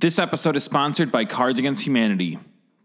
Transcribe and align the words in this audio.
This 0.00 0.18
episode 0.18 0.56
is 0.56 0.62
sponsored 0.64 1.10
by 1.10 1.24
Cards 1.24 1.58
Against 1.58 1.84
Humanity. 1.84 2.38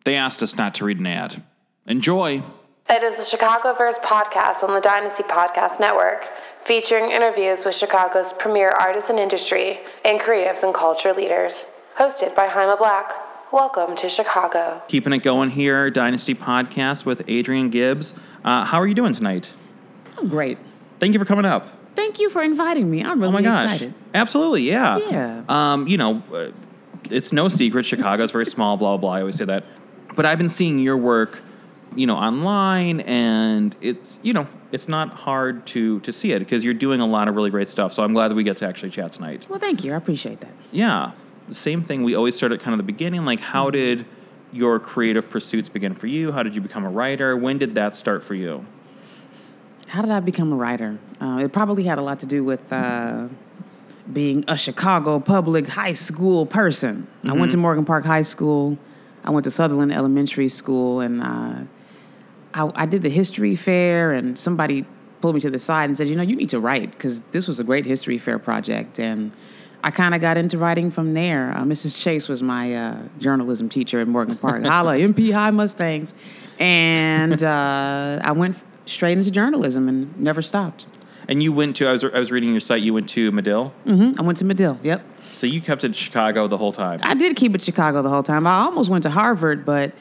They 0.04 0.16
asked 0.16 0.42
us 0.42 0.56
not 0.58 0.74
to 0.76 0.86
read 0.86 1.00
an 1.00 1.06
ad. 1.08 1.44
Enjoy! 1.86 2.42
It 2.90 3.04
is 3.04 3.18
the 3.18 3.38
Chicagoverse 3.38 4.00
podcast 4.00 4.64
on 4.68 4.74
the 4.74 4.82
Dynasty 4.82 5.24
Podcast 5.24 5.80
Network, 5.80 6.28
featuring 6.62 7.12
interviews 7.12 7.64
with 7.64 7.76
Chicago's 7.76 8.34
premier 8.34 8.70
artists 8.70 9.10
and 9.12 9.20
industry 9.20 9.80
and 10.04 10.20
creatives 10.20 10.64
and 10.64 10.74
culture 10.74 11.14
leaders. 11.14 11.68
Hosted 11.98 12.36
by 12.36 12.48
Jaime 12.48 12.76
Black. 12.78 13.12
Welcome 13.54 13.96
to 13.98 14.10
Chicago. 14.10 14.82
Keeping 14.88 15.14
it 15.14 15.20
going 15.22 15.52
here, 15.52 15.92
Dynasty 15.92 16.34
Podcast 16.34 17.06
with 17.06 17.30
Adrienne 17.30 17.70
Gibbs. 17.70 18.16
Uh, 18.44 18.66
how 18.66 18.80
are 18.80 18.88
you 18.88 18.96
doing 18.96 19.14
tonight? 19.14 19.54
I'm 20.18 20.28
great. 20.28 20.58
Thank 21.00 21.14
you 21.14 21.20
for 21.20 21.26
coming 21.26 21.46
up. 21.46 21.68
Thank 21.96 22.20
you 22.20 22.32
for 22.32 22.42
inviting 22.42 22.90
me. 22.90 23.04
I'm 23.04 23.20
really 23.22 23.30
Oh 23.30 23.32
my 23.34 23.42
gosh. 23.44 23.66
excited. 23.66 23.94
Absolutely, 24.16 24.64
yeah. 24.64 24.98
Yeah. 24.98 25.44
Um, 25.48 25.88
you 25.88 25.98
know, 25.98 26.24
uh, 26.34 26.50
it's 27.12 27.32
no 27.32 27.50
secret 27.50 27.86
Chicago's 27.86 28.32
very 28.32 28.46
small, 28.46 28.78
blah, 28.78 28.98
blah, 28.98 28.98
blah. 28.98 29.12
I 29.12 29.20
always 29.22 29.36
say 29.36 29.46
that. 29.46 29.64
But 30.16 30.26
I've 30.26 30.38
been 30.38 30.50
seeing 30.50 30.80
your 30.80 30.98
work, 30.98 31.42
you 31.96 32.08
know, 32.08 32.16
online 32.16 33.02
and 33.02 33.76
it's, 33.82 34.20
you 34.22 34.34
know, 34.34 34.48
it's 34.72 34.88
not 34.88 35.10
hard 35.10 35.66
to 35.68 36.00
to 36.02 36.12
see 36.12 36.32
it 36.32 36.40
because 36.40 36.64
you're 36.64 36.74
doing 36.74 37.02
a 37.02 37.06
lot 37.06 37.28
of 37.28 37.36
really 37.36 37.50
great 37.50 37.70
stuff. 37.70 37.94
So 37.94 38.04
I'm 38.04 38.14
glad 38.14 38.30
that 38.30 38.36
we 38.36 38.44
get 38.44 38.58
to 38.58 38.68
actually 38.68 38.90
chat 38.90 39.14
tonight. 39.14 39.48
Well, 39.50 39.60
thank 39.60 39.84
you. 39.84 39.94
I 39.94 39.96
appreciate 39.96 40.40
that. 40.42 40.52
Yeah. 40.72 41.12
Same 41.52 41.84
thing. 41.84 42.04
We 42.04 42.16
always 42.16 42.36
start 42.36 42.52
at 42.52 42.60
kind 42.60 42.74
of 42.74 42.78
the 42.78 42.92
beginning. 42.92 43.26
Like, 43.26 43.40
how 43.40 43.70
did 43.70 44.06
your 44.52 44.80
creative 44.80 45.30
pursuits 45.30 45.68
begin 45.68 45.94
for 45.96 46.08
you? 46.08 46.32
How 46.32 46.44
did 46.44 46.56
you 46.56 46.62
become 46.62 46.86
a 46.86 46.90
writer? 46.90 47.36
When 47.36 47.58
did 47.58 47.76
that 47.76 47.96
start 47.96 48.24
for 48.24 48.36
you? 48.36 48.66
How 49.88 50.02
did 50.02 50.12
I 50.12 50.20
become 50.22 50.54
a 50.54 50.56
writer? 50.56 50.98
Uh, 51.20 51.42
it 51.44 51.52
probably 51.52 51.84
had 51.84 52.00
a 52.00 52.02
lot 52.02 52.20
to 52.22 52.26
do 52.26 52.44
with 52.44 52.72
uh, 52.72 53.28
being 54.12 54.44
a 54.48 54.58
Chicago 54.58 55.20
public 55.20 55.68
high 55.68 55.94
school 55.94 56.46
person. 56.46 57.08
I 57.24 57.34
went 57.34 57.52
to 57.52 57.58
Morgan 57.58 57.86
Park 57.86 58.06
High 58.06 58.24
School. 58.24 58.78
I 59.24 59.30
went 59.30 59.46
to 59.46 59.52
Sutherland 59.52 59.94
Elementary 59.94 60.50
School, 60.50 61.00
and 61.00 61.22
uh, 61.22 61.56
I, 62.54 62.84
I 62.84 62.86
did 62.86 63.02
the 63.02 63.10
history 63.10 63.56
fair. 63.56 64.12
And 64.12 64.38
somebody 64.38 64.86
pulled 65.22 65.36
me 65.36 65.42
to 65.42 65.50
the 65.50 65.60
side 65.60 65.90
and 65.90 65.98
said, 65.98 66.10
"You 66.10 66.16
know, 66.16 66.24
you 66.24 66.36
need 66.36 66.50
to 66.50 66.60
write 66.60 66.92
because 66.92 67.22
this 67.32 67.48
was 67.48 67.60
a 67.60 67.64
great 67.64 67.86
history 67.86 68.18
fair 68.18 68.40
project." 68.40 69.00
And 69.00 69.32
I 69.84 69.92
kind 69.92 70.14
of 70.14 70.22
got 70.22 70.38
into 70.38 70.58
writing 70.58 70.92
from 70.92 71.14
there. 71.14 71.54
Uh, 71.56 71.64
Mrs. 71.64 72.02
Chase 72.02 72.28
was 72.28 72.42
my 72.44 72.76
uh, 72.76 72.98
journalism 73.20 73.70
teacher 73.70 74.00
at 74.02 74.08
Morgan 74.08 74.38
Park. 74.38 74.64
Holla, 74.66 74.96
MP 74.98 75.32
High 75.32 75.52
Mustangs, 75.52 76.14
and 76.60 77.42
uh, 77.44 78.20
I 78.22 78.34
went 78.34 78.58
straight 78.86 79.18
into 79.18 79.32
journalism 79.32 79.88
and 79.88 80.18
never 80.20 80.42
stopped. 80.42 80.86
And 81.28 81.42
you 81.42 81.54
went 81.54 81.76
to, 81.78 81.88
I 81.88 81.92
was, 81.94 82.04
I 82.04 82.20
was 82.20 82.32
reading 82.32 82.52
your 82.52 82.60
site, 82.60 82.82
you 82.82 82.94
went 82.94 83.10
to 83.10 83.32
Medill. 83.32 83.70
hmm 83.86 84.14
I 84.18 84.22
went 84.22 84.38
to 84.40 84.46
Medill. 84.46 84.80
Yep. 84.84 85.02
So 85.30 85.48
you 85.48 85.62
kept 85.62 85.84
it 85.84 85.96
Chicago 85.96 86.48
the 86.48 86.58
whole 86.58 86.72
time. 86.72 87.00
I 87.04 87.14
did 87.16 87.36
keep 87.36 87.56
it 87.56 87.62
Chicago 87.62 88.02
the 88.02 88.10
whole 88.10 88.24
time. 88.24 88.46
I 88.46 88.60
almost 88.62 88.90
went 88.90 89.04
to 89.04 89.10
Harvard, 89.10 89.66
but 89.66 89.94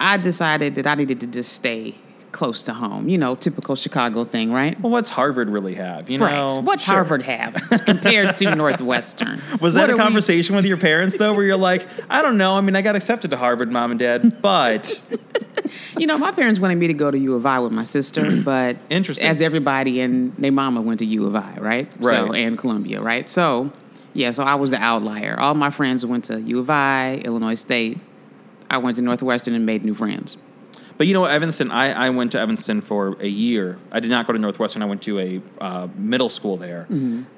I 0.00 0.16
decided 0.16 0.74
that 0.76 0.86
I 0.86 0.94
needed 0.94 1.20
to 1.20 1.26
just 1.26 1.52
stay 1.52 1.96
close 2.34 2.60
to 2.62 2.74
home. 2.74 3.08
You 3.08 3.16
know, 3.16 3.34
typical 3.34 3.76
Chicago 3.76 4.24
thing, 4.24 4.52
right? 4.52 4.78
Well, 4.80 4.92
what's 4.92 5.08
Harvard 5.08 5.48
really 5.48 5.74
have? 5.76 6.10
You 6.10 6.18
Right. 6.18 6.34
know, 6.36 6.60
What's 6.60 6.84
Sure. 6.84 6.96
Harvard 6.96 7.22
have 7.22 7.54
compared 7.86 8.34
to 8.34 8.54
Northwestern? 8.54 9.40
Was 9.60 9.72
that 9.74 9.88
are 9.88 9.94
a 9.94 9.96
we- 9.96 10.02
conversation 10.02 10.54
with 10.54 10.66
your 10.66 10.76
parents 10.76 11.16
though, 11.16 11.32
where 11.32 11.44
you're 11.46 11.56
like, 11.56 11.86
I 12.10 12.20
don't 12.20 12.36
know. 12.36 12.56
I 12.56 12.60
mean, 12.60 12.76
I 12.76 12.82
got 12.82 12.96
accepted 12.96 13.30
to 13.30 13.36
Harvard, 13.38 13.72
mom 13.72 13.92
and 13.92 13.98
dad, 14.00 14.38
but 14.42 15.00
You 15.96 16.06
know, 16.08 16.18
my 16.18 16.32
parents 16.32 16.58
wanted 16.60 16.76
me 16.78 16.88
to 16.88 16.94
go 16.94 17.10
to 17.10 17.16
U 17.18 17.34
of 17.36 17.46
I 17.46 17.60
with 17.60 17.72
my 17.72 17.84
sister, 17.84 18.36
but 18.44 18.76
Interesting. 18.90 19.26
as 19.28 19.40
everybody 19.40 20.00
and 20.00 20.34
their 20.36 20.52
mama 20.52 20.82
went 20.82 20.98
to 20.98 21.06
U 21.06 21.26
of 21.26 21.36
I, 21.36 21.54
right? 21.58 21.90
So 22.02 22.28
Right. 22.28 22.42
and 22.44 22.58
Columbia, 22.58 23.00
right? 23.00 23.28
So 23.28 23.70
yeah, 24.12 24.32
so 24.32 24.42
I 24.42 24.56
was 24.56 24.70
the 24.72 24.78
outlier. 24.78 25.38
All 25.38 25.54
my 25.54 25.70
friends 25.70 26.04
went 26.04 26.24
to 26.24 26.40
U 26.40 26.58
of 26.58 26.68
I, 26.68 27.22
Illinois 27.24 27.54
State. 27.54 27.98
I 28.70 28.78
went 28.78 28.96
to 28.96 29.02
Northwestern 29.02 29.54
and 29.54 29.64
made 29.64 29.84
new 29.84 29.94
friends. 29.94 30.36
But 30.96 31.06
you 31.06 31.12
know, 31.14 31.24
Evanston. 31.24 31.70
I, 31.70 32.06
I 32.06 32.10
went 32.10 32.32
to 32.32 32.38
Evanston 32.38 32.80
for 32.80 33.16
a 33.20 33.26
year. 33.26 33.78
I 33.90 34.00
did 34.00 34.10
not 34.10 34.26
go 34.26 34.32
to 34.32 34.38
Northwestern. 34.38 34.82
I 34.82 34.86
went 34.86 35.02
to 35.02 35.18
a 35.18 35.42
uh, 35.60 35.88
middle 35.96 36.28
school 36.28 36.56
there, 36.56 36.86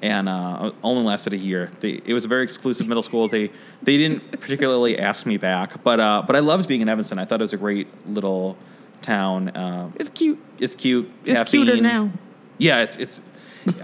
and 0.01 0.29
uh, 0.29 0.71
only 0.83 1.03
lasted 1.03 1.33
a 1.33 1.37
year. 1.37 1.69
They, 1.79 2.01
it 2.05 2.13
was 2.13 2.25
a 2.25 2.27
very 2.27 2.43
exclusive 2.43 2.87
middle 2.87 3.03
school. 3.03 3.27
They 3.27 3.51
they 3.81 3.97
didn't 3.97 4.39
particularly 4.39 4.99
ask 4.99 5.25
me 5.25 5.37
back, 5.37 5.83
but 5.83 5.99
uh, 5.99 6.23
but 6.25 6.35
I 6.35 6.39
loved 6.39 6.67
being 6.67 6.81
in 6.81 6.89
Evanston. 6.89 7.17
I 7.19 7.25
thought 7.25 7.39
it 7.41 7.43
was 7.43 7.53
a 7.53 7.57
great 7.57 7.87
little 8.07 8.57
town. 9.01 9.49
Uh, 9.49 9.91
It's 9.95 10.09
cute. 10.09 10.39
it's 10.59 10.75
cute. 10.75 11.09
It's 11.25 11.49
cuter 11.49 11.71
caffeine. 11.71 11.83
now. 11.83 12.11
Yeah, 12.57 12.81
it's 12.83 12.95
it's. 12.97 13.21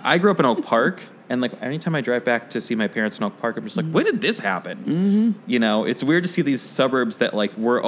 I 0.03 0.17
grew 0.17 0.31
up 0.31 0.39
in 0.39 0.45
Oak 0.45 0.63
Park, 0.63 1.01
and 1.29 1.41
like 1.41 1.51
anytime 1.61 1.93
I 1.95 2.01
drive 2.01 2.23
back 2.23 2.49
to 2.51 2.61
see 2.61 2.75
my 2.75 2.87
parents 2.87 3.17
in 3.17 3.23
Oak 3.23 3.37
Park, 3.39 3.57
I'm 3.57 3.63
just 3.63 3.75
like, 3.77 3.89
when 3.91 4.05
did 4.05 4.21
this 4.21 4.39
happen? 4.39 4.77
Mm-hmm. 4.77 5.49
You 5.49 5.59
know, 5.59 5.83
it's 5.83 6.03
weird 6.03 6.23
to 6.23 6.29
see 6.29 6.41
these 6.41 6.61
suburbs 6.61 7.17
that 7.17 7.33
like 7.33 7.55
were 7.57 7.83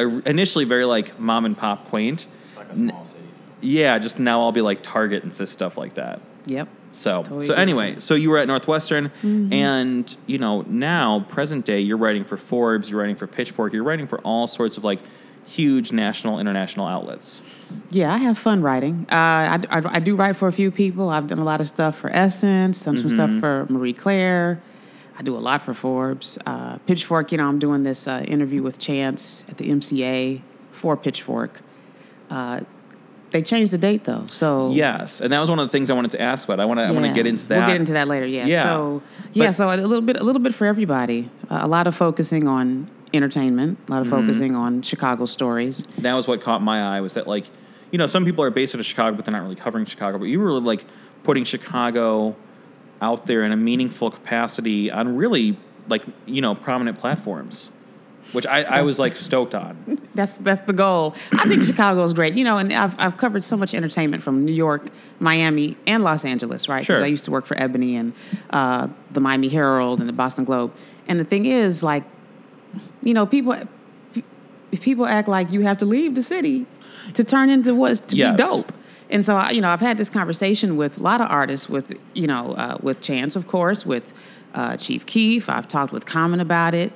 initially 0.00 0.64
very 0.64 0.84
like 0.84 1.18
mom 1.18 1.44
and 1.44 1.56
pop 1.56 1.88
quaint. 1.88 2.26
It's 2.48 2.56
like 2.56 2.68
a 2.68 2.76
small 2.76 3.06
city. 3.06 3.24
Yeah, 3.60 3.98
just 3.98 4.18
now 4.18 4.40
I'll 4.40 4.52
be 4.52 4.60
like 4.60 4.82
Target 4.82 5.22
and 5.22 5.32
this 5.32 5.50
stuff 5.50 5.76
like 5.76 5.94
that. 5.94 6.20
Yep. 6.46 6.68
So 6.92 7.22
Totally 7.22 7.46
so 7.46 7.54
anyway, 7.54 7.96
so 7.98 8.14
you 8.14 8.30
were 8.30 8.38
at 8.38 8.48
Northwestern, 8.48 9.12
and 9.22 10.16
you 10.26 10.38
know 10.38 10.62
now 10.62 11.20
present 11.28 11.66
day 11.66 11.80
you're 11.80 11.98
writing 11.98 12.24
for 12.24 12.36
Forbes, 12.36 12.88
you're 12.88 12.98
writing 12.98 13.16
for 13.16 13.26
Pitchfork, 13.26 13.72
you're 13.72 13.84
writing 13.84 14.06
for 14.06 14.18
all 14.20 14.46
sorts 14.46 14.78
of 14.78 14.84
like 14.84 15.00
huge 15.46 15.92
national 15.92 16.38
international 16.38 16.86
outlets. 16.86 17.42
Yeah, 17.90 18.12
I 18.12 18.18
have 18.18 18.38
fun 18.38 18.62
writing. 18.62 19.06
Uh, 19.10 19.14
I, 19.14 19.60
I, 19.70 19.82
I 19.84 19.98
do 20.00 20.16
write 20.16 20.36
for 20.36 20.48
a 20.48 20.52
few 20.52 20.70
people. 20.70 21.08
I've 21.08 21.26
done 21.26 21.38
a 21.38 21.44
lot 21.44 21.60
of 21.60 21.68
stuff 21.68 21.96
for 21.98 22.10
Essence, 22.10 22.82
done 22.82 22.98
some 22.98 23.10
stuff 23.10 23.30
for 23.40 23.66
Marie 23.68 23.92
Claire. 23.94 24.60
I 25.18 25.22
do 25.22 25.36
a 25.36 25.38
lot 25.40 25.62
for 25.62 25.74
Forbes. 25.74 26.38
Uh, 26.46 26.78
Pitchfork, 26.86 27.32
you 27.32 27.38
know, 27.38 27.48
I'm 27.48 27.58
doing 27.58 27.82
this 27.82 28.06
uh, 28.06 28.24
interview 28.26 28.62
with 28.62 28.78
Chance 28.78 29.44
at 29.48 29.56
the 29.58 29.68
MCA 29.68 30.40
for 30.70 30.96
Pitchfork. 30.96 31.60
Uh, 32.30 32.60
they 33.30 33.42
changed 33.42 33.72
the 33.72 33.78
date 33.78 34.04
though, 34.04 34.26
so 34.30 34.70
Yes, 34.70 35.20
and 35.20 35.30
that 35.32 35.40
was 35.40 35.50
one 35.50 35.58
of 35.58 35.66
the 35.66 35.72
things 35.72 35.90
I 35.90 35.94
wanted 35.94 36.12
to 36.12 36.20
ask 36.20 36.46
about. 36.48 36.60
I 36.60 36.64
want 36.64 36.78
to 36.78 36.84
I 36.84 36.90
want 36.92 37.04
to 37.04 37.12
get 37.12 37.26
into 37.26 37.46
that. 37.48 37.58
We'll 37.58 37.66
get 37.66 37.76
into 37.76 37.92
that 37.92 38.08
later. 38.08 38.26
Yeah. 38.26 38.46
Yeah. 38.46 38.62
So 38.62 39.02
yeah, 39.34 39.46
But- 39.48 39.52
so 39.54 39.70
a 39.70 39.76
little 39.76 40.00
bit, 40.00 40.16
a 40.18 40.24
little 40.24 40.40
bit 40.40 40.54
for 40.54 40.66
everybody. 40.66 41.30
Uh, 41.50 41.58
a 41.62 41.68
lot 41.68 41.86
of 41.86 41.94
focusing 41.94 42.48
on 42.48 42.88
entertainment, 43.12 43.78
a 43.88 43.90
lot 43.90 44.00
of 44.02 44.06
Mm-hmm. 44.08 44.20
focusing 44.26 44.54
on 44.54 44.80
Chicago 44.82 45.26
stories. 45.26 45.84
that 45.98 46.14
was 46.14 46.26
what 46.28 46.40
caught 46.40 46.62
my 46.62 46.96
eye 46.96 47.00
was 47.02 47.14
that 47.14 47.26
like 47.26 47.46
you 47.90 47.98
know 47.98 48.06
some 48.06 48.24
people 48.24 48.44
are 48.44 48.50
based 48.50 48.74
out 48.74 48.80
of 48.80 48.86
chicago 48.86 49.16
but 49.16 49.24
they're 49.24 49.32
not 49.32 49.42
really 49.42 49.54
covering 49.56 49.86
chicago 49.86 50.18
but 50.18 50.26
you 50.26 50.38
were 50.38 50.52
like 50.52 50.84
putting 51.22 51.42
chicago 51.44 52.36
out 53.00 53.26
there 53.26 53.44
in 53.44 53.52
a 53.52 53.56
meaningful 53.56 54.10
capacity 54.10 54.90
on 54.90 55.16
really 55.16 55.56
like 55.88 56.02
you 56.26 56.40
know 56.42 56.54
prominent 56.54 56.98
platforms 56.98 57.70
which 58.32 58.46
i, 58.46 58.62
I 58.62 58.82
was 58.82 58.98
like 58.98 59.14
stoked 59.16 59.54
on 59.54 59.76
That's 60.14 60.32
that's 60.40 60.62
the 60.62 60.72
goal. 60.72 61.14
I 61.32 61.48
think 61.48 61.62
Chicago 61.62 62.02
is 62.02 62.12
great. 62.12 62.34
You 62.34 62.42
know, 62.42 62.56
and 62.56 62.72
I've 62.72 62.98
I've 62.98 63.16
covered 63.16 63.44
so 63.44 63.56
much 63.56 63.72
entertainment 63.72 64.20
from 64.20 64.44
New 64.44 64.52
York, 64.52 64.88
Miami, 65.20 65.76
and 65.86 66.02
Los 66.02 66.24
Angeles, 66.24 66.68
right? 66.68 66.84
Sure. 66.84 67.04
I 67.04 67.06
used 67.06 67.24
to 67.26 67.30
work 67.30 67.46
for 67.46 67.56
Ebony 67.56 67.94
and 67.94 68.12
uh, 68.50 68.88
the 69.12 69.20
Miami 69.20 69.46
Herald 69.48 70.00
and 70.00 70.08
the 70.08 70.12
Boston 70.12 70.44
Globe. 70.44 70.74
And 71.06 71.20
the 71.20 71.24
thing 71.24 71.46
is, 71.46 71.84
like, 71.84 72.02
you 73.00 73.14
know, 73.14 73.26
people 73.26 73.54
pe- 74.12 74.22
people 74.80 75.06
act 75.06 75.28
like 75.28 75.52
you 75.52 75.60
have 75.60 75.78
to 75.78 75.84
leave 75.86 76.16
the 76.16 76.22
city 76.24 76.66
to 77.14 77.22
turn 77.22 77.48
into 77.48 77.76
what's 77.76 78.00
to 78.00 78.16
Yes. 78.16 78.32
be 78.36 78.42
dope. 78.42 78.72
And 79.10 79.24
so, 79.24 79.36
I- 79.36 79.50
you 79.50 79.60
know, 79.60 79.70
I've 79.70 79.80
had 79.80 79.96
this 79.98 80.10
conversation 80.10 80.76
with 80.76 80.98
a 80.98 81.02
lot 81.02 81.20
of 81.20 81.30
artists, 81.30 81.68
with 81.68 81.96
you 82.14 82.26
know, 82.26 82.52
uh, 82.52 82.76
with 82.82 83.00
Chance, 83.00 83.36
of 83.36 83.46
course, 83.46 83.86
with 83.86 84.12
uh, 84.54 84.76
Chief 84.76 85.06
Keef. 85.06 85.48
I've 85.48 85.68
talked 85.68 85.92
with 85.92 86.04
Common 86.06 86.40
about 86.40 86.74
it. 86.74 86.92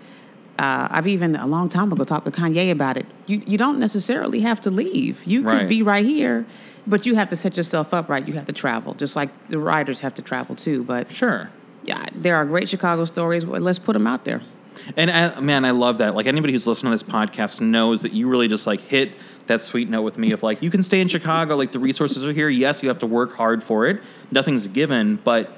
Uh, 0.59 0.89
I've 0.91 1.07
even 1.07 1.35
a 1.37 1.47
long 1.47 1.69
time 1.69 1.91
ago 1.93 2.05
talked 2.05 2.25
with 2.27 2.35
Kanye 2.37 2.71
about 2.71 2.97
it. 2.97 3.07
You 3.27 3.43
you 3.47 3.57
don't 3.59 3.79
necessarily 3.79 4.41
have 4.41 4.61
to 4.63 4.71
leave. 4.71 5.23
You 5.25 5.43
Right. 5.43 5.61
could 5.61 5.69
be 5.69 5.83
right 5.83 6.05
here, 6.05 6.45
but 6.87 7.07
you 7.07 7.15
have 7.15 7.29
to 7.31 7.37
set 7.37 7.57
yourself 7.57 7.95
up 7.95 8.09
right. 8.09 8.27
You 8.27 8.35
have 8.35 8.47
to 8.47 8.53
travel, 8.53 8.95
just 8.95 9.17
like 9.17 9.31
the 9.49 9.59
writers 9.59 10.01
have 10.01 10.15
to 10.17 10.23
travel 10.23 10.55
too. 10.55 10.83
But 10.85 11.11
sure 11.11 11.51
yeah, 11.85 12.05
there 12.15 12.37
are 12.37 12.45
great 12.45 12.69
Chicago 12.69 13.05
stories. 13.07 13.45
Well, 13.45 13.61
let's 13.61 13.79
put 13.81 13.95
them 13.95 14.07
out 14.07 14.25
there. 14.25 14.41
And 14.97 15.11
I, 15.11 15.41
man 15.41 15.65
i 15.65 15.71
love 15.71 15.99
that 15.99 16.15
like 16.15 16.27
anybody 16.27 16.53
who's 16.53 16.67
listening 16.67 16.93
to 16.97 17.05
this 17.05 17.13
podcast 17.15 17.61
knows 17.61 18.03
that 18.03 18.13
you 18.13 18.29
really 18.29 18.49
just 18.49 18.67
like 18.67 18.81
hit 18.81 19.13
that 19.47 19.63
sweet 19.63 19.89
note 19.89 20.03
with 20.03 20.19
me 20.19 20.33
of 20.33 20.43
like 20.43 20.63
you 20.63 20.71
can 20.71 20.83
stay 20.83 21.01
in 21.01 21.09
chicago 21.09 21.57
like 21.57 21.73
the 21.73 21.79
resources 21.79 22.25
are 22.25 22.33
here 22.33 22.49
yes 22.49 22.83
you 22.83 22.89
have 22.89 22.99
to 22.99 23.07
work 23.07 23.33
hard 23.37 23.63
for 23.63 23.87
it 23.87 24.03
nothing's 24.31 24.67
given 24.69 25.17
but 25.25 25.51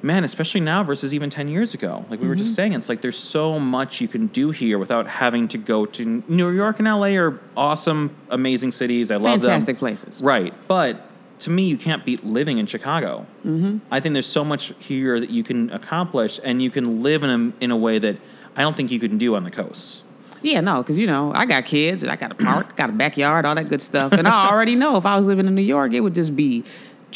man, 0.00 0.22
especially 0.22 0.60
now 0.60 0.84
versus 0.84 1.12
even 1.12 1.28
10 1.28 1.48
years 1.48 1.74
ago. 1.74 2.04
Like 2.08 2.20
we 2.20 2.28
were 2.28 2.34
Mm-hmm. 2.34 2.44
just 2.44 2.54
saying, 2.54 2.72
it's 2.72 2.88
like 2.88 3.00
there's 3.00 3.18
so 3.18 3.58
much 3.58 4.00
you 4.00 4.06
can 4.06 4.28
do 4.28 4.50
here 4.52 4.78
without 4.78 5.08
having 5.08 5.48
to 5.48 5.58
go 5.58 5.86
to 5.86 6.22
New 6.28 6.50
York 6.50 6.78
and 6.78 6.86
LA 6.86 7.16
are 7.20 7.40
awesome, 7.56 8.14
amazing 8.30 8.70
cities. 8.70 9.10
I 9.10 9.16
love 9.16 9.40
Fantastic 9.42 9.42
them. 9.42 9.50
Fantastic 9.50 9.78
places. 9.78 10.22
Right. 10.22 10.54
But 10.68 11.04
to 11.40 11.50
me, 11.50 11.64
you 11.64 11.76
can't 11.76 12.04
beat 12.04 12.24
living 12.24 12.58
in 12.58 12.68
Chicago. 12.68 13.26
Mm-hmm. 13.44 13.78
I 13.90 13.98
think 13.98 14.12
there's 14.12 14.24
so 14.26 14.44
much 14.44 14.72
here 14.78 15.18
that 15.18 15.30
you 15.30 15.42
can 15.42 15.68
accomplish 15.70 16.38
and 16.44 16.62
you 16.62 16.70
can 16.70 17.02
live 17.02 17.24
in 17.24 17.30
a, 17.60 17.64
in 17.64 17.70
a 17.72 17.76
way 17.76 17.98
that 17.98 18.18
I 18.58 18.62
don't 18.62 18.76
think 18.76 18.90
you 18.90 18.98
can 18.98 19.16
do 19.18 19.36
on 19.36 19.44
the 19.44 19.50
coasts. 19.50 20.02
Yeah, 20.42 20.60
no, 20.60 20.82
because 20.82 20.98
you 20.98 21.06
know 21.06 21.32
I 21.34 21.46
got 21.46 21.64
kids, 21.64 22.02
and 22.02 22.12
I 22.12 22.16
got 22.16 22.32
a 22.32 22.34
park, 22.34 22.76
got 22.76 22.90
a 22.90 22.92
backyard, 22.92 23.46
all 23.46 23.54
that 23.54 23.68
good 23.68 23.82
stuff, 23.82 24.12
and 24.12 24.26
I 24.28 24.48
already 24.50 24.74
know 24.74 24.96
if 24.96 25.06
I 25.06 25.16
was 25.16 25.26
living 25.26 25.46
in 25.46 25.54
New 25.54 25.62
York, 25.62 25.92
it 25.92 26.00
would 26.00 26.14
just 26.14 26.36
be 26.36 26.64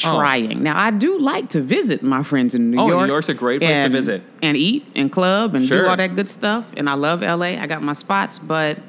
oh. 0.05 0.15
trying. 0.15 0.63
Now 0.63 0.77
I 0.79 0.91
do 0.91 1.19
like 1.19 1.49
to 1.49 1.61
visit 1.61 2.01
my 2.01 2.23
friends 2.23 2.55
in 2.55 2.71
New 2.71 2.77
York. 2.77 2.93
Oh, 2.93 2.99
New 3.01 3.07
York's 3.07 3.29
a 3.29 3.33
great 3.33 3.61
place 3.61 3.83
to 3.83 3.89
visit. 3.89 4.23
and 4.41 4.57
eat 4.57 4.85
and 4.95 5.11
club 5.11 5.55
and 5.55 5.67
Sure. 5.67 5.83
do 5.83 5.87
all 5.89 5.97
that 5.97 6.15
good 6.15 6.29
stuff. 6.29 6.65
And 6.75 6.89
I 6.89 6.93
love 6.93 7.21
LA. 7.21 7.59
I 7.61 7.67
got 7.67 7.81
my 7.83 7.93
spots, 7.93 8.39
but 8.39 8.79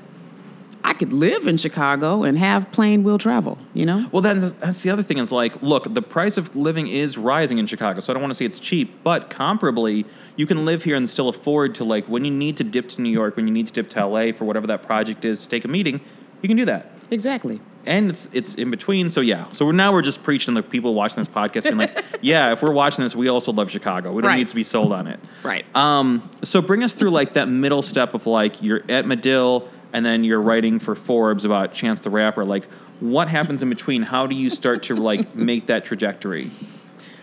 I 0.87 0.93
could 0.93 1.15
live 1.15 1.47
in 1.47 1.57
Chicago 1.57 2.23
and 2.25 2.37
have 2.37 2.71
plane 2.71 3.03
wheel 3.05 3.17
travel. 3.17 3.57
You 3.73 3.87
know. 3.87 4.07
Well, 4.13 4.21
then 4.21 4.39
that's 4.59 4.83
the 4.83 4.91
other 4.91 5.03
thing 5.03 5.17
is 5.19 5.33
like, 5.33 5.63
look, 5.63 5.93
the 5.95 6.03
price 6.03 6.37
of 6.37 6.55
living 6.55 6.87
is 6.89 7.17
rising 7.17 7.57
in 7.59 7.67
Chicago, 7.67 8.01
so 8.01 8.13
I 8.13 8.15
don't 8.15 8.23
want 8.23 8.33
to 8.33 8.35
say 8.37 8.45
it's 8.45 8.61
cheap, 8.61 9.03
but 9.03 9.31
comparably, 9.31 10.05
you 10.37 10.47
can 10.47 10.65
live 10.65 10.83
here 10.85 10.95
and 10.97 11.09
still 11.09 11.29
afford 11.31 11.75
to 11.77 11.85
like 11.85 12.07
when 12.07 12.25
you 12.25 12.31
need 12.31 12.57
to 12.59 12.65
dip 12.65 12.89
to 12.91 13.01
New 13.03 13.11
York, 13.11 13.37
when 13.37 13.47
you 13.49 13.53
need 13.55 13.67
to 13.69 13.73
dip 13.73 13.89
to 13.91 14.05
LA 14.07 14.33
for 14.33 14.45
whatever 14.45 14.67
that 14.67 14.83
project 14.83 15.25
is 15.25 15.43
to 15.43 15.49
take 15.49 15.65
a 15.65 15.69
meeting, 15.69 16.01
you 16.43 16.49
can 16.49 16.57
do 16.57 16.67
that. 16.67 16.91
Exactly. 17.11 17.61
And 17.87 18.09
it's 18.11 18.29
it's 18.33 18.55
in 18.55 18.71
between, 18.71 19.11
so 19.11 19.21
yeah. 19.21 19.45
So 19.53 19.67
we're, 19.67 19.73
now 19.73 19.93
we're 19.93 20.01
just 20.03 20.23
preaching 20.23 20.55
to 20.55 20.63
the 20.63 20.67
people 20.69 20.95
watching 20.95 21.17
this 21.17 21.29
podcast, 21.29 21.65
being 21.65 21.77
like, 21.77 22.03
yeah, 22.23 22.53
if 22.53 22.63
we're 22.63 22.73
watching 22.73 23.05
this, 23.05 23.15
we 23.15 23.29
also 23.29 23.53
love 23.53 23.71
Chicago. 23.71 24.11
We 24.13 24.23
don't 24.23 24.31
Right. 24.31 24.37
need 24.39 24.49
to 24.49 24.55
be 24.55 24.63
sold 24.63 24.93
on 24.93 25.07
it. 25.07 25.21
Right. 25.43 25.65
Um, 25.77 26.29
so 26.43 26.61
bring 26.63 26.83
us 26.83 26.95
through 26.95 27.11
like 27.11 27.35
that 27.35 27.47
middle 27.49 27.83
step 27.83 28.15
of 28.15 28.27
like 28.27 28.63
you're 28.63 28.83
at 28.89 29.07
Medill 29.07 29.69
and 29.95 30.05
then 30.05 30.25
you're 30.25 30.43
writing 30.43 30.81
for 30.81 30.97
Forbes 30.97 31.45
about 31.45 31.73
Chance 31.73 32.01
the 32.01 32.11
Rapper. 32.11 32.45
Like, 32.45 32.67
what 32.99 33.29
happens 33.29 33.63
in 33.63 33.71
between? 33.71 34.03
How 34.03 34.27
do 34.27 34.35
you 34.35 34.51
start 34.51 34.83
to 34.85 34.97
like 34.97 35.35
make 35.37 35.67
that 35.67 35.85
trajectory? 35.85 36.51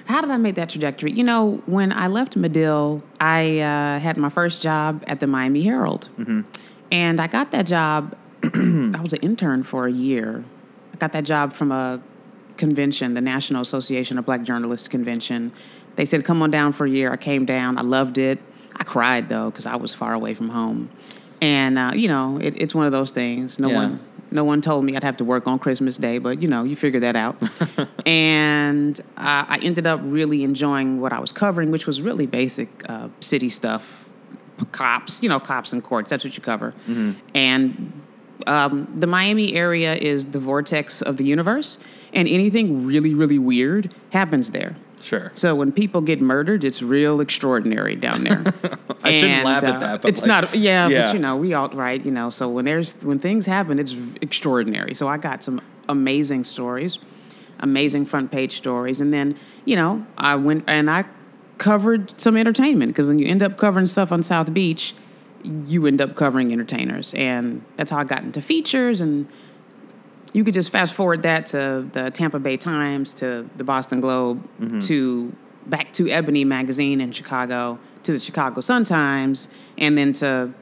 How 0.05 0.21
did 0.21 0.31
I 0.31 0.37
make 0.37 0.55
that 0.55 0.69
trajectory? 0.69 1.11
You 1.11 1.25
know, 1.25 1.61
when 1.65 1.91
I 1.91 2.07
left 2.07 2.37
Medill, 2.37 3.03
I 3.19 3.59
uh, 3.59 3.99
had 3.99 4.15
my 4.17 4.29
first 4.29 4.61
job 4.61 5.03
at 5.05 5.19
the 5.19 5.27
Miami 5.27 5.61
Herald. 5.61 6.09
And 6.91 7.19
I 7.19 7.27
got 7.27 7.51
that 7.51 7.67
job, 7.67 8.15
I 8.43 8.99
was 9.01 9.13
an 9.13 9.19
intern 9.21 9.63
for 9.63 9.85
a 9.85 9.91
year. 9.91 10.43
I 10.93 10.97
got 10.97 11.11
that 11.11 11.25
job 11.25 11.51
from 11.53 11.73
a 11.73 12.01
convention, 12.55 13.13
the 13.13 13.21
National 13.21 13.61
Association 13.61 14.17
of 14.17 14.25
Black 14.25 14.43
Journalists 14.43 14.87
Convention. 14.87 15.51
They 15.97 16.05
said, 16.05 16.23
come 16.23 16.41
on 16.41 16.51
down 16.51 16.71
for 16.71 16.85
a 16.85 16.89
year. 16.89 17.11
I 17.11 17.17
came 17.17 17.45
down. 17.45 17.77
I 17.77 17.81
loved 17.81 18.17
it. 18.17 18.39
I 18.77 18.85
cried, 18.85 19.27
though, 19.27 19.49
because 19.49 19.65
I 19.65 19.75
was 19.75 19.93
far 19.93 20.13
away 20.13 20.33
from 20.33 20.49
home. 20.49 20.89
And, 21.41 21.79
uh, 21.79 21.91
you 21.95 22.07
know, 22.07 22.37
it, 22.37 22.53
it's 22.57 22.75
one 22.75 22.85
of 22.85 22.91
those 22.91 23.11
things. 23.11 23.59
No 23.59 23.69
Yeah. 23.69 23.75
one 23.75 23.99
no 24.33 24.45
one 24.45 24.61
told 24.61 24.85
me 24.85 24.95
I'd 24.95 25.03
have 25.03 25.17
to 25.17 25.25
work 25.25 25.45
on 25.45 25.59
Christmas 25.59 25.97
Day, 25.97 26.17
but 26.17 26.41
you 26.41 26.47
know, 26.47 26.63
you 26.63 26.75
figure 26.77 27.01
that 27.01 27.15
out. 27.17 27.35
and 28.05 28.99
uh, 29.17 29.45
I 29.47 29.59
ended 29.61 29.85
up 29.85 29.99
really 30.03 30.43
enjoying 30.43 31.01
what 31.01 31.11
I 31.13 31.19
was 31.19 31.31
covering, 31.31 31.69
which 31.69 31.85
was 31.85 32.01
really 32.01 32.25
basic 32.25 32.69
uh, 32.89 33.09
city 33.19 33.49
stuff, 33.49 34.05
cops, 34.71 35.21
you 35.21 35.27
know, 35.27 35.39
cops 35.39 35.73
and 35.73 35.83
courts. 35.83 36.09
That's 36.09 36.23
what 36.23 36.37
you 36.37 36.41
cover. 36.43 36.73
And 37.35 38.01
um, 38.47 38.87
the 38.97 39.07
Miami 39.07 39.53
area 39.53 39.95
is 39.95 40.27
the 40.27 40.39
vortex 40.39 41.01
of 41.01 41.17
the 41.17 41.25
universe, 41.25 41.77
and 42.13 42.27
anything 42.27 42.85
really, 42.85 43.13
really 43.13 43.37
weird 43.37 43.93
happens 44.11 44.51
there. 44.51 44.75
Sure. 45.01 45.31
So 45.33 45.55
when 45.55 45.71
people 45.71 46.01
get 46.01 46.21
murdered, 46.21 46.63
it's 46.63 46.81
real 46.81 47.21
extraordinary 47.21 47.95
down 47.95 48.23
there. 48.23 48.43
I 49.03 49.17
shouldn't 49.17 49.23
And, 49.37 49.45
laugh 49.45 49.63
at 49.63 49.75
uh, 49.75 49.79
that, 49.79 50.01
but, 50.01 50.09
it's 50.09 50.21
like- 50.21 50.27
not. 50.27 50.55
Yeah, 50.55 50.87
Yeah. 50.87 51.03
but 51.07 51.13
you 51.15 51.19
know, 51.19 51.35
we 51.37 51.53
all 51.53 51.69
right. 51.69 52.03
You 52.03 52.11
know, 52.11 52.29
so 52.29 52.47
when 52.49 52.65
there's 52.65 52.93
when 53.01 53.19
things 53.19 53.45
happen, 53.45 53.79
it's 53.79 53.95
extraordinary. 54.21 54.93
So 54.93 55.07
I 55.07 55.17
got 55.17 55.43
some 55.43 55.59
amazing 55.89 56.43
stories, 56.43 56.99
amazing 57.59 58.05
front 58.05 58.31
page 58.31 58.55
stories, 58.57 59.01
and 59.01 59.11
then 59.13 59.37
you 59.65 59.75
know 59.75 60.05
I 60.17 60.35
went 60.35 60.65
and 60.67 60.89
I 60.89 61.05
covered 61.57 62.19
some 62.19 62.37
entertainment 62.37 62.91
because 62.91 63.07
when 63.07 63.19
you 63.19 63.27
end 63.27 63.43
up 63.43 63.57
covering 63.57 63.87
stuff 63.87 64.11
on 64.11 64.23
South 64.23 64.53
Beach, 64.53 64.93
you 65.43 65.85
end 65.87 66.01
up 66.01 66.15
covering 66.15 66.51
entertainers, 66.51 67.13
and 67.15 67.63
that's 67.75 67.89
how 67.91 67.97
I 67.97 68.03
got 68.03 68.23
into 68.23 68.41
features 68.41 69.01
and 69.01 69.27
you 70.33 70.43
could 70.43 70.53
just 70.53 70.69
fast 70.69 70.93
forward 70.93 71.23
that 71.23 71.47
to 71.47 71.87
the 71.91 72.09
Tampa 72.11 72.39
Bay 72.39 72.57
Times, 72.57 73.13
to 73.15 73.49
the 73.57 73.63
Boston 73.63 73.99
Globe, 73.99 74.47
to 74.81 75.35
back 75.67 75.93
to 75.93 76.09
Ebony 76.09 76.45
magazine 76.45 77.01
in 77.01 77.11
Chicago, 77.11 77.77
to 78.03 78.11
the 78.13 78.19
Chicago 78.19 78.61
Sun 78.61 78.85
Times, 78.85 79.47
and 79.77 79.97
then 79.97 80.13
to 80.13 80.53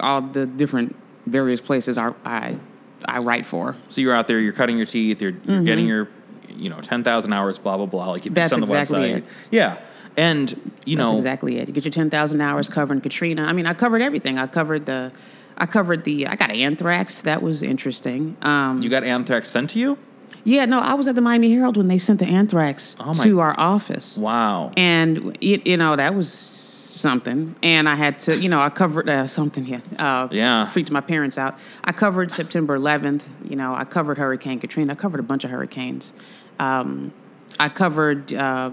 all 0.00 0.22
the 0.22 0.46
different 0.46 0.96
various 1.26 1.60
places 1.60 1.98
I 1.98 2.12
I, 2.24 2.56
I 3.04 3.18
write 3.18 3.46
for. 3.46 3.76
So 3.88 4.00
you're 4.00 4.14
out 4.14 4.26
there, 4.26 4.40
you're 4.40 4.52
cutting 4.52 4.76
your 4.76 4.86
teeth, 4.86 5.20
you're, 5.22 5.34
you're 5.44 5.62
getting 5.62 5.86
your, 5.86 6.08
you 6.48 6.70
know, 6.70 6.80
10,000 6.80 7.32
hours, 7.32 7.58
blah, 7.58 7.76
blah, 7.76 7.86
blah, 7.86 8.10
like 8.10 8.24
you 8.24 8.30
Mm-hmm. 8.30 8.34
That's 8.34 8.52
on 8.52 8.60
the 8.60 8.66
exactly 8.66 9.10
website. 9.10 9.16
it. 9.18 9.24
Yeah. 9.50 9.78
And, 10.16 10.50
you 10.84 10.96
That's 10.96 11.10
know, 11.10 11.14
exactly 11.14 11.58
it. 11.58 11.68
You 11.68 11.74
get 11.74 11.84
your 11.84 11.92
ten 11.92 12.10
thousand 12.10 12.40
hours 12.40 12.68
covering 12.68 13.00
Katrina. 13.00 13.42
I 13.44 13.52
mean, 13.52 13.66
I 13.66 13.74
covered 13.74 14.02
everything. 14.02 14.36
I 14.36 14.48
covered 14.48 14.86
the, 14.86 15.12
I 15.58 15.66
covered 15.66 16.04
the. 16.04 16.26
I 16.26 16.36
got 16.36 16.50
anthrax. 16.50 17.20
That 17.22 17.42
was 17.42 17.62
interesting. 17.62 18.36
Um, 18.42 18.80
you 18.80 18.88
got 18.88 19.04
anthrax 19.04 19.50
sent 19.50 19.70
to 19.70 19.78
you? 19.78 19.98
yeah, 20.44 20.64
no, 20.64 20.78
I 20.78 20.94
was 20.94 21.06
at 21.08 21.14
the 21.14 21.20
Miami 21.20 21.50
Herald 21.52 21.76
when 21.76 21.88
they 21.88 21.98
sent 21.98 22.20
the 22.20 22.26
anthrax 22.26 22.96
Oh 23.00 23.12
to 23.12 23.40
our 23.40 23.58
office. 23.58 24.16
Wow. 24.16 24.70
and 24.76 25.36
it, 25.40 25.66
you 25.66 25.76
know 25.76 25.96
that 25.96 26.14
was 26.14 26.64
something 26.98 27.54
and 27.62 27.88
i 27.88 27.94
had 27.94 28.18
to 28.18 28.36
you 28.36 28.48
know 28.48 28.60
i 28.60 28.68
covered 28.68 29.08
uh, 29.08 29.24
something 29.24 29.64
here 29.64 29.80
uh, 30.00 30.26
Yeah. 30.32 30.66
freaked 30.66 30.90
my 30.90 31.00
parents 31.00 31.38
out 31.38 31.56
i 31.84 31.92
covered 31.92 32.32
september 32.32 32.76
11th 32.76 33.22
you 33.48 33.54
know 33.54 33.72
i 33.72 33.84
covered 33.84 34.18
hurricane 34.18 34.58
katrina 34.58 34.94
i 34.94 34.96
covered 34.96 35.20
a 35.20 35.22
bunch 35.22 35.44
of 35.44 35.50
hurricanes 35.50 36.12
um, 36.58 37.12
i 37.60 37.68
covered 37.68 38.32
uh, 38.32 38.70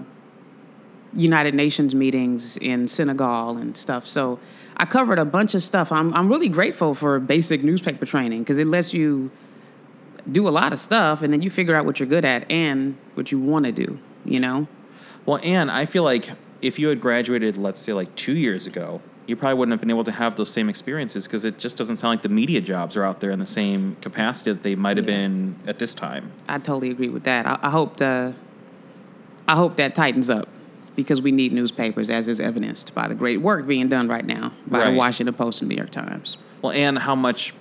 united 1.14 1.54
nations 1.54 1.94
meetings 1.94 2.56
in 2.58 2.86
senegal 2.88 3.56
and 3.56 3.76
stuff 3.76 4.06
so 4.06 4.38
i 4.76 4.84
covered 4.84 5.18
a 5.18 5.24
bunch 5.24 5.54
of 5.54 5.62
stuff 5.62 5.90
i'm, 5.92 6.12
I'm 6.14 6.28
really 6.28 6.48
grateful 6.48 6.94
for 6.94 7.18
basic 7.20 7.62
newspaper 7.64 8.04
training 8.06 8.40
because 8.42 8.58
it 8.58 8.66
lets 8.66 8.92
you 8.92 9.30
do 10.30 10.48
a 10.48 10.50
lot 10.50 10.72
of 10.72 10.78
stuff 10.78 11.22
and 11.22 11.32
then 11.32 11.40
you 11.42 11.50
figure 11.50 11.74
out 11.74 11.84
what 11.86 12.00
you're 12.00 12.08
good 12.08 12.24
at 12.24 12.50
and 12.50 12.96
what 13.14 13.30
you 13.32 13.38
want 13.38 13.64
to 13.64 13.72
do 13.72 13.98
you 14.24 14.40
know 14.40 14.66
Well, 15.24 15.40
and 15.42 15.70
I 15.70 15.86
feel 15.86 16.02
like 16.02 16.30
if 16.62 16.78
you 16.78 16.88
had 16.88 17.00
graduated, 17.00 17.58
let's 17.58 17.80
say 17.80 17.92
like 17.92 18.14
two 18.16 18.32
years 18.34 18.66
ago, 18.66 19.00
you 19.26 19.36
probably 19.36 19.54
wouldn't 19.58 19.72
have 19.72 19.80
been 19.80 19.90
able 19.90 20.04
to 20.04 20.12
have 20.12 20.36
those 20.36 20.50
same 20.50 20.68
experiences 20.68 21.24
because 21.26 21.44
it 21.44 21.58
just 21.58 21.76
doesn't 21.76 21.96
sound 21.96 22.12
like 22.12 22.22
the 22.22 22.28
media 22.28 22.60
jobs 22.60 22.96
are 22.96 23.04
out 23.04 23.20
there 23.20 23.30
in 23.30 23.38
the 23.38 23.46
same 23.46 23.96
capacity 24.00 24.50
that 24.52 24.62
they 24.62 24.74
might 24.74 24.96
have 24.96 25.06
Yeah. 25.08 25.16
been 25.16 25.54
at 25.66 25.78
this 25.78 25.92
time. 25.94 26.30
I 26.48 26.58
totally 26.58 26.90
agree 26.90 27.08
with 27.08 27.24
that. 27.24 27.46
I, 27.46 27.58
I 27.62 27.70
hope 27.70 27.96
the, 27.98 28.34
I 29.46 29.54
hope 29.54 29.76
that 29.76 29.94
tightens 29.94 30.30
up 30.30 30.48
because 30.96 31.20
we 31.22 31.30
need 31.30 31.52
newspapers, 31.52 32.10
as 32.10 32.26
is 32.28 32.40
evidenced 32.40 32.94
by 32.94 33.06
the 33.06 33.14
great 33.14 33.40
work 33.40 33.66
being 33.66 33.88
done 33.88 34.08
right 34.08 34.24
now 34.24 34.52
by 34.66 34.80
Right. 34.80 34.90
the 34.90 34.96
Washington 34.96 35.34
Post 35.34 35.60
and 35.60 35.68
New 35.68 35.76
York 35.76 35.90
Times. 35.90 36.36
Well, 36.62 36.72
and 36.72 36.98
how 36.98 37.14
much, 37.14 37.54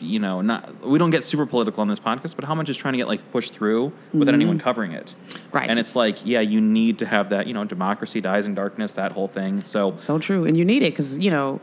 you 0.00 0.18
know, 0.18 0.40
not 0.40 0.84
we 0.84 0.98
don't 0.98 1.10
get 1.10 1.24
super 1.24 1.46
political 1.46 1.80
on 1.82 1.88
this 1.88 2.00
podcast, 2.00 2.34
but 2.36 2.44
how 2.44 2.54
much 2.54 2.68
is 2.68 2.76
trying 2.76 2.92
to 2.94 2.98
get 2.98 3.08
like 3.08 3.30
pushed 3.32 3.52
through 3.52 3.92
without 4.12 4.34
anyone 4.34 4.58
covering 4.58 4.92
it? 4.92 5.14
Mm-hmm. 5.28 5.56
Right. 5.56 5.68
And 5.70 5.78
it's 5.78 5.94
like, 5.94 6.24
yeah, 6.24 6.40
you 6.40 6.60
need 6.60 6.98
to 7.00 7.06
have 7.06 7.30
that, 7.30 7.46
you 7.46 7.54
know, 7.54 7.64
democracy 7.64 8.20
dies 8.20 8.46
in 8.46 8.54
darkness, 8.54 8.92
that 8.94 9.12
whole 9.12 9.28
thing. 9.28 9.62
So 9.64 9.94
So 9.98 10.18
true, 10.18 10.44
and 10.44 10.56
you 10.56 10.64
need 10.64 10.82
it 10.82 10.92
because 10.92 11.18
you 11.18 11.30
know. 11.30 11.60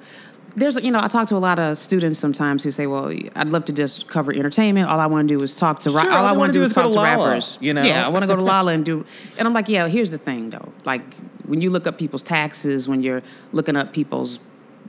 There's, 0.55 0.75
you 0.81 0.89
know, 0.89 0.99
I 0.99 1.07
talk 1.07 1.27
to 1.27 1.35
a 1.35 1.37
lot 1.37 1.59
of 1.59 1.77
students 1.77 2.17
sometimes 2.17 2.63
who 2.63 2.71
say, 2.71 2.87
"Well, 2.87 3.13
I'd 3.35 3.49
love 3.49 3.65
to 3.65 3.73
just 3.73 4.07
cover 4.07 4.33
entertainment. 4.33 4.89
All 4.89 4.99
I 4.99 5.05
want 5.05 5.27
to 5.27 5.37
do 5.37 5.43
is 5.43 5.53
talk 5.53 5.77
to. 5.79 5.91
ra- 5.91 6.01
Sure, 6.01 6.11
all 6.11 6.17
all 6.17 6.23
I 6.23 6.27
want 6.29 6.39
wanna 6.39 6.53
do 6.53 6.63
is 6.63 6.73
talk 6.73 6.85
to 6.85 6.91
to 6.93 6.95
Lala, 6.99 7.29
rappers. 7.29 7.59
you 7.61 7.75
know? 7.75 7.83
Yeah, 7.83 8.03
I 8.03 8.09
want 8.09 8.23
to 8.23 8.27
go 8.27 8.35
to 8.35 8.41
Lolla 8.41 8.71
and 8.73 8.83
do. 8.83 9.05
And 9.37 9.47
I'm 9.47 9.53
like, 9.53 9.69
yeah. 9.69 9.87
Here's 9.87 10.09
the 10.09 10.17
thing, 10.17 10.49
though. 10.49 10.69
Like 10.83 11.03
when 11.45 11.61
you 11.61 11.69
look 11.69 11.85
up 11.85 11.99
people's 11.99 12.23
taxes, 12.23 12.87
when 12.87 13.03
you're 13.03 13.21
looking 13.51 13.75
up 13.75 13.93
people's 13.93 14.39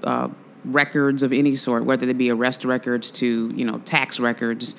uh, 0.05 0.29
records 0.65 1.23
of 1.23 1.33
any 1.33 1.57
sort, 1.57 1.85
whether 1.85 2.07
they 2.07 2.13
be 2.13 2.31
arrest 2.31 2.65
records 2.65 3.11
to 3.13 3.53
you 3.55 3.65
know 3.65 3.79
tax 3.81 4.21
records, 4.21 4.75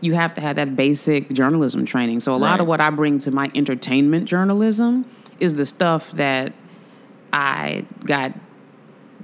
you 0.00 0.14
have 0.14 0.34
to 0.34 0.40
have 0.40 0.56
that 0.56 0.76
basic 0.76 1.30
journalism 1.30 1.86
training. 1.86 2.20
So 2.20 2.34
a 2.34 2.36
lot 2.36 2.60
of 2.60 2.66
what 2.66 2.80
I 2.80 2.90
bring 2.90 3.18
to 3.20 3.30
my 3.30 3.50
entertainment 3.54 4.26
journalism 4.26 5.08
is 5.40 5.54
the 5.54 5.66
stuff 5.66 6.12
that 6.12 6.52
I 7.32 7.84
got 8.04 8.32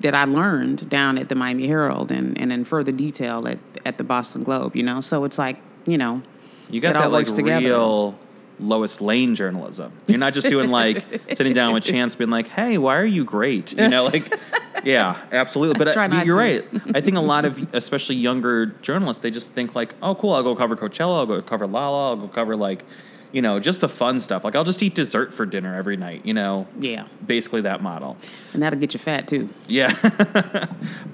that 0.01 0.15
I 0.15 0.25
learned 0.25 0.89
down 0.89 1.19
at 1.19 1.29
the 1.29 1.35
Miami 1.35 1.67
Herald 1.67 2.11
and, 2.11 2.39
and 2.39 2.53
in 2.53 2.65
further 2.65 2.93
detail 2.93 3.47
at 3.47 3.59
at 3.85 3.99
the 3.99 4.05
Boston 4.05 4.43
Globe, 4.43 4.75
you 4.75 4.83
know. 4.83 5.01
So 5.01 5.25
it's 5.25 5.39
like, 5.39 5.59
you 5.87 5.99
know, 5.99 6.23
you 6.69 6.81
got 6.81 6.97
all 6.97 7.11
that 7.11 7.29
like 7.29 7.47
real 7.47 8.19
Lois 8.61 9.01
Lane 9.01 9.35
journalism. 9.35 9.93
You're 10.07 10.19
not 10.19 10.35
just 10.35 10.49
doing 10.49 10.71
like 10.71 11.05
sitting 11.33 11.53
down 11.53 11.73
with 11.73 11.85
Chance 11.85 12.15
being 12.15 12.31
like, 12.31 12.49
hey, 12.49 12.79
why 12.79 12.97
are 12.97 13.05
you 13.05 13.25
great? 13.25 13.77
You 13.77 13.89
know, 13.89 14.05
like, 14.05 14.39
yeah, 14.85 15.21
absolutely. 15.33 15.83
But 15.83 15.93
try 15.93 16.07
uh, 16.07 16.25
you're 16.25 16.37
right. 16.37 16.65
I 16.95 17.01
think 17.01 17.17
a 17.17 17.21
lot 17.21 17.45
of, 17.45 17.75
especially 17.75 18.17
younger 18.17 18.67
journalists, 18.67 19.23
they 19.23 19.31
just 19.31 19.51
think 19.51 19.75
like, 19.75 19.95
oh, 20.03 20.15
cool, 20.15 20.33
I'll 20.33 20.43
go 20.43 20.55
cover 20.55 20.77
Coachella, 20.77 21.19
I'll 21.19 21.27
go 21.27 21.43
cover 21.43 21.67
Lolla, 21.67 22.11
I'll 22.11 22.17
go 22.17 22.29
cover 22.29 22.57
like, 22.57 22.85
you 23.33 23.43
know, 23.43 23.61
just 23.61 23.81
the 23.81 23.89
fun 23.89 24.21
stuff. 24.21 24.45
Like, 24.45 24.57
I'll 24.57 24.65
just 24.65 24.83
eat 24.83 24.95
dessert 24.95 25.33
for 25.33 25.47
dinner 25.47 25.77
every 25.77 25.97
night, 25.97 26.27
you 26.27 26.35
know? 26.35 26.67
yeah. 26.79 27.07
Basically 27.25 27.61
that 27.63 27.83
model. 27.83 28.17
And 28.53 28.63
that'll 28.63 28.81
get 28.81 28.93
you 28.93 28.99
fat 28.99 29.29
too. 29.29 29.49
Yeah. 29.69 29.95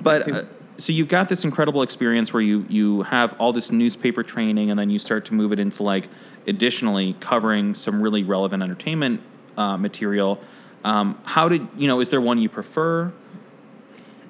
but 0.03 0.31
uh, 0.31 0.45
so 0.77 0.93
you've 0.93 1.09
got 1.09 1.29
this 1.29 1.45
incredible 1.45 1.83
experience 1.83 2.33
where 2.33 2.43
you 2.43 2.65
you 2.69 3.03
have 3.03 3.35
all 3.39 3.53
this 3.53 3.71
newspaper 3.71 4.23
training 4.23 4.71
and 4.71 4.79
then 4.79 4.91
you 4.91 4.99
start 4.99 5.25
to 5.27 5.35
move 5.35 5.53
it 5.53 5.59
into 5.59 5.83
like 5.83 6.09
additionally 6.47 7.15
covering 7.21 7.75
some 7.75 8.01
really 8.01 8.25
relevant 8.25 8.63
entertainment 8.63 9.21
uh, 9.57 9.77
material. 9.77 10.41
Um, 10.85 11.21
how 11.25 11.49
did 11.49 11.67
you 11.77 11.89
know? 11.89 12.01
Is 12.01 12.11
there 12.11 12.21
one 12.21 12.39
you 12.39 12.49
prefer? 12.49 13.13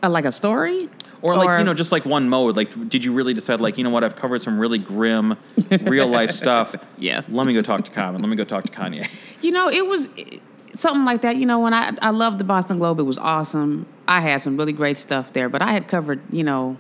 Uh, 0.03 0.11
like 0.11 0.25
a 0.25 0.33
story, 0.33 0.89
Or 1.23 1.37
like 1.37 1.59
you 1.59 1.65
know, 1.65 1.75
just 1.75 1.93
like 1.93 2.05
one 2.05 2.29
mode. 2.29 2.57
Like, 2.57 2.89
did 2.89 3.05
you 3.05 3.13
really 3.13 3.35
decide 3.35 3.61
like 3.61 3.77
you 3.79 3.85
know 3.85 3.91
what? 3.91 4.05
I've 4.05 4.17
covered 4.17 4.41
some 4.43 4.59
really 4.59 4.79
grim, 4.79 5.37
real 5.83 6.07
life 6.07 6.31
stuff. 6.31 6.75
Yeah. 6.99 7.23
Let 7.29 7.47
me 7.47 7.55
go 7.55 7.63
talk 7.63 7.85
to 7.85 7.91
Common. 7.91 8.23
Let 8.23 8.29
me 8.29 8.37
go 8.37 8.45
talk 8.45 8.65
to 8.65 8.73
Kanye. 8.73 9.09
You 9.43 9.53
know, 9.53 9.69
it 9.69 9.87
was 9.87 10.09
something 10.77 11.05
like 11.05 11.23
that. 11.23 11.37
You 11.37 11.47
know, 11.47 11.59
when 11.61 11.75
I 11.75 11.93
I 12.01 12.11
loved 12.11 12.39
the 12.39 12.45
Boston 12.45 12.79
Globe, 12.79 12.99
it 13.01 13.05
was 13.05 13.19
awesome. 13.19 13.87
I 14.07 14.21
had 14.21 14.41
some 14.41 14.57
really 14.57 14.73
great 14.73 14.97
stuff 14.97 15.33
there, 15.33 15.49
but 15.49 15.63
I 15.63 15.73
had 15.73 15.89
covered 15.89 16.21
you 16.31 16.45
know 16.45 16.77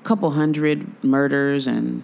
a 0.00 0.02
couple 0.02 0.30
hundred 0.30 0.86
murders, 1.04 1.66
and 1.66 2.02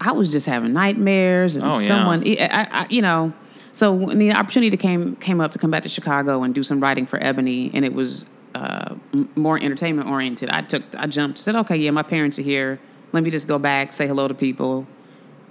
I 0.00 0.12
was 0.12 0.32
just 0.32 0.46
having 0.46 0.72
nightmares. 0.72 1.56
And 1.56 1.64
Oh, 1.64 1.78
yeah. 1.78 1.86
someone, 1.86 2.24
I, 2.26 2.68
I, 2.70 2.86
you 2.90 3.02
know, 3.02 3.32
so 3.72 3.92
when 3.92 4.18
the 4.18 4.32
opportunity 4.32 4.76
came 4.76 5.16
came 5.16 5.40
up 5.40 5.52
to 5.52 5.58
come 5.58 5.70
back 5.70 5.82
to 5.84 5.88
Chicago 5.88 6.42
and 6.42 6.54
do 6.54 6.62
some 6.62 6.80
writing 6.80 7.06
for 7.06 7.22
Ebony, 7.22 7.70
and 7.72 7.84
it 7.84 7.94
was 7.94 8.26
uh, 8.54 8.94
more 9.36 9.58
entertainment 9.62 10.08
oriented. 10.10 10.50
I 10.50 10.62
took, 10.62 10.82
I 10.98 11.06
jumped, 11.06 11.38
said, 11.38 11.54
okay, 11.56 11.76
yeah, 11.76 11.90
my 11.90 12.02
parents 12.02 12.38
are 12.38 12.42
here. 12.42 12.78
Let 13.12 13.22
me 13.22 13.30
just 13.30 13.48
go 13.48 13.58
back, 13.58 13.92
say 13.92 14.06
hello 14.06 14.28
to 14.28 14.34
people, 14.34 14.86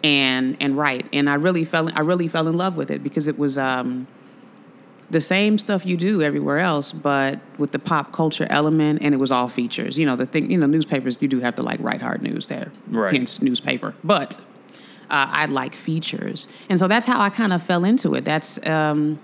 and 0.03 0.57
and 0.59 0.77
write. 0.77 1.07
And 1.13 1.29
I 1.29 1.35
really 1.35 1.65
fell, 1.65 1.89
I 1.95 2.01
really 2.01 2.27
fell 2.27 2.47
in 2.47 2.57
love 2.57 2.75
with 2.75 2.91
it 2.91 3.03
because 3.03 3.27
it 3.27 3.37
was 3.39 3.57
um, 3.57 4.07
the 5.11 5.21
same 5.21 5.57
stuff 5.57 5.85
you 5.85 5.97
do 5.97 6.21
everywhere 6.21 6.59
else, 6.59 6.91
but 6.91 7.39
with 7.57 7.71
the 7.71 7.79
pop 7.79 8.11
culture 8.13 8.47
element, 8.49 9.01
and 9.01 9.13
it 9.13 9.17
was 9.17 9.31
all 9.31 9.49
features. 9.49 9.97
You 9.97 10.05
know, 10.05 10.15
the 10.15 10.25
thing, 10.25 10.49
you 10.49 10.57
know, 10.57 10.65
newspapers 10.65 11.17
you 11.19 11.27
do 11.27 11.39
have 11.41 11.55
to 11.55 11.61
like 11.61 11.79
write 11.81 12.01
hard 12.01 12.21
news 12.21 12.47
there, 12.47 12.71
Right. 12.87 13.13
Hence 13.13 13.41
newspaper, 13.41 13.93
but. 14.03 14.39
Uh, 15.09 15.27
I 15.29 15.45
like 15.47 15.75
features, 15.75 16.47
and 16.69 16.79
so 16.79 16.87
that's 16.87 17.05
how 17.05 17.19
I 17.19 17.29
kind 17.29 17.51
of 17.51 17.61
fell 17.61 17.83
into 17.83 18.13
it. 18.13 18.23
That's 18.23 18.65
um, 18.65 19.19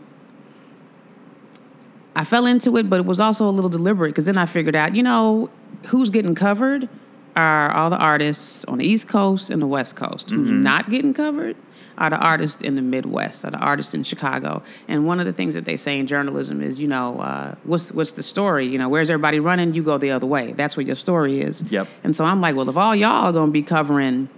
I 2.13 2.25
fell 2.25 2.45
into 2.45 2.75
it, 2.75 2.89
but 2.89 2.99
it 2.99 3.05
was 3.05 3.21
also 3.21 3.47
a 3.47 3.51
little 3.51 3.69
deliberate 3.69 4.09
because 4.09 4.25
then 4.25 4.37
I 4.37 4.47
figured 4.47 4.75
out, 4.75 4.95
you 4.97 5.03
know, 5.03 5.49
who's 5.85 6.09
getting 6.09 6.35
covered 6.35 6.89
are 7.37 7.71
all 7.71 7.89
the 7.89 7.97
artists 7.97 8.65
on 8.65 8.79
the 8.79 8.85
East 8.85 9.07
Coast 9.07 9.49
and 9.49 9.61
the 9.61 9.67
West 9.67 9.95
Coast. 9.95 10.31
Who's 10.31 10.51
not 10.51 10.89
getting 10.89 11.13
covered 11.13 11.55
are 11.97 12.09
the 12.09 12.17
artists 12.17 12.61
in 12.61 12.75
the 12.75 12.81
Midwest, 12.81 13.43
are 13.43 13.51
the 13.51 13.57
artists 13.57 13.93
in 13.93 14.03
Chicago. 14.03 14.61
And 14.87 15.05
one 15.05 15.19
of 15.19 15.25
the 15.25 15.33
things 15.33 15.55
that 15.55 15.65
they 15.65 15.77
say 15.77 15.99
in 15.99 16.07
journalism 16.07 16.61
is, 16.61 16.79
you 16.79 16.87
know, 16.87 17.19
uh, 17.19 17.55
what's 17.63 17.91
what's 17.91 18.11
the 18.13 18.23
story? 18.23 18.67
You 18.67 18.77
know, 18.77 18.89
where's 18.89 19.09
everybody 19.09 19.39
running? 19.39 19.73
You 19.73 19.83
go 19.83 19.97
the 19.97 20.11
other 20.11 20.27
way. 20.27 20.53
That's 20.53 20.77
where 20.77 20.85
your 20.85 20.95
story 20.95 21.41
is. 21.41 21.63
Yep. 21.71 21.87
And 22.03 22.15
so 22.15 22.25
I'm 22.25 22.41
like, 22.41 22.55
well, 22.55 22.69
if 22.69 22.77
all 22.77 22.95
y'all 22.95 23.25
are 23.25 23.33
gonna 23.33 23.51
be 23.51 23.63
covering, 23.63 24.29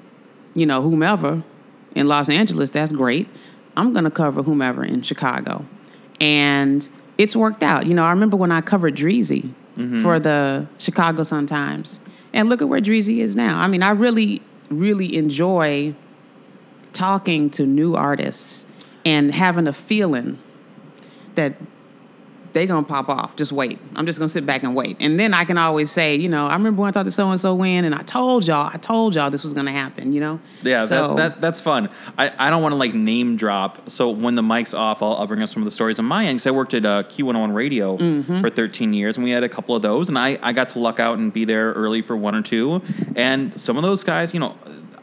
you 0.53 0.65
know, 0.65 0.81
whomever 0.81 1.43
in 1.95 2.07
Los 2.07 2.29
Angeles, 2.29 2.69
that's 2.69 2.91
great. 2.91 3.27
I'm 3.75 3.93
gonna 3.93 4.11
cover 4.11 4.43
whomever 4.43 4.83
in 4.83 5.01
Chicago. 5.01 5.65
And 6.21 6.87
it's 7.17 7.35
worked 7.35 7.63
out. 7.63 7.85
You 7.85 7.93
know, 7.93 8.03
I 8.03 8.11
remember 8.11 8.37
when 8.37 8.51
I 8.51 8.61
covered 8.61 8.95
Dreezy 8.95 9.53
for 10.01 10.19
the 10.19 10.67
Chicago 10.77 11.23
Sun 11.23 11.45
Times. 11.45 12.01
And 12.33 12.49
look 12.49 12.61
at 12.61 12.67
where 12.67 12.81
Dreezy 12.81 13.19
is 13.19 13.35
now. 13.35 13.59
I 13.59 13.67
mean, 13.67 13.81
I 13.81 13.91
really, 13.91 14.41
really 14.69 15.15
enjoy 15.15 15.95
talking 16.99 17.49
to 17.51 17.65
new 17.65 17.95
artists 17.95 18.65
and 19.05 19.33
having 19.33 19.67
a 19.67 19.73
feeling 19.73 20.37
that 21.35 21.53
they're 22.51 22.65
gonna 22.65 22.85
pop 22.85 23.09
off. 23.09 23.35
Just 23.35 23.51
wait. 23.51 23.77
I'm 23.95 24.07
just 24.07 24.17
gonna 24.17 24.27
sit 24.27 24.43
back 24.43 24.63
and 24.63 24.75
wait. 24.75 24.97
And 24.99 25.19
then 25.19 25.35
I 25.35 25.45
can 25.45 25.57
always 25.59 25.91
say, 25.91 26.15
you 26.15 26.27
know, 26.27 26.47
I 26.47 26.53
remember 26.53 26.81
when 26.81 26.89
I 26.89 26.91
talked 26.91 27.05
to 27.05 27.11
so 27.11 27.29
and 27.29 27.39
so 27.39 27.53
when, 27.53 27.85
and 27.85 27.93
I 27.93 28.01
told 28.01 28.47
y'all, 28.47 28.69
I 28.73 28.77
told 28.77 29.13
y'all 29.13 29.29
this 29.29 29.43
was 29.43 29.53
gonna 29.53 29.71
happen. 29.71 30.11
You 30.13 30.19
know. 30.19 30.39
Yeah, 30.63 30.85
So 30.85 31.13
that, 31.13 31.15
that 31.35 31.41
that's 31.41 31.61
fun. 31.61 31.89
I, 32.17 32.33
I 32.37 32.49
don't 32.49 32.63
want 32.63 32.73
to 32.73 32.77
like 32.77 32.95
name 32.95 33.37
drop. 33.37 33.89
So 33.91 34.09
when 34.09 34.33
the 34.33 34.41
mic's 34.41 34.73
off, 34.73 35.03
I'll, 35.03 35.13
I'll 35.17 35.27
bring 35.27 35.43
up 35.43 35.49
some 35.49 35.61
of 35.61 35.65
the 35.65 35.71
stories 35.71 35.99
on 35.99 36.05
my 36.05 36.25
end. 36.25 36.37
Because 36.39 36.47
I 36.47 36.51
worked 36.51 36.73
at 36.73 36.85
uh, 36.85 37.03
Q101 37.03 37.53
Radio 37.53 37.97
Mm-hmm. 37.97 38.41
for 38.41 38.49
13 38.49 38.93
years, 38.93 39.15
and 39.15 39.23
we 39.23 39.29
had 39.29 39.43
a 39.43 39.49
couple 39.49 39.75
of 39.75 39.81
those. 39.83 40.09
And 40.09 40.17
I, 40.17 40.39
I 40.41 40.51
got 40.51 40.69
to 40.71 40.79
luck 40.79 40.99
out 40.99 41.19
and 41.19 41.31
be 41.31 41.45
there 41.45 41.71
early 41.73 42.01
for 42.01 42.17
one 42.17 42.33
or 42.35 42.41
two. 42.41 42.81
And 43.15 43.59
some 43.61 43.77
of 43.77 43.83
those 43.83 44.03
guys, 44.03 44.33
you 44.33 44.39
know, 44.39 44.55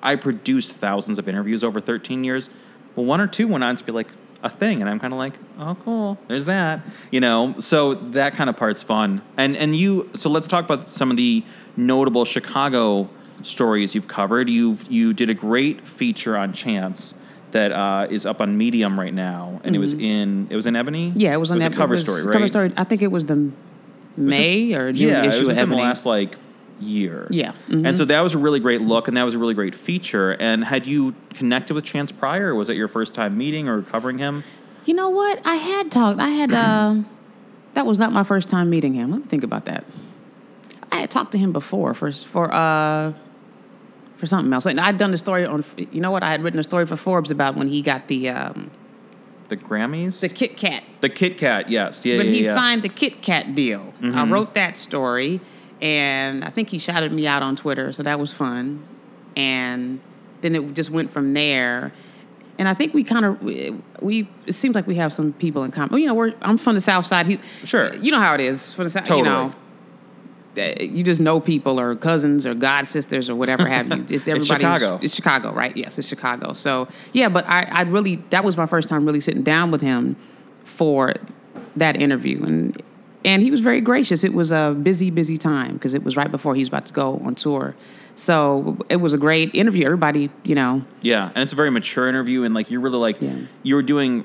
I 0.03 0.17
produced 0.17 0.73
thousands 0.73 1.19
of 1.19 1.29
interviews 1.29 1.65
over 1.65 1.81
13 1.81 2.25
years. 2.25 2.51
Well, 2.95 3.07
one 3.07 3.21
or 3.21 3.27
two 3.27 3.49
went 3.49 3.65
on 3.65 3.77
to 3.77 3.85
be 3.85 3.93
like 3.93 4.09
a 4.43 4.51
thing, 4.51 4.81
and 4.81 4.89
I'm 4.89 5.01
kind 5.01 5.13
of 5.13 5.19
like, 5.19 5.35
oh, 5.59 5.77
cool. 5.85 6.19
There's 6.29 6.47
that, 6.47 6.81
you 7.11 7.21
know. 7.21 7.55
So 7.59 7.95
that 7.95 8.35
kind 8.35 8.49
of 8.49 8.57
part's 8.57 8.83
fun. 8.83 9.23
And 9.37 9.57
and 9.57 9.75
you. 9.75 10.11
So 10.15 10.31
let's 10.31 10.49
talk 10.49 10.65
about 10.65 10.89
some 10.89 11.11
of 11.11 11.17
the 11.17 11.45
notable 11.77 12.25
Chicago 12.25 13.09
stories 13.43 13.95
you've 13.95 14.09
covered. 14.09 14.49
You 14.49 14.79
you 14.89 15.13
did 15.13 15.31
a 15.31 15.35
great 15.35 15.87
feature 15.87 16.37
on 16.37 16.53
Chance 16.53 17.15
that 17.53 17.73
uh, 17.73 18.07
is 18.11 18.27
up 18.27 18.41
on 18.41 18.57
Medium 18.57 18.99
right 18.99 19.15
now, 19.15 19.61
and 19.65 19.75
it 19.75 19.79
was 19.79 19.93
in 19.93 20.47
it 20.51 20.57
was 20.57 20.67
in 20.67 20.77
Ebony. 20.77 21.11
Mm-hmm. 21.11 21.21
Yeah, 21.21 21.35
it 21.35 21.39
was 21.39 21.51
on 21.51 21.59
a 21.59 21.61
that 21.61 21.73
cover 21.73 21.95
it 21.95 21.99
was 21.99 22.03
story, 22.03 22.25
right? 22.25 22.33
Cover 22.33 22.49
story. 22.49 22.73
I 22.77 22.85
think 22.85 23.03
it 23.03 23.11
was 23.11 23.27
the 23.27 23.51
May 24.17 24.73
or 24.75 24.93
June 24.93 25.09
yeah, 25.09 25.23
it 25.23 25.29
issue 25.29 25.41
was 25.41 25.49
of 25.49 25.59
Ebony. 25.59 25.77
the 25.77 25.83
last 25.83 26.07
like 26.07 26.37
year. 26.81 27.27
Yeah, 27.31 27.53
mhm. 27.69 27.87
And 27.87 27.97
so 27.97 28.05
that 28.05 28.21
was 28.21 28.35
a 28.35 28.39
really 28.39 28.61
great 28.61 28.81
look, 28.81 29.09
and 29.09 29.17
that 29.17 29.25
was 29.25 29.35
a 29.35 29.39
really 29.39 29.55
great 29.55 29.75
feature. 29.75 30.33
And 30.33 30.65
had 30.65 30.87
you 30.87 31.15
connected 31.35 31.75
with 31.75 31.85
Chance 31.85 32.13
prior, 32.13 32.55
was 32.55 32.69
it 32.69 32.77
your 32.77 32.89
first 32.89 33.15
time 33.15 33.37
meeting 33.37 33.69
or 33.69 33.83
covering 33.83 34.19
him? 34.19 34.45
You 34.85 34.95
know 34.95 35.11
what? 35.11 35.41
I 35.45 35.57
had 35.57 35.91
talked. 35.91 36.21
I 36.21 36.31
had. 36.31 36.53
Uh, 36.53 37.03
that 37.75 37.85
was 37.87 37.99
not 37.99 38.13
my 38.13 38.25
first 38.25 38.49
time 38.49 38.71
meeting 38.71 38.95
him. 38.95 39.11
Let 39.11 39.21
me 39.21 39.27
think 39.27 39.45
about 39.45 39.67
that. 39.67 39.85
I 40.91 40.97
had 40.97 41.11
talked 41.11 41.33
to 41.33 41.39
him 41.39 41.53
before 41.53 41.93
for 41.95 42.11
for 42.11 42.53
uh, 42.53 43.13
for 44.17 44.27
something 44.27 44.53
else. 44.53 44.67
And 44.67 44.81
I'd 44.81 44.97
done 44.99 45.13
a 45.13 45.19
story 45.19 45.45
on. 45.45 45.65
You 45.77 46.01
know 46.01 46.11
what? 46.11 46.23
I 46.23 46.31
had 46.31 46.43
written 46.43 46.59
a 46.59 46.65
story 46.65 46.87
for 46.87 46.97
Forbes 46.97 47.31
about 47.31 47.57
when 47.57 47.69
he 47.69 47.83
got 47.83 48.09
the 48.09 48.31
um, 48.31 48.71
The 49.49 49.57
Grammys, 49.57 50.21
the 50.21 50.29
Kit 50.29 50.57
Kat. 50.57 50.85
The 51.01 51.09
Kit 51.09 51.37
Kat, 51.37 51.69
yes, 51.69 52.07
yeah, 52.07 52.17
When 52.17 52.27
yeah, 52.27 52.33
he 52.33 52.45
yeah. 52.45 52.55
signed 52.55 52.83
the 52.83 52.89
Kit 52.89 53.21
Kat 53.23 53.55
deal, 53.55 53.93
I 54.03 54.25
wrote 54.25 54.55
that 54.55 54.77
story, 54.77 55.41
and 55.81 56.45
I 56.45 56.51
think 56.51 56.71
he 56.71 56.79
shouted 56.79 57.13
me 57.13 57.27
out 57.27 57.43
on 57.43 57.57
Twitter, 57.57 57.93
so 57.93 58.03
that 58.03 58.19
was 58.19 58.33
fun. 58.33 58.83
And 59.37 60.01
then 60.41 60.55
it 60.55 60.75
just 60.75 60.91
went 60.91 61.11
from 61.11 61.35
there. 61.35 61.93
And 62.59 62.69
I 62.69 62.75
think 62.75 62.95
we 62.95 63.05
kind 63.05 63.25
of 63.25 63.43
we, 63.43 63.75
we 64.01 64.29
it 64.47 64.55
seems 64.55 64.75
like 64.75 64.87
we 64.87 64.95
have 64.95 65.13
some 65.13 65.33
people 65.35 65.63
in 65.65 65.71
common. 65.71 65.99
You 66.01 66.07
know, 66.07 66.15
we're 66.15 66.35
I'm 66.41 66.57
from 66.57 66.75
the 66.75 66.81
South 66.81 67.07
Side. 67.07 67.27
He, 67.27 67.39
Sure. 67.65 67.95
You 67.97 68.11
know 68.11 68.21
how 68.21 68.35
it 68.35 68.41
is 68.41 68.73
from 68.73 68.85
the 68.85 68.91
South. 68.91 69.05
Totally. 69.05 69.19
You 69.19 69.25
know, 69.25 69.55
you 70.81 71.03
just 71.03 71.21
know 71.21 71.39
people 71.39 71.79
or 71.79 71.95
cousins 71.97 72.47
or 72.47 72.55
god 72.55 72.87
sisters 72.87 73.29
or 73.29 73.35
whatever 73.35 73.69
have 73.69 73.89
you. 73.89 74.07
It's 74.09 74.27
everybody. 74.27 74.65
Chicago. 74.65 74.99
It's 75.03 75.15
Chicago, 75.15 75.53
right? 75.53 75.77
Yes, 75.77 75.99
it's 75.99 76.09
Chicago. 76.09 76.55
So 76.55 76.89
yeah, 77.13 77.29
but 77.29 77.47
I, 77.47 77.69
I 77.71 77.83
really 77.83 78.17
that 78.31 78.43
was 78.43 78.57
my 78.57 78.67
first 78.67 78.89
time 78.89 79.05
really 79.05 79.21
sitting 79.21 79.43
down 79.43 79.71
with 79.71 79.83
him 79.83 80.17
for 80.65 81.15
that 81.77 82.01
interview, 82.01 82.43
and 82.43 82.83
and 83.25 83.43
he 83.43 83.51
was 83.51 83.61
very 83.61 83.81
gracious. 83.81 84.23
It 84.25 84.35
was 84.35 84.53
a 84.53 84.77
busy, 84.81 85.11
busy 85.11 85.37
time 85.37 85.75
because 85.75 85.95
it 85.95 86.03
was 86.05 86.17
right 86.17 86.31
before 86.31 86.55
he 86.55 86.61
was 86.61 86.69
about 86.69 86.87
to 86.87 86.93
go 86.93 87.21
on 87.25 87.35
tour. 87.35 87.75
So 88.15 88.79
it 88.89 88.97
was 88.97 89.13
a 89.13 89.19
great 89.19 89.55
interview. 89.55 89.85
Everybody, 89.85 90.31
you 90.45 90.55
know, 90.55 90.83
Yeah, 91.03 91.31
and 91.35 91.43
it's 91.43 91.53
a 91.53 91.57
very 91.57 91.71
mature 91.71 92.09
interview, 92.09 92.45
and 92.45 92.55
like 92.55 92.71
you're 92.71 92.81
really 92.81 92.99
like 92.99 93.21
Yeah. 93.21 93.35
you 93.63 93.75
were 93.75 93.83
doing. 93.83 94.25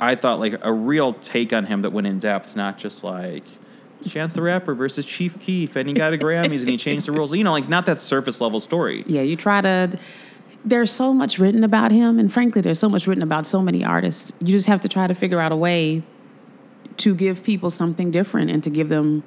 I 0.00 0.14
thought 0.14 0.40
like 0.40 0.58
a 0.62 0.72
real 0.72 1.12
take 1.12 1.52
on 1.52 1.66
him 1.66 1.82
that 1.82 1.90
went 1.90 2.06
in 2.06 2.18
depth, 2.18 2.56
not 2.56 2.78
just 2.78 3.04
like 3.04 3.44
Chance 4.08 4.32
the 4.34 4.40
Rapper 4.42 4.74
versus 4.74 5.04
Chief 5.04 5.38
Keef, 5.40 5.76
and 5.76 5.86
he 5.86 5.94
got 5.94 6.14
a 6.14 6.18
Grammys 6.26 6.60
and 6.60 6.70
he 6.70 6.76
changed 6.78 7.06
the 7.06 7.12
rules. 7.12 7.34
You 7.34 7.44
know, 7.44 7.52
like 7.52 7.68
not 7.68 7.84
that 7.86 7.98
surface 7.98 8.40
level 8.40 8.58
story. 8.58 9.04
Yeah, 9.06 9.20
you 9.22 9.36
try 9.36 9.60
to. 9.60 9.98
There's 10.64 10.90
so 10.90 11.14
much 11.14 11.38
written 11.38 11.64
about 11.64 11.90
him, 11.92 12.18
and 12.18 12.32
frankly, 12.32 12.60
there's 12.62 12.78
so 12.78 12.88
much 12.88 13.06
written 13.06 13.22
about 13.22 13.46
so 13.46 13.62
many 13.62 13.84
artists. 13.84 14.32
You 14.40 14.48
just 14.48 14.66
have 14.66 14.80
to 14.80 14.88
try 14.88 15.06
to 15.06 15.14
figure 15.14 15.38
out 15.40 15.52
a 15.52 15.56
way 15.56 16.02
to 17.00 17.14
give 17.14 17.42
people 17.42 17.70
something 17.70 18.10
different 18.10 18.50
and 18.50 18.62
to 18.64 18.70
give 18.70 18.88
them 18.88 19.22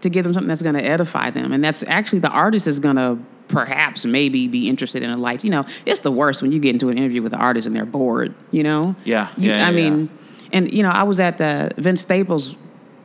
to 0.00 0.08
give 0.08 0.22
them 0.24 0.32
something 0.32 0.48
that's 0.48 0.62
going 0.62 0.76
to 0.76 0.84
edify 0.84 1.28
them, 1.30 1.52
and 1.52 1.62
that's 1.64 1.82
actually 1.88 2.20
the 2.20 2.28
artist 2.30 2.66
is 2.68 2.78
going 2.78 2.94
to 2.96 3.18
perhaps 3.48 4.04
maybe 4.04 4.46
be 4.46 4.68
interested 4.68 5.02
in 5.02 5.10
a 5.10 5.16
light. 5.16 5.42
You 5.42 5.50
know, 5.50 5.64
it's 5.86 6.00
the 6.00 6.12
worst 6.12 6.40
when 6.42 6.52
you 6.52 6.60
get 6.60 6.72
into 6.74 6.88
an 6.88 6.96
interview 6.98 7.20
with 7.22 7.32
an 7.32 7.40
artist 7.40 7.66
and 7.66 7.74
they're 7.74 7.84
bored. 7.86 8.32
You 8.52 8.62
know. 8.62 8.94
Yeah, 9.04 9.28
You- 9.36 9.50
yeah, 9.50 9.66
I 9.66 9.70
yeah, 9.70 9.90
mean, 9.90 10.08
and 10.52 10.72
you 10.72 10.82
know, 10.84 10.90
I 10.90 11.02
was 11.02 11.18
at 11.18 11.38
the 11.38 11.70
Vince 11.76 12.00
Staples 12.00 12.54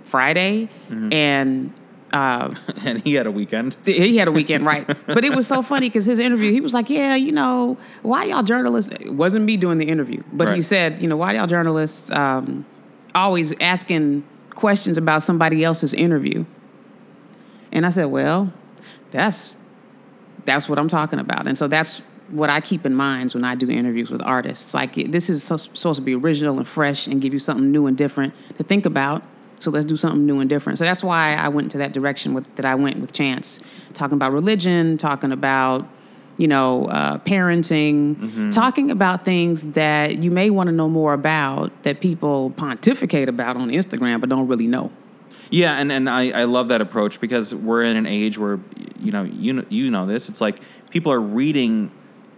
Friday, 0.05 0.70
Mm-hmm. 0.89 1.13
and. 1.13 1.74
Uh, 2.12 2.53
and 2.86 3.01
he 3.03 3.15
had 3.15 3.25
a 3.25 3.32
weekend. 3.32 3.75
he 3.86 4.17
had 4.17 4.27
a 4.27 4.32
weekend, 4.32 4.63
right? 4.63 4.86
But 5.08 5.25
it 5.25 5.36
was 5.36 5.48
so 5.48 5.63
funny 5.63 5.89
because 5.89 6.05
his 6.05 6.20
interview, 6.20 6.51
he 6.51 6.62
was 6.62 6.72
like, 6.72 6.88
"Yeah, 6.91 7.15
you 7.15 7.32
know, 7.32 7.75
why 8.03 8.25
y'all 8.25 8.43
journalists?" 8.43 8.91
It 8.93 9.15
wasn't 9.15 9.46
me 9.46 9.58
doing 9.58 9.79
the 9.79 9.86
interview, 9.88 10.22
but 10.32 10.50
he 10.50 10.53
Right. 10.53 10.63
said, 10.65 11.01
"You 11.01 11.08
know, 11.08 11.17
why 11.17 11.34
y'all 11.34 11.48
journalists 11.48 12.12
um, 12.12 12.67
always 13.15 13.53
asking 13.60 14.24
questions 14.51 14.98
about 14.98 15.24
somebody 15.24 15.63
else's 15.63 15.93
interview?" 15.93 16.46
And 17.72 17.86
I 17.86 17.89
said, 17.89 18.05
"Well, 18.05 18.53
that's 19.12 19.53
that's 20.46 20.67
what 20.67 20.79
I'm 20.79 20.88
talking 20.88 21.20
about, 21.20 21.48
and 21.48 21.58
so 21.58 21.67
that's 21.67 22.01
what 22.29 22.50
I 22.50 22.62
keep 22.62 22.86
in 22.86 22.96
mind 22.96 23.32
when 23.34 23.43
I 23.43 23.55
do 23.55 23.70
interviews 23.70 24.10
with 24.10 24.22
artists. 24.24 24.74
Like 24.74 24.96
this 25.12 25.29
is 25.29 25.43
supposed 25.43 25.96
to 25.96 26.01
be 26.01 26.15
original 26.15 26.58
and 26.58 26.67
fresh, 26.67 27.08
and 27.08 27.22
give 27.22 27.34
you 27.34 27.39
something 27.39 27.72
new 27.72 27.88
and 27.88 27.98
different 27.98 28.34
to 28.58 28.63
think 28.63 28.86
about. 28.86 29.24
So 29.60 29.72
let's 29.72 29.86
do 29.86 29.96
something 29.96 30.25
new 30.25 30.39
and 30.39 30.50
different. 30.50 30.77
So 30.77 30.84
that's 30.84 31.03
why 31.03 31.36
I 31.36 31.48
went 31.48 31.72
to 31.72 31.77
that 31.77 31.93
direction 31.93 32.34
with 32.34 32.53
that 32.55 32.65
I 32.65 32.75
went 32.75 33.00
with 33.00 33.13
Chance, 33.13 33.62
talking 33.93 34.15
about 34.15 34.34
religion, 34.34 34.98
talking 34.98 35.32
about 35.32 35.88
you 36.38 36.48
know 36.48 36.86
uh, 36.86 37.18
parenting, 37.20 38.52
talking 38.52 38.92
about 38.92 39.25
things 39.25 39.63
that 39.74 40.18
you 40.18 40.32
may 40.32 40.50
want 40.50 40.68
to 40.68 40.74
know 40.74 40.90
more 40.90 41.13
about 41.13 41.84
that 41.84 42.02
people 42.02 42.52
pontificate 42.52 43.30
about 43.30 43.56
on 43.56 43.70
Instagram 43.70 44.20
but 44.20 44.30
don't 44.30 44.48
really 44.48 44.68
know. 44.68 44.92
Yeah, 45.50 45.75
and, 45.75 45.92
and 45.92 46.10
I, 46.10 46.32
I 46.32 46.44
love 46.46 46.70
that 46.70 46.82
approach 46.82 47.22
because 47.22 47.54
we're 47.54 47.84
in 47.84 47.96
an 47.96 48.08
age 48.08 48.40
where 48.40 48.60
you 49.00 49.12
know 49.12 49.24
you 49.24 49.54
know, 49.54 49.66
you 49.70 49.92
know 49.92 50.06
this. 50.06 50.30
It's 50.30 50.42
like 50.42 50.62
people 50.90 51.12
are 51.12 51.22
reading 51.22 51.92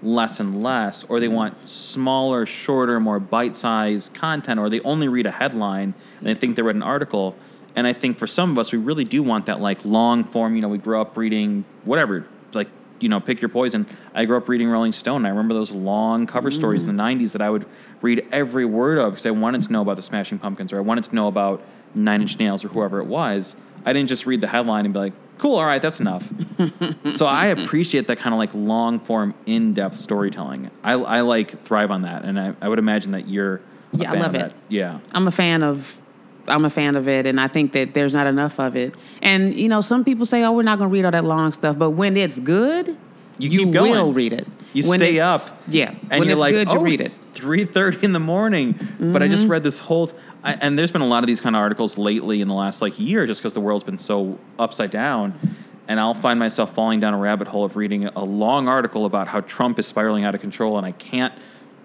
less 0.03 0.39
and 0.39 0.61
less, 0.61 1.03
or 1.05 1.19
they 1.19 1.27
want 1.27 1.69
smaller, 1.69 2.45
shorter, 2.45 2.99
more 2.99 3.19
bite-sized 3.19 4.13
content, 4.13 4.59
or 4.59 4.69
they 4.69 4.81
only 4.81 5.07
read 5.07 5.25
a 5.25 5.31
headline 5.31 5.93
and 6.19 6.27
they 6.27 6.33
think 6.33 6.55
they 6.55 6.61
read 6.61 6.75
an 6.75 6.83
article. 6.83 7.35
And 7.75 7.87
I 7.87 7.93
think 7.93 8.17
for 8.17 8.27
some 8.27 8.51
of 8.51 8.59
us, 8.59 8.71
we 8.71 8.77
really 8.77 9.03
do 9.03 9.23
want 9.23 9.47
that 9.47 9.59
like 9.59 9.83
long 9.83 10.23
form. 10.23 10.55
You 10.55 10.61
know, 10.61 10.69
we 10.69 10.77
grew 10.77 10.99
up 10.99 11.17
reading 11.17 11.65
whatever, 11.83 12.25
like 12.53 12.69
you 12.99 13.09
know, 13.09 13.19
pick 13.19 13.41
your 13.41 13.49
poison. 13.49 13.85
I 14.13 14.25
grew 14.25 14.37
up 14.37 14.47
reading 14.47 14.69
Rolling 14.69 14.91
Stone. 14.91 15.17
And 15.17 15.27
I 15.27 15.29
remember 15.29 15.53
those 15.53 15.71
long 15.71 16.27
cover 16.27 16.51
stories 16.51 16.83
in 16.83 16.95
the 16.95 17.03
mm. 17.03 17.19
'90s 17.19 17.31
that 17.33 17.41
I 17.41 17.49
would 17.49 17.65
read 18.01 18.25
every 18.31 18.65
word 18.65 18.97
of 18.97 19.13
because 19.13 19.25
I 19.25 19.31
wanted 19.31 19.63
to 19.63 19.71
know 19.71 19.81
about 19.81 19.95
the 19.95 20.01
Smashing 20.01 20.39
Pumpkins 20.39 20.71
or 20.73 20.77
I 20.77 20.81
wanted 20.81 21.03
to 21.05 21.15
know 21.15 21.27
about 21.27 21.61
Nine 21.93 22.21
Inch 22.21 22.39
Nails 22.39 22.63
or 22.63 22.69
whoever 22.69 22.99
it 22.99 23.05
was. 23.05 23.55
I 23.85 23.93
didn't 23.93 24.09
just 24.09 24.25
read 24.25 24.41
the 24.41 24.47
headline 24.47 24.85
and 24.85 24.93
be 24.93 24.99
like, 24.99 25.13
"Cool, 25.37 25.55
all 25.55 25.65
right, 25.65 25.81
that's 25.81 25.99
enough." 25.99 26.31
so 27.09 27.25
I 27.25 27.47
appreciate 27.47 28.07
that 28.07 28.17
kind 28.17 28.33
of 28.33 28.39
like 28.39 28.53
long 28.53 28.99
form, 28.99 29.35
in 29.45 29.73
depth 29.73 29.97
storytelling. 29.97 30.71
I, 30.83 30.93
I 30.93 31.21
like 31.21 31.63
thrive 31.65 31.91
on 31.91 32.03
that, 32.03 32.23
and 32.23 32.39
I, 32.39 32.55
I 32.61 32.69
would 32.69 32.79
imagine 32.79 33.11
that 33.11 33.27
you're. 33.27 33.61
A 33.93 33.97
Yeah, 33.97 34.11
I 34.11 34.17
love 34.17 34.35
it. 34.35 34.53
Yeah. 34.67 34.99
I'm 35.13 35.27
a 35.27 35.31
fan 35.31 35.63
of 35.63 36.01
I'm 36.47 36.65
a 36.65 36.69
fan 36.69 36.95
of 36.95 37.07
it 37.07 37.25
and 37.25 37.39
I 37.39 37.47
think 37.47 37.73
that 37.73 37.93
there's 37.93 38.13
not 38.13 38.27
enough 38.27 38.59
of 38.59 38.75
it. 38.75 38.95
And 39.21 39.53
you 39.53 39.67
know, 39.69 39.81
some 39.81 40.03
people 40.03 40.25
say, 40.25 40.43
"Oh, 40.43 40.51
we're 40.51 40.63
not 40.63 40.77
going 40.77 40.89
to 40.89 40.93
read 40.93 41.05
all 41.05 41.11
that 41.11 41.25
long 41.25 41.53
stuff," 41.53 41.77
but 41.77 41.91
when 41.91 42.15
it's 42.17 42.39
good, 42.39 42.95
You 43.37 43.49
keep 43.49 43.69
will 43.69 44.13
read 44.13 44.33
it. 44.33 44.47
You 44.73 44.89
When 44.89 44.99
stay 44.99 45.19
up. 45.21 45.41
Yeah. 45.67 45.91
and 46.09 46.19
when 46.19 46.23
you're 46.23 46.31
it's 46.31 46.39
like, 46.39 46.53
good, 46.53 46.67
oh, 46.67 46.73
you 46.73 46.81
read 46.81 47.01
it's 47.01 47.17
it. 47.17 47.23
three 47.33 47.63
thirty 47.63 48.03
in 48.05 48.11
the 48.11 48.19
morning. 48.19 48.75
But 48.99 49.23
I 49.23 49.27
just 49.29 49.43
mm-hmm. 49.43 49.51
read 49.53 49.63
this 49.63 49.79
whole, 49.79 50.07
th- 50.07 50.19
I, 50.43 50.53
and 50.55 50.77
there's 50.77 50.91
been 50.91 51.01
a 51.01 51.07
lot 51.07 51.23
of 51.23 51.27
these 51.27 51.39
kind 51.39 51.55
of 51.55 51.61
articles 51.61 51.97
lately 51.97 52.41
in 52.41 52.49
the 52.49 52.53
last 52.53 52.81
like 52.81 52.99
year, 52.99 53.25
just 53.25 53.41
because 53.41 53.53
the 53.53 53.61
world's 53.61 53.85
been 53.85 53.97
so 53.97 54.37
upside 54.59 54.91
down. 54.91 55.57
And 55.87 55.99
I'll 55.99 56.13
find 56.13 56.39
myself 56.39 56.73
falling 56.73 56.99
down 56.99 57.13
a 57.13 57.17
rabbit 57.17 57.47
hole 57.47 57.63
of 57.63 57.75
reading 57.75 58.05
a 58.07 58.23
long 58.23 58.67
article 58.67 59.05
about 59.05 59.27
how 59.29 59.41
Trump 59.41 59.79
is 59.79 59.85
spiraling 59.87 60.25
out 60.25 60.35
of 60.35 60.41
control, 60.41 60.77
and 60.77 60.85
I 60.85 60.91
can't 60.91 61.33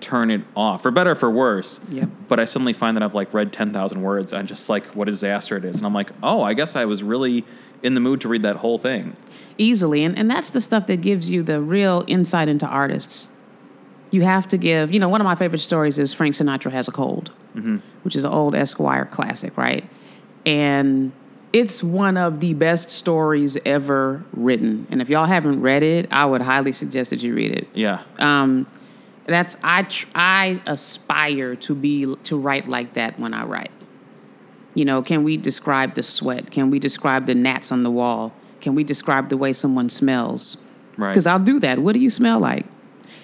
turn 0.00 0.30
it 0.30 0.42
off, 0.56 0.82
for 0.82 0.90
better 0.90 1.12
or 1.12 1.14
for 1.14 1.30
worse. 1.30 1.80
Yep. 1.90 2.08
But 2.28 2.40
I 2.40 2.44
suddenly 2.44 2.72
find 2.72 2.96
that 2.96 3.02
I've 3.02 3.14
like 3.14 3.32
read 3.34 3.52
ten 3.52 3.72
thousand 3.72 4.02
words 4.02 4.32
and 4.32 4.48
just 4.48 4.68
like 4.68 4.86
what 4.94 5.08
a 5.08 5.10
disaster 5.10 5.56
it 5.56 5.64
is, 5.64 5.76
and 5.76 5.86
I'm 5.86 5.94
like, 5.94 6.10
oh, 6.22 6.42
I 6.42 6.54
guess 6.54 6.76
I 6.76 6.84
was 6.84 7.02
really 7.02 7.44
in 7.82 7.94
the 7.94 8.00
mood 8.00 8.20
to 8.22 8.28
read 8.28 8.42
that 8.42 8.56
whole 8.56 8.78
thing. 8.78 9.16
easily. 9.60 10.02
And, 10.04 10.18
and 10.18 10.30
that's 10.30 10.50
the 10.50 10.60
stuff 10.60 10.86
that 10.86 11.00
gives 11.02 11.30
you 11.30 11.42
the 11.42 11.60
real 11.60 12.02
insight 12.06 12.48
into 12.48 12.66
artists. 12.66 13.28
You 14.10 14.22
have 14.22 14.48
to 14.48 14.56
give, 14.58 14.92
you 14.92 14.98
know, 14.98 15.08
one 15.08 15.20
of 15.20 15.24
my 15.24 15.36
favorite 15.36 15.60
stories 15.60 15.98
is 15.98 16.12
Frank 16.12 16.34
Sinatra 16.34 16.72
Has 16.72 16.88
a 16.88 16.92
Cold, 16.92 17.30
which 18.02 18.16
is 18.16 18.24
an 18.24 18.32
old 18.32 18.54
Esquire 18.56 19.04
classic, 19.04 19.56
right? 19.56 19.88
And 20.44 21.12
it's 21.52 21.82
one 21.82 22.16
of 22.16 22.40
the 22.40 22.54
best 22.54 22.90
stories 22.90 23.56
ever 23.64 24.24
written. 24.32 24.86
And 24.90 25.00
if 25.00 25.08
y'all 25.08 25.26
haven't 25.26 25.60
read 25.60 25.82
it, 25.82 26.08
I 26.12 26.24
would 26.24 26.40
highly 26.42 26.72
suggest 26.72 27.10
that 27.10 27.22
you 27.22 27.34
read 27.34 27.52
it. 27.52 27.68
Yeah. 27.74 28.02
Um, 28.18 28.66
that's 29.26 29.56
I 29.62 29.84
tr- 29.84 30.06
I 30.14 30.60
aspire 30.66 31.54
to 31.56 31.74
be 31.74 32.14
to 32.24 32.36
write 32.38 32.68
like 32.68 32.94
that 32.94 33.18
when 33.18 33.34
I 33.34 33.44
write. 33.44 33.70
You 34.74 34.84
know, 34.84 35.02
can 35.02 35.24
we 35.24 35.36
describe 35.36 35.94
the 35.94 36.02
sweat? 36.02 36.50
Can 36.50 36.70
we 36.70 36.78
describe 36.78 37.26
the 37.26 37.34
gnats 37.34 37.72
on 37.72 37.82
the 37.82 37.90
wall? 37.90 38.32
Can 38.60 38.74
we 38.74 38.84
describe 38.84 39.28
the 39.28 39.36
way 39.36 39.52
someone 39.52 39.88
smells? 39.88 40.56
Right. 40.96 41.08
Because 41.08 41.26
I'll 41.26 41.38
do 41.38 41.58
that. 41.60 41.78
What 41.80 41.94
do 41.94 42.00
you 42.00 42.10
smell 42.10 42.38
like? 42.38 42.66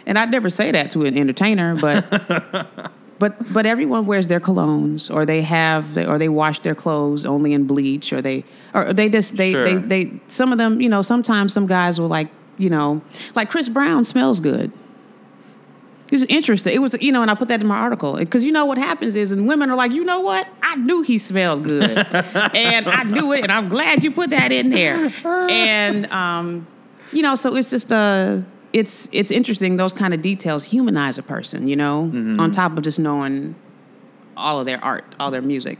And 0.06 0.18
I'd 0.18 0.30
never 0.30 0.50
say 0.50 0.70
that 0.70 0.90
to 0.92 1.04
an 1.04 1.16
entertainer, 1.16 1.74
but 1.76 2.04
but 3.18 3.52
but 3.52 3.66
everyone 3.66 4.06
wears 4.06 4.26
their 4.28 4.40
colognes, 4.40 5.12
or 5.12 5.24
they 5.26 5.42
have, 5.42 5.96
or 5.96 6.18
they 6.18 6.28
wash 6.28 6.60
their 6.60 6.74
clothes 6.74 7.24
only 7.24 7.52
in 7.52 7.66
bleach, 7.66 8.12
or 8.12 8.20
they 8.22 8.44
or 8.74 8.92
they 8.92 9.08
just 9.08 9.36
they 9.36 9.52
Sure. 9.52 9.64
they 9.64 9.74
they 9.76 10.20
some 10.28 10.52
of 10.52 10.58
them, 10.58 10.80
you 10.80 10.88
know, 10.88 11.02
sometimes 11.02 11.52
some 11.52 11.66
guys 11.66 12.00
will 12.00 12.08
like, 12.08 12.28
you 12.58 12.70
know, 12.70 13.02
like 13.34 13.50
Chris 13.50 13.68
Brown 13.68 14.04
smells 14.04 14.40
good. 14.40 14.72
It's 16.10 16.24
interesting. 16.28 16.74
It 16.74 16.78
was, 16.78 16.96
you 17.00 17.10
know, 17.10 17.22
and 17.22 17.30
I 17.30 17.34
put 17.34 17.48
that 17.48 17.60
in 17.60 17.66
my 17.66 17.78
article 17.78 18.16
because 18.16 18.44
you 18.44 18.52
know 18.52 18.64
what 18.64 18.78
happens 18.78 19.16
is, 19.16 19.32
and 19.32 19.48
women 19.48 19.70
are 19.70 19.76
like, 19.76 19.92
you 19.92 20.04
know 20.04 20.20
what? 20.20 20.48
I 20.62 20.76
knew 20.76 21.02
he 21.02 21.18
smelled 21.18 21.64
good, 21.64 21.98
and 22.54 22.88
I 22.88 23.02
knew 23.02 23.32
it, 23.32 23.42
and 23.42 23.50
I'm 23.50 23.68
glad 23.68 24.04
you 24.04 24.12
put 24.12 24.30
that 24.30 24.52
in 24.52 24.70
there. 24.70 25.12
And 25.50 26.06
um, 26.12 26.66
you 27.12 27.22
know, 27.22 27.34
so 27.34 27.56
it's 27.56 27.70
just 27.70 27.90
uh 27.92 28.38
it's 28.72 29.08
it's 29.12 29.30
interesting. 29.30 29.76
Those 29.76 29.92
kind 29.92 30.14
of 30.14 30.22
details 30.22 30.64
humanize 30.64 31.18
a 31.18 31.22
person, 31.22 31.66
you 31.66 31.76
know, 31.76 32.02
on 32.38 32.50
top 32.50 32.76
of 32.76 32.82
just 32.84 32.98
knowing 32.98 33.54
all 34.36 34.60
of 34.60 34.66
their 34.66 34.82
art, 34.84 35.04
all 35.18 35.30
their 35.30 35.42
music. 35.42 35.78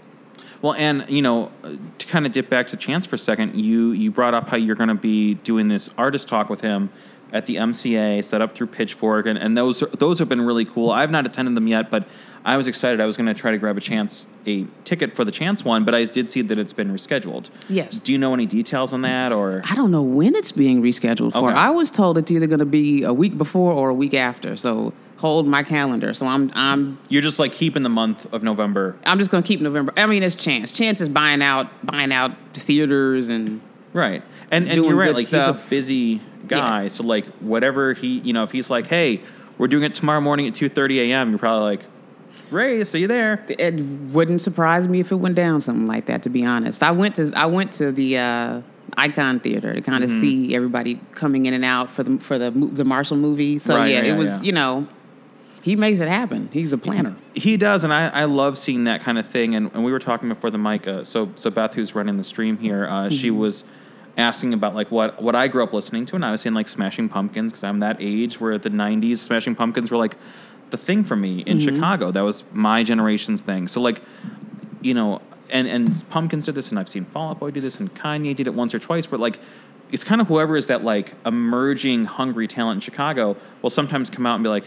Well, 0.63 0.73
and 0.75 1.05
you 1.09 1.23
know, 1.23 1.53
to 1.99 2.07
kind 2.07 2.27
of 2.27 2.33
dip 2.33 2.49
back 2.49 2.69
to 2.69 2.77
Chance 2.77 3.07
for 3.07 3.15
a 3.15 3.19
second, 3.19 3.61
you 3.61 3.93
you 3.93 4.11
brought 4.11 4.35
up 4.35 4.49
how 4.49 4.57
you're 4.57 4.77
going 4.77 4.89
to 4.89 4.95
be 4.95 5.35
doing 5.35 5.69
this 5.69 5.91
artist 5.99 6.27
talk 6.27 6.49
with 6.49 6.63
him 6.63 6.91
at 7.33 7.47
the 7.47 7.57
MCA, 7.57 8.25
set 8.25 8.41
up 8.41 8.55
through 8.55 8.69
Pitchfork, 8.69 9.27
and, 9.27 9.39
and 9.39 9.57
those 9.57 9.83
are- 9.83 9.87
those 9.89 10.19
have 10.21 10.29
been 10.29 10.41
really 10.43 10.65
cool. 10.65 10.91
I've 10.91 11.11
not 11.11 11.27
attended 11.27 11.55
them 11.57 11.67
yet, 11.67 11.91
but 11.91 12.07
I 12.45 12.57
was 12.57 12.69
excited. 12.69 13.01
I 13.01 13.07
was 13.07 13.17
going 13.17 13.27
to 13.27 13.35
try 13.35 13.51
to 13.51 13.59
grab 13.59 13.77
a 13.77 13.81
chance 13.81 14.27
a 14.47 14.65
ticket 14.85 15.13
for 15.15 15.25
the 15.25 15.33
Chance 15.33 15.65
one, 15.65 15.85
but 15.85 15.95
I 15.97 16.05
did 16.05 16.31
see 16.31 16.43
that 16.43 16.57
it's 16.57 16.73
been 16.73 16.93
rescheduled. 16.93 17.51
Yes. 17.69 17.99
Do 17.99 18.13
you 18.13 18.19
know 18.19 18.33
any 18.33 18.47
details 18.47 18.93
on 18.93 19.03
that, 19.03 19.33
or 19.33 19.63
I 19.69 19.75
don't 19.75 19.91
know 19.91 20.03
when 20.03 20.37
it's 20.37 20.53
being 20.53 20.81
rescheduled 20.81 21.33
for. 21.33 21.51
Okay. 21.51 21.59
I 21.59 21.71
was 21.71 21.91
told 21.91 22.17
it's 22.19 22.31
either 22.31 22.47
going 22.47 22.61
to 22.61 22.65
be 22.65 23.03
a 23.03 23.13
week 23.13 23.37
before 23.37 23.73
or 23.73 23.89
a 23.89 23.95
week 23.95 24.15
after. 24.15 24.57
So 24.57 24.93
hold 25.17 25.49
my 25.49 25.65
calendar. 25.65 26.15
So 26.15 26.27
I'm 26.27 26.53
I'm 26.55 26.99
you're 27.09 27.23
just 27.23 27.41
like 27.41 27.51
keeping 27.51 27.83
the 27.83 27.89
month 27.89 28.33
of 28.33 28.45
November? 28.45 28.97
I'm 29.05 29.19
just 29.19 29.31
gonna 29.33 29.43
keep 29.43 29.61
November. 29.61 29.93
I 29.97 30.07
mean, 30.07 30.23
it's 30.23 30.37
Chance. 30.37 30.71
Chance 30.71 31.01
is 31.01 31.09
buying 31.09 31.43
out 31.43 31.67
buying 31.85 32.13
out 32.13 32.31
theaters 32.55 33.29
and 33.29 33.61
Right. 33.93 34.23
And 34.53 34.69
and 34.69 34.85
you're 34.85 34.95
right, 34.95 35.15
like 35.15 35.27
stuff. 35.27 35.57
he's 35.57 35.67
a 35.67 35.71
busy 35.71 36.21
guy. 36.49 36.83
Yeah. 36.85 36.89
So 36.89 37.05
like 37.05 37.27
whatever 37.41 37.93
he 37.95 38.19
you 38.21 38.33
know, 38.33 38.45
if 38.45 38.51
he's 38.53 38.71
like, 38.71 38.87
Hey, 38.87 39.21
we're 39.59 39.69
doing 39.69 39.85
it 39.85 39.95
tomorrow 39.95 40.21
morning 40.21 40.47
at 40.47 40.55
two 40.55 40.69
thirty 40.69 41.01
AM, 41.01 41.31
you're 41.31 41.39
probably 41.39 41.65
like, 41.77 41.85
Ray, 42.51 42.83
see 42.85 43.01
you 43.01 43.07
there. 43.09 43.45
it 43.49 43.75
wouldn't 44.13 44.41
surprise 44.41 44.87
me 44.89 45.01
if 45.01 45.11
it 45.11 45.17
went 45.17 45.35
down 45.35 45.61
something 45.61 45.87
like 45.87 46.07
that. 46.07 46.23
To 46.25 46.31
be 46.31 46.45
honest, 46.45 46.83
I 46.83 46.91
went 46.93 47.17
to 47.17 47.33
I 47.35 47.47
went 47.47 47.73
to 47.73 47.91
the 47.93 48.19
uh, 48.19 48.63
Icon 48.97 49.41
Theater 49.41 49.75
to 49.75 49.81
kind 49.81 50.05
of 50.05 50.11
Mm-hmm. 50.11 50.21
see 50.21 50.55
everybody 50.55 51.01
coming 51.15 51.47
in 51.47 51.55
and 51.55 51.65
out 51.65 51.91
for 51.91 52.03
the 52.03 52.19
for 52.19 52.39
the 52.39 52.51
the 52.51 52.85
Marshall 52.85 53.17
movie. 53.17 53.59
So 53.59 53.77
Right, 53.77 53.93
yeah, 53.93 54.03
it 54.05 54.17
was 54.17 54.39
yeah. 54.41 54.45
you 54.47 54.53
know 54.53 54.87
he 55.63 55.75
makes 55.75 55.99
it 55.99 56.07
happen. 56.07 56.49
He's 56.53 56.73
a 56.73 56.79
planner. 56.79 57.17
He 57.35 57.57
does, 57.57 57.83
and 57.83 57.93
I, 57.93 58.07
I 58.07 58.25
love 58.27 58.57
seeing 58.57 58.85
that 58.85 59.01
kind 59.01 59.19
of 59.19 59.27
thing. 59.27 59.57
And, 59.57 59.69
and 59.75 59.85
we 59.85 59.91
were 59.91 59.99
talking 59.99 60.29
before 60.29 60.51
the 60.51 60.59
mic. 60.59 60.87
Uh, 60.87 61.03
so 61.03 61.33
so 61.35 61.51
Beth, 61.51 61.75
who's 61.75 61.93
running 61.93 62.17
the 62.19 62.23
stream 62.25 62.59
here, 62.59 62.87
uh, 62.87 63.09
she 63.11 63.31
Mm-hmm. 63.31 63.39
was 63.39 63.65
asking 64.17 64.55
about 64.55 64.75
like 64.75 64.91
what 64.91 65.23
what 65.23 65.35
I 65.35 65.49
grew 65.49 65.63
up 65.63 65.73
listening 65.73 66.07
to, 66.07 66.17
and 66.17 66.25
I 66.25 66.31
was 66.33 66.41
saying 66.41 66.55
like 66.55 66.69
Smashing 66.69 67.09
Pumpkins 67.09 67.53
because 67.53 67.65
I'm 67.65 67.81
that 67.81 67.97
age 68.01 68.41
where 68.41 68.59
the 68.59 68.71
'90s 68.71 69.19
Smashing 69.19 69.55
Pumpkins 69.55 69.91
were 69.91 69.97
like 69.99 70.17
the 70.71 70.77
thing 70.77 71.05
for 71.05 71.17
me 71.17 71.41
in 71.41 71.59
Mm-hmm. 71.59 71.75
Chicago. 71.77 72.11
That 72.11 72.23
was 72.23 72.43
my 72.53 72.83
generation's 72.83 73.43
thing. 73.43 73.69
So 73.69 73.81
like, 73.81 74.03
you 74.81 74.95
know, 74.95 75.21
and 75.51 75.69
and 75.69 76.09
Pumpkins 76.09 76.47
did 76.47 76.55
this, 76.55 76.71
and 76.71 76.79
I've 76.79 76.89
seen 76.89 77.05
Fall 77.05 77.31
Out 77.31 77.39
Boy 77.41 77.51
do 77.51 77.61
this, 77.61 77.79
and 77.79 77.95
Kanye 77.95 78.35
did 78.35 78.47
it 78.47 78.55
once 78.55 78.75
or 78.75 78.79
twice. 78.79 79.07
But 79.07 79.21
like, 79.21 79.39
it's 79.93 80.03
kind 80.05 80.21
of 80.21 80.27
whoever 80.29 80.57
is 80.57 80.67
that 80.69 80.83
like 80.83 81.15
emerging 81.25 82.07
hungry 82.07 82.49
talent 82.49 82.79
in 82.79 82.81
Chicago 82.81 83.37
will 83.63 83.71
sometimes 83.71 84.11
come 84.11 84.27
out 84.27 84.35
and 84.37 84.43
be 84.43 84.49
like, 84.51 84.65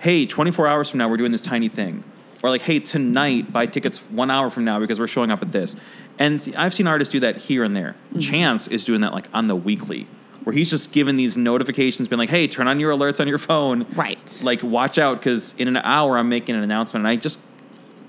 "Hey, 0.00 0.26
24 0.26 0.66
hours 0.66 0.90
from 0.90 0.98
now, 0.98 1.08
we're 1.08 1.16
doing 1.16 1.32
this 1.32 1.40
tiny 1.40 1.68
thing," 1.68 2.04
or 2.42 2.50
like, 2.50 2.62
"Hey, 2.62 2.80
tonight, 2.80 3.52
buy 3.52 3.66
tickets 3.66 3.98
one 4.10 4.30
hour 4.30 4.50
from 4.50 4.64
now 4.64 4.78
because 4.78 4.98
we're 4.98 5.06
showing 5.06 5.30
up 5.30 5.42
at 5.42 5.52
this." 5.52 5.76
And 6.18 6.40
see, 6.40 6.54
I've 6.54 6.74
seen 6.74 6.86
artists 6.86 7.12
do 7.12 7.20
that 7.20 7.36
here 7.36 7.64
and 7.64 7.76
there. 7.76 7.94
Mm-hmm. 8.10 8.20
Chance 8.20 8.68
is 8.68 8.84
doing 8.84 9.00
that 9.02 9.12
like 9.12 9.28
on 9.32 9.46
the 9.46 9.56
weekly. 9.56 10.06
Where 10.44 10.54
he's 10.54 10.70
just 10.70 10.92
given 10.92 11.16
these 11.16 11.36
notifications, 11.36 12.08
being 12.08 12.18
like, 12.18 12.30
"Hey, 12.30 12.46
turn 12.46 12.68
on 12.68 12.80
your 12.80 12.92
alerts 12.92 13.20
on 13.20 13.28
your 13.28 13.38
phone, 13.38 13.86
Right. 13.94 14.40
Like, 14.42 14.62
watch 14.62 14.98
out 14.98 15.18
because 15.18 15.54
in 15.58 15.68
an 15.68 15.76
hour 15.76 16.16
I'm 16.16 16.28
making 16.28 16.54
an 16.54 16.62
announcement." 16.62 17.04
And 17.04 17.08
I 17.08 17.16
just 17.16 17.38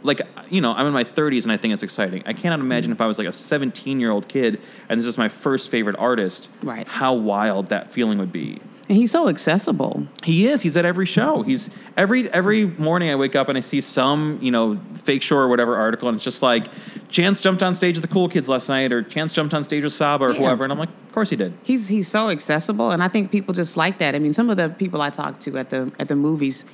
like 0.04 0.22
you 0.50 0.62
know 0.62 0.74
i'm 0.74 0.88
in 0.88 0.94
my 0.94 1.04
30s 1.04 1.44
and 1.44 1.52
i 1.52 1.58
think 1.58 1.74
it's 1.74 1.84
exciting 1.84 2.24
i 2.26 2.34
cannot 2.34 2.60
imagine 2.60 2.92
mm-hmm. 2.92 2.98
if 2.98 3.02
i 3.02 3.08
was 3.08 3.18
like 3.18 3.28
a 3.28 3.34
17 3.34 4.00
year 4.00 4.12
old 4.12 4.28
kid 4.28 4.62
and 4.88 5.00
this 5.00 5.06
is 5.06 5.18
my 5.18 5.30
first 5.30 5.70
favorite 5.70 5.96
artist 5.98 6.50
Right. 6.64 6.88
how 6.88 7.14
wild 7.14 7.68
that 7.68 7.92
feeling 7.92 8.18
would 8.18 8.32
be 8.32 8.62
And 8.90 8.98
he's 8.98 9.12
so 9.12 9.28
accessible. 9.30 10.08
he 10.24 10.48
is 10.48 10.64
he's 10.64 10.76
at 10.76 10.84
every 10.84 11.06
show 11.06 11.44
he's 11.44 11.70
every 11.96 12.28
every 12.34 12.66
morning 12.66 13.12
i 13.12 13.16
wake 13.16 13.36
up 13.36 13.48
and 13.48 13.56
i 13.56 13.62
see 13.62 13.82
some 13.82 14.40
you 14.42 14.50
know 14.50 14.80
Fake 14.96 15.22
Shore 15.22 15.44
or 15.44 15.48
whatever 15.48 15.76
article 15.78 16.08
and 16.10 16.16
it's 16.16 16.24
just 16.24 16.42
like 16.42 16.66
chance 17.10 17.40
jumped 17.40 17.62
on 17.62 17.76
stage 17.76 17.96
with 17.98 18.02
the 18.02 18.08
cool 18.12 18.28
kids 18.28 18.50
last 18.50 18.68
night 18.68 18.92
or 18.92 19.04
chance 19.04 19.32
jumped 19.32 19.54
on 19.54 19.64
stage 19.64 19.84
with 19.84 19.94
saba 19.94 20.26
or 20.26 20.32
Yeah. 20.32 20.40
whoever 20.40 20.64
and 20.64 20.74
i'm 20.74 20.80
like 20.80 20.90
of 20.90 21.12
course 21.12 21.30
he 21.30 21.36
did 21.36 21.54
He's 21.64 21.88
he's 21.88 22.08
so 22.08 22.30
accessible, 22.30 22.90
and 22.90 23.04
I 23.04 23.10
think 23.10 23.30
people 23.32 23.54
just 23.54 23.78
like 23.78 24.00
that. 24.00 24.16
I 24.16 24.20
mean, 24.20 24.34
some 24.34 24.50
of 24.50 24.58
the 24.58 24.70
people 24.70 25.02
I 25.02 25.10
talked 25.12 25.42
to 25.42 25.58
at 25.58 25.70
the 25.70 25.92
at 26.00 26.08
the 26.08 26.16
movies, 26.16 26.66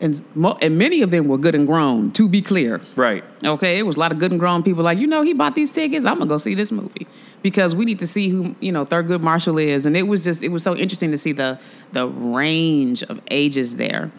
and 0.00 0.20
mo- 0.34 0.58
and 0.60 0.76
many 0.76 1.02
of 1.02 1.10
them 1.10 1.28
were 1.28 1.38
good 1.38 1.54
and 1.54 1.66
grown. 1.66 2.10
To 2.12 2.28
be 2.28 2.42
clear, 2.42 2.80
right 2.96 3.22
Okay, 3.44 3.78
it 3.78 3.84
was 3.86 3.96
a 3.96 4.00
lot 4.00 4.12
of 4.12 4.18
good 4.18 4.30
and 4.32 4.40
grown 4.40 4.62
people 4.62 4.82
like, 4.84 4.98
you 4.98 5.06
know, 5.06 5.22
he 5.22 5.32
bought 5.34 5.54
these 5.54 5.70
tickets. 5.70 6.04
I'm 6.04 6.18
gonna 6.18 6.28
go 6.28 6.36
see 6.38 6.54
this 6.54 6.70
movie 6.72 7.06
because 7.44 7.76
we 7.76 7.84
need 7.84 7.98
to 7.98 8.06
see 8.06 8.30
who 8.30 8.56
you 8.58 8.72
know 8.72 8.86
Thurgood 8.86 9.20
Marshall 9.20 9.58
is, 9.58 9.84
and 9.84 9.96
it 9.96 10.04
was 10.04 10.24
just 10.24 10.42
it 10.42 10.48
was 10.48 10.64
so 10.64 10.74
interesting 10.74 11.10
to 11.12 11.18
see 11.18 11.32
the 11.32 11.60
the 11.92 12.08
range 12.08 13.04
of 13.04 13.20
ages 13.30 13.76
there. 13.76 14.10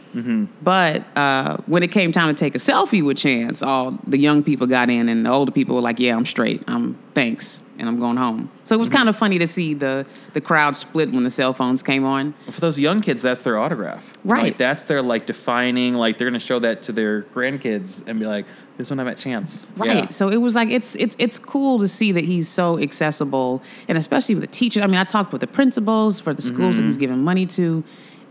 But 0.62 1.04
uh, 1.18 1.58
when 1.66 1.84
it 1.84 1.92
came 1.92 2.14
time 2.14 2.34
to 2.34 2.40
take 2.40 2.56
a 2.56 2.60
selfie 2.60 3.04
with 3.04 3.18
Chance, 3.18 3.62
all 3.62 4.00
the 4.08 4.18
young 4.18 4.44
people 4.44 4.68
got 4.68 4.90
in, 4.90 5.10
and 5.10 5.26
the 5.26 5.30
older 5.32 5.52
people 5.52 5.76
were 5.76 5.82
like, 5.82 6.00
"Yeah, 6.00 6.16
I'm 6.16 6.26
straight. 6.26 6.64
I'm 6.68 6.98
thanks, 7.16 7.64
and 7.80 7.90
I'm 7.90 8.00
going 8.00 8.18
home. 8.18 8.52
So 8.64 8.76
it 8.76 8.80
was 8.80 8.90
kind 8.90 9.10
of 9.10 9.16
funny 9.16 9.40
to 9.40 9.48
see 9.48 9.74
the 9.74 10.06
the 10.34 10.42
crowd 10.42 10.76
split 10.76 11.12
when 11.12 11.24
the 11.24 11.32
cell 11.32 11.54
phones 11.54 11.82
came 11.82 12.06
on. 12.06 12.34
For 12.52 12.62
those 12.62 12.80
young 12.80 13.02
kids, 13.02 13.24
that's 13.24 13.42
their 13.42 13.58
autograph. 13.58 14.14
Right. 14.24 14.44
Like, 14.44 14.58
that's 14.58 14.84
their 14.84 15.02
like 15.02 15.26
defining. 15.26 15.96
Like 15.96 16.20
they're 16.20 16.30
gonna 16.30 16.40
show 16.40 16.60
that 16.60 16.84
to 16.84 16.92
their 16.92 17.24
grandkids 17.24 18.08
and 18.08 18.20
be 18.20 18.28
like, 18.28 18.46
"This 18.78 18.90
one 18.90 19.00
I 19.00 19.04
met 19.04 19.18
Chance." 19.18 19.68
Right. 19.78 19.96
Yeah. 19.96 20.10
So 20.10 20.30
it 20.30 20.38
was 20.38 20.56
like 20.56 20.70
it's 20.70 20.96
it's 20.96 21.16
it's 21.20 21.40
cool 21.40 21.80
to 21.80 21.88
see 21.88 22.12
that 22.12 22.24
he's 22.24 22.48
so 22.50 22.80
accessible, 22.80 23.62
and 23.88 23.98
especially 23.98 24.36
with 24.36 24.42
the 24.44 24.48
teachers. 24.56 24.84
I 24.84 24.88
mean, 24.88 24.98
I 24.98 25.04
talked 25.04 25.32
with 25.32 25.42
the 25.42 25.48
principals 25.48 26.20
for 26.20 26.34
the 26.34 26.42
schools 26.42 26.78
that 26.78 26.84
he's 26.84 26.98
giving 26.98 27.24
money 27.24 27.46
to, 27.48 27.84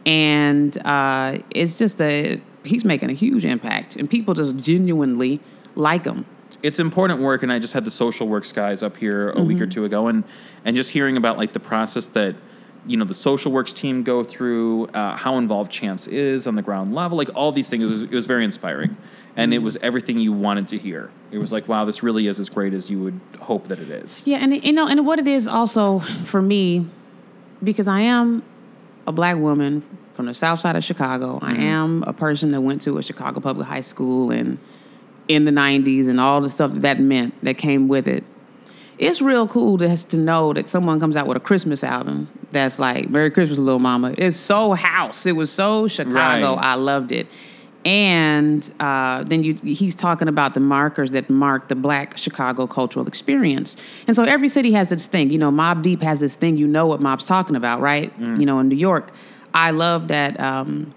and 0.07 0.77
uh, 0.87 1.39
it's 1.51 1.79
just 1.79 2.01
a 2.01 2.41
he's 2.65 2.85
making 2.85 3.11
a 3.11 3.15
huge 3.15 3.45
impact, 3.45 3.97
and 3.97 4.09
people 4.09 4.35
just 4.35 4.57
genuinely 4.57 5.41
like 5.75 6.05
him. 6.05 6.25
it's 6.63 6.79
important 6.79 7.21
work 7.21 7.43
and 7.43 7.53
i 7.53 7.59
just 7.59 7.73
had 7.75 7.85
the 7.85 7.91
social 7.91 8.29
works 8.29 8.53
guys 8.53 8.81
up 8.83 8.97
here 8.97 9.31
a 9.33 9.43
week 9.43 9.61
or 9.61 9.67
two 9.67 9.85
ago 9.85 10.07
and 10.07 10.23
and 10.65 10.77
just 10.77 10.91
hearing 10.91 11.17
about 11.17 11.37
like 11.37 11.53
the 11.53 11.59
process 11.61 12.07
that 12.07 12.35
you 12.87 12.97
know 12.97 13.05
the 13.05 13.13
social 13.13 13.51
works 13.51 13.73
team 13.73 14.05
go 14.05 14.23
through 14.23 14.87
uh, 14.95 15.17
how 15.17 15.37
involved 15.37 15.71
chance 15.73 16.07
is 16.07 16.47
on 16.47 16.55
the 16.55 16.63
ground 16.63 16.95
level 16.95 17.19
like 17.19 17.29
all 17.35 17.51
these 17.51 17.69
things 17.69 17.83
it 17.83 17.87
was, 17.91 18.03
it 18.05 18.11
was 18.13 18.27
very 18.27 18.45
inspiring 18.45 18.97
and 19.37 19.53
it 19.53 19.57
mm-hmm. 19.57 19.65
was 19.65 19.77
everything 19.83 20.19
you 20.19 20.33
wanted 20.33 20.69
to 20.69 20.79
hear 20.79 21.11
it 21.31 21.39
was 21.39 21.53
like 21.53 21.67
wow 21.69 21.85
this 21.85 22.03
really 22.03 22.27
is 22.27 22.39
as 22.39 22.49
great 22.49 22.73
as 22.73 22.91
you 22.91 23.01
would 23.01 23.21
hope 23.41 23.69
that 23.69 23.79
it 23.79 23.91
is 23.91 24.27
Yeah, 24.27 24.39
and 24.39 24.65
you 24.65 24.73
know, 24.73 24.87
and 24.87 25.07
what 25.07 25.19
it 25.19 25.27
is 25.27 25.47
also 25.47 26.01
for 26.01 26.41
me, 26.43 26.87
because 27.63 27.87
I 27.87 28.01
am 28.01 28.43
a 29.07 29.13
black 29.13 29.37
woman 29.37 29.83
from 30.15 30.27
the 30.27 30.35
south 30.35 30.61
side 30.61 30.77
of 30.77 30.85
Chicago. 30.85 31.39
I 31.43 31.53
mm-hmm. 31.53 31.63
am 31.63 32.05
a 32.07 32.13
person 32.13 32.51
that 32.53 32.61
went 32.61 32.83
to 32.83 32.99
a 32.99 33.03
Chicago 33.03 33.41
public 33.41 33.67
high 33.67 33.81
school 33.83 34.31
and 34.31 34.59
in 35.29 35.45
the 35.45 35.51
'90s 35.51 36.09
and 36.09 36.21
all 36.21 36.41
the 36.41 36.51
stuff 36.51 36.73
that, 36.73 36.81
that 36.81 37.01
meant 37.01 37.35
that 37.45 37.59
came 37.59 37.89
with 37.89 38.09
it. 38.09 38.25
It's 38.97 39.21
real 39.21 39.47
cool 39.49 39.79
to 39.79 39.97
to 39.97 40.19
know 40.19 40.53
that 40.53 40.69
someone 40.69 40.99
comes 41.01 41.17
out 41.17 41.27
with 41.27 41.37
a 41.37 41.41
Christmas 41.41 41.85
album 41.85 42.29
that's 42.51 42.79
like 42.79 43.11
"Merry 43.11 43.31
Christmas, 43.31 43.59
Little 43.59 43.79
Mama." 43.79 44.15
It's 44.17 44.37
so 44.37 44.73
house. 44.73 45.27
It 45.27 45.33
was 45.33 45.51
so 45.51 45.89
Chicago. 45.89 46.57
Right. 46.57 46.65
I 46.65 46.75
loved 46.75 47.13
it. 47.13 47.27
And 47.85 48.71
uh, 48.81 49.25
then 49.25 49.43
you, 49.45 49.55
he's 49.63 49.95
talking 49.95 50.27
about 50.29 50.55
the 50.55 50.61
markers 50.61 51.11
that 51.11 51.29
mark 51.29 51.69
the 51.69 51.75
Black 51.75 52.17
Chicago 52.17 52.67
cultural 52.67 53.07
experience. 53.07 53.77
And 54.07 54.17
so 54.17 54.25
every 54.25 54.49
city 54.49 54.73
has 54.73 54.91
its 54.91 55.07
thing. 55.07 55.31
You 55.31 55.39
know, 55.39 55.51
Mobb 55.51 55.83
Deep 55.83 56.01
has 56.03 56.21
this 56.21 56.35
thing. 56.37 56.57
You 56.57 56.67
know 56.67 56.87
what 56.87 57.01
Mobb's 57.01 57.27
talking 57.27 57.57
about, 57.57 57.81
right? 57.81 58.13
You 58.19 58.47
know, 58.47 58.59
in 58.59 58.69
New 58.69 58.77
York, 58.77 59.13
I 59.53 59.71
love 59.71 60.09
that 60.09 60.41
um, 60.41 60.95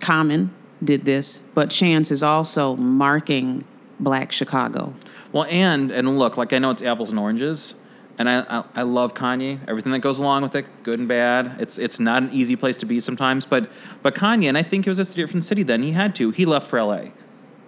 Common 0.00 0.54
did 0.84 1.04
this, 1.04 1.42
but 1.54 1.70
Chance 1.70 2.10
is 2.10 2.22
also 2.22 2.76
marking 2.76 3.64
Black 4.00 4.30
Chicago. 4.30 4.94
well 5.32 5.44
and 5.50 5.90
and 5.90 6.18
look 6.18 6.36
like 6.36 6.52
i 6.52 6.58
know 6.60 6.70
it's 6.70 6.82
apples 6.82 7.10
and 7.10 7.18
oranges 7.18 7.74
and 8.18 8.28
I, 8.28 8.40
I 8.48 8.64
I 8.76 8.82
love 8.82 9.14
Kanye. 9.14 9.60
Everything 9.68 9.92
that 9.92 10.00
goes 10.00 10.18
along 10.18 10.42
with 10.42 10.54
it, 10.54 10.66
good 10.82 10.98
and 10.98 11.08
bad. 11.08 11.56
It's 11.60 11.78
it's 11.78 12.00
not 12.00 12.24
an 12.24 12.30
easy 12.32 12.56
place 12.56 12.76
to 12.78 12.86
be 12.86 13.00
sometimes, 13.00 13.46
but 13.46 13.70
but 14.02 14.14
Kanye, 14.14 14.48
and 14.48 14.58
I 14.58 14.62
think 14.62 14.86
it 14.86 14.90
was 14.90 14.98
a 14.98 15.14
different 15.14 15.44
city 15.44 15.62
then. 15.62 15.82
He 15.82 15.92
had 15.92 16.14
to. 16.16 16.30
He 16.30 16.44
left 16.44 16.66
for 16.66 16.78
L.A. 16.78 17.12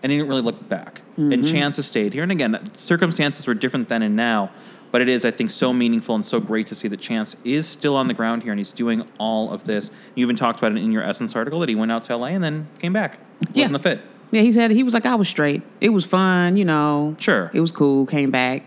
and 0.03 0.13
he 0.13 0.19
didn't 0.19 0.29
really 0.29 0.43
look 0.43 0.69
back. 0.69 1.03
And 1.17 1.33
mm-hmm. 1.33 1.53
Chance 1.53 1.77
has 1.77 1.87
stayed 1.87 2.13
here. 2.15 2.23
And 2.23 2.33
again, 2.33 2.75
circumstances 2.75 3.47
were 3.47 3.55
different 3.55 3.91
then 3.91 4.03
and 4.03 4.17
now, 4.17 4.51
but 4.91 5.01
it 5.01 5.09
is 5.09 5.25
I 5.25 5.31
think 5.31 5.51
so 5.51 5.73
meaningful 5.73 6.15
and 6.15 6.25
so 6.25 6.41
great 6.41 6.67
to 6.69 6.75
see 6.75 6.89
that 6.89 7.01
Chance 7.01 7.37
is 7.45 7.69
still 7.69 7.95
on 7.95 8.09
the 8.09 8.15
ground 8.15 8.43
here 8.43 8.53
and 8.53 8.59
he's 8.59 8.73
doing 8.73 9.07
all 9.19 9.53
of 9.53 9.65
this. 9.65 9.91
You 10.15 10.25
even 10.25 10.37
talked 10.37 10.59
about 10.59 10.73
it 10.73 10.79
in 10.79 10.91
your 10.93 11.03
Essence 11.03 11.37
article 11.37 11.61
that 11.61 11.69
he 11.69 11.75
went 11.75 11.93
out 11.93 12.05
to 12.07 12.13
L.A. 12.13 12.31
and 12.31 12.43
then 12.43 12.69
came 12.79 12.93
back. 12.93 13.19
Yeah. 13.53 13.65
Wasn't 13.65 13.83
the 13.83 13.91
fit. 13.91 14.01
Yeah, 14.33 14.43
he 14.43 14.53
said 14.53 14.71
he 14.71 14.83
was 14.83 14.95
like, 14.95 15.07
I 15.07 15.17
was 15.17 15.29
straight. 15.29 15.63
It 15.81 15.89
was 15.89 16.05
fun, 16.05 16.57
you 16.57 16.65
know. 16.65 17.17
Sure. 17.19 17.51
It 17.53 17.61
was 17.61 17.73
cool, 17.73 18.07
came 18.07 18.31
back. 18.31 18.63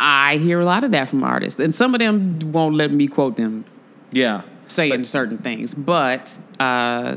I 0.00 0.38
hear 0.38 0.58
a 0.60 0.64
lot 0.64 0.82
of 0.82 0.90
that 0.92 1.08
from 1.10 1.22
artists, 1.22 1.60
and 1.60 1.74
some 1.74 1.94
of 1.94 2.00
them 2.00 2.38
won't 2.52 2.74
let 2.74 2.90
me 2.90 3.06
quote 3.06 3.36
them 3.36 3.64
Yeah. 4.12 4.42
saying 4.68 5.04
certain 5.04 5.36
things, 5.38 5.74
but 5.74 6.36
uh, 6.58 7.16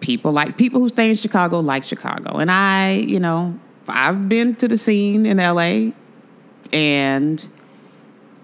people 0.00 0.32
like 0.32 0.58
people 0.58 0.80
who 0.80 0.88
stay 0.88 1.08
in 1.10 1.14
Chicago 1.16 1.60
like 1.60 1.84
Chicago, 1.84 2.38
and 2.38 2.50
I, 2.50 2.92
you 2.94 3.20
know, 3.20 3.58
I've 3.88 4.28
been 4.28 4.54
to 4.56 4.66
the 4.68 4.76
scene 4.76 5.24
in 5.24 5.36
LA, 5.38 5.92
and 6.72 7.48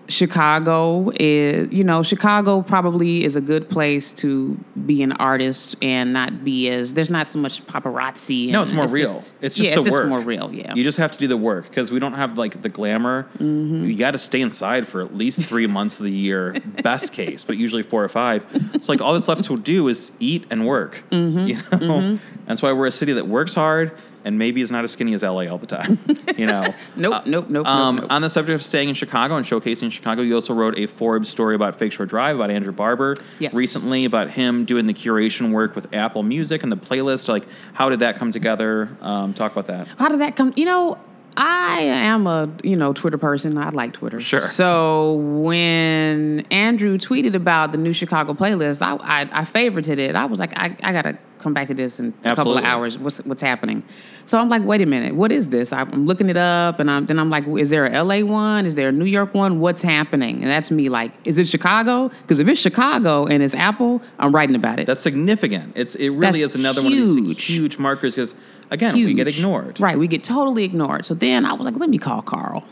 Chicago 0.09 1.11
is, 1.21 1.71
you 1.73 1.85
know, 1.85 2.03
Chicago 2.03 2.63
probably 2.63 3.25
is 3.25 3.37
a 3.37 3.41
good 3.41 3.69
place 3.69 4.13
to 4.15 4.57
be 4.87 5.03
an 5.03 5.13
artist 5.13 5.77
and 5.83 6.13
not 6.13 6.45
be 6.45 6.69
as 6.71 6.95
there's 6.95 7.11
not 7.11 7.27
so 7.27 7.39
much 7.39 7.65
paparazzi. 7.67 8.51
No, 8.51 8.63
it's 8.63 8.73
more 8.73 8.87
real. 8.89 9.15
just- 9.15 9.35
it's 9.43 9.55
just 9.55 9.69
yeah, 9.69 9.75
the 9.77 9.81
it's 9.83 9.91
work. 9.91 10.01
just 10.03 10.09
more 10.09 10.21
real. 10.21 10.53
Yeah, 10.53 10.75
You 10.75 10.83
just 10.83 10.99
have 10.99 11.13
to 11.13 11.19
do 11.19 11.29
the 11.29 11.37
work 11.37 11.69
because 11.69 11.91
we 11.91 11.99
don't 11.99 12.15
have 12.15 12.39
like 12.39 12.63
the 12.63 12.69
glamour. 12.71 13.29
Mm-hmm. 13.39 13.85
You 13.85 13.97
got 13.97 14.13
to 14.13 14.19
stay 14.19 14.41
inside 14.41 14.89
for 14.89 15.03
at 15.03 15.15
least 15.15 15.43
three 15.45 15.67
months 15.79 15.99
of 15.99 16.05
the 16.05 16.11
year, 16.13 16.55
best 16.83 17.13
case, 17.13 17.45
but 17.45 17.57
usually 17.59 17.83
four 17.83 18.03
or 18.03 18.09
five. 18.09 18.45
It's 18.75 18.89
like 18.89 19.01
all 19.01 19.13
that's 19.13 19.29
left 19.29 19.45
to 19.45 19.57
do 19.59 19.89
is 19.89 20.13
eat 20.19 20.47
and 20.51 20.67
work. 20.67 21.03
Mm-hmm. 21.11 21.47
You 21.47 21.87
know, 21.87 22.19
that's 22.47 22.63
why 22.63 22.73
we're 22.73 22.87
a 22.87 22.93
city 22.93 23.13
that 23.13 23.27
works 23.29 23.55
hard 23.55 23.93
and 24.25 24.39
maybe 24.39 24.61
is 24.61 24.71
not 24.71 24.85
as 24.85 24.91
skinny 24.93 25.15
as 25.15 25.23
LA 25.23 25.43
all 25.47 25.59
the 25.59 25.67
time. 25.67 25.99
You 26.37 26.47
know. 26.47 26.63
nope, 26.97 27.27
nope, 27.27 27.49
nope, 27.49 27.67
Um, 27.67 27.97
nope, 27.97 28.03
nope. 28.05 28.13
On 28.13 28.23
the 28.23 28.31
subject 28.31 28.55
of 28.55 28.63
staying 28.63 28.89
in 28.89 28.95
Chicago 28.95 29.37
and 29.37 29.45
showcasing 29.47 29.91
Chicago, 29.93 30.23
you 30.23 30.35
also 30.35 30.55
wrote 30.55 30.79
a 30.79 30.87
Forbes 30.87 31.29
story 31.29 31.55
about 31.55 31.79
Fake 31.79 31.93
Shore 31.93 32.07
Drive, 32.07 32.37
about 32.37 32.51
Andrew 32.51 32.73
Barber 32.73 33.17
Yes. 33.39 33.55
recently, 33.55 34.05
about 34.05 34.31
him 34.31 34.65
doing 34.65 34.87
the 34.87 34.95
curation 34.95 35.53
work 35.53 35.75
with 35.75 35.93
Apple 35.95 36.23
Music 36.23 36.63
and 36.63 36.71
the 36.73 36.77
playlist. 36.77 37.29
Like, 37.29 37.47
how 37.75 37.89
did 37.89 38.01
that 38.01 38.17
come 38.17 38.33
together? 38.33 38.89
Um, 39.01 39.35
talk 39.35 39.53
about 39.53 39.67
that. 39.69 39.89
How 39.99 40.09
did 40.09 40.21
that 40.21 40.37
come? 40.37 40.53
You 40.57 40.65
know, 40.67 40.99
I 41.39 41.83
am 41.83 42.27
a 42.27 42.51
you 42.65 42.75
know 42.75 42.93
Twitter 42.93 43.17
person. 43.17 43.57
I 43.57 43.71
like 43.71 43.93
Twitter. 43.93 44.19
Sure. 44.19 44.41
So 44.41 45.15
when 45.15 46.45
Andrew 46.51 46.99
tweeted 46.99 47.35
about 47.35 47.71
the 47.71 47.79
new 47.79 47.93
Chicago 47.93 48.35
playlist, 48.35 48.83
I 48.83 48.97
I, 48.97 49.21
I 49.23 49.45
favorited 49.45 49.99
it. 49.99 50.17
I 50.17 50.25
was 50.25 50.41
like, 50.41 50.53
I, 50.57 50.77
I 50.83 50.93
gotta 50.93 51.17
come 51.39 51.55
back 51.55 51.69
to 51.69 51.75
this 51.75 52.01
in 52.01 52.13
a 52.25 52.35
couple 52.35 52.59
of 52.59 52.65
hours. 52.65 52.99
What's 52.99 53.19
what's 53.19 53.41
happening? 53.41 53.85
So 54.25 54.37
I'm 54.37 54.49
like, 54.49 54.65
wait 54.65 54.83
a 54.83 54.87
minute, 54.87 55.15
what 55.15 55.31
is 55.31 55.49
this? 55.49 55.73
I'm 55.73 56.07
looking 56.07 56.29
it 56.29 56.37
up, 56.37 56.81
and 56.81 56.91
I'm, 56.91 57.07
then 57.07 57.21
I'm 57.21 57.31
like, 57.31 57.47
is 57.47 57.71
there 57.71 57.87
a 57.87 58.03
LA 58.03 58.21
one? 58.21 58.67
Is 58.67 58.75
there 58.75 58.89
a 58.89 58.93
New 58.93 59.07
York 59.07 59.33
one? 59.33 59.61
What's 59.61 59.81
happening? 59.81 60.43
And 60.43 60.51
that's 60.51 60.73
me. 60.73 60.89
Like, 60.89 61.13
is 61.25 61.39
it 61.39 61.47
Chicago? 61.47 62.09
Because 62.09 62.41
if 62.41 62.49
it's 62.49 62.61
Chicago 62.61 63.27
and 63.27 63.45
it's 63.45 63.55
Apple, 63.55 64.03
I'm 64.19 64.35
writing 64.35 64.57
about 64.57 64.81
it. 64.81 64.87
That's 64.87 65.03
significant. 65.03 65.75
It's 65.77 65.95
it 65.95 66.11
really 66.11 66.41
That's 66.41 66.55
is 66.55 66.55
another 66.57 66.83
one 66.83 66.93
of 66.93 66.99
these 66.99 67.15
huge. 67.15 67.45
huge 67.45 67.79
markers 67.79 68.17
because 68.17 68.35
again 68.71 68.95
we 68.95 69.15
get 69.15 69.29
ignored. 69.29 69.81
Right, 69.81 69.99
we 69.99 70.07
get 70.07 70.25
totally 70.25 70.65
ignored. 70.65 71.05
So 71.05 71.15
then 71.15 71.45
I 71.45 71.53
was 71.53 71.65
like, 71.65 71.77
let 71.77 71.91
me 71.91 71.99
call 71.99 72.23
Carl 72.23 72.65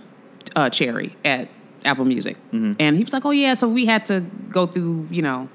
uh, 0.55 0.71
Chery 0.71 1.15
at 1.25 1.49
Apple 1.85 2.05
Music. 2.05 2.37
Mm-hmm. 2.49 2.75
And 2.81 2.97
he 2.97 3.05
was 3.05 3.13
like, 3.13 3.25
oh, 3.25 3.31
yeah. 3.31 3.55
So 3.55 3.69
we 3.69 3.87
had 3.87 4.05
to 4.07 4.21
go 4.51 4.67
through, 4.67 5.09
you 5.11 5.23
know, 5.23 5.49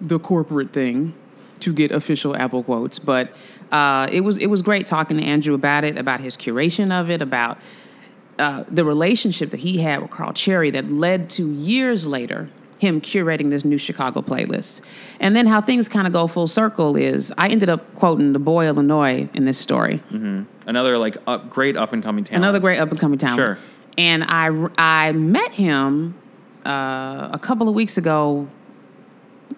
the 0.00 0.18
corporate 0.18 0.72
thing 0.72 1.14
to 1.60 1.72
get 1.72 1.90
official 1.90 2.36
Apple 2.36 2.62
quotes. 2.62 2.98
But 2.98 3.34
uh, 3.72 4.08
it 4.12 4.20
was 4.20 4.38
it 4.38 4.46
was 4.46 4.62
great 4.62 4.86
talking 4.86 5.16
to 5.16 5.22
Andrew 5.22 5.54
about 5.54 5.84
it, 5.84 5.98
about 5.98 6.20
his 6.20 6.36
curation 6.36 6.92
of 6.92 7.10
it, 7.10 7.22
about 7.22 7.58
uh, 8.38 8.64
the 8.68 8.84
relationship 8.84 9.50
that 9.50 9.60
he 9.60 9.78
had 9.78 10.02
with 10.02 10.10
Carl 10.10 10.32
Chery 10.32 10.70
that 10.70 10.90
led 10.90 11.30
to 11.30 11.50
years 11.52 12.06
later 12.06 12.48
him 12.78 13.00
curating 13.00 13.50
this 13.50 13.64
new 13.64 13.78
Chicago 13.78 14.20
playlist. 14.20 14.80
And 15.20 15.34
then 15.36 15.46
how 15.46 15.60
things 15.60 15.88
kind 15.88 16.06
of 16.06 16.12
go 16.12 16.26
full 16.26 16.46
circle 16.46 16.96
is 16.96 17.32
I 17.38 17.48
ended 17.48 17.68
up 17.68 17.94
quoting 17.94 18.32
the 18.32 18.38
boy 18.38 18.66
Illinois 18.66 19.28
in 19.34 19.44
this 19.44 19.58
story. 19.58 20.02
Another 20.66 20.98
like 20.98 21.16
up, 21.26 21.50
great 21.50 21.76
up 21.76 21.92
and 21.92 22.02
coming 22.02 22.24
talent. 22.24 22.44
Another 22.44 22.58
great 22.60 22.78
up 22.78 22.90
and 22.90 22.98
coming 22.98 23.18
talent. 23.18 23.36
Sure. 23.38 23.58
And 23.96 24.24
I 24.24 24.48
I 24.76 25.12
met 25.12 25.52
him 25.52 26.14
uh, 26.66 27.28
a 27.32 27.38
couple 27.40 27.68
of 27.68 27.74
weeks 27.74 27.96
ago. 27.96 28.48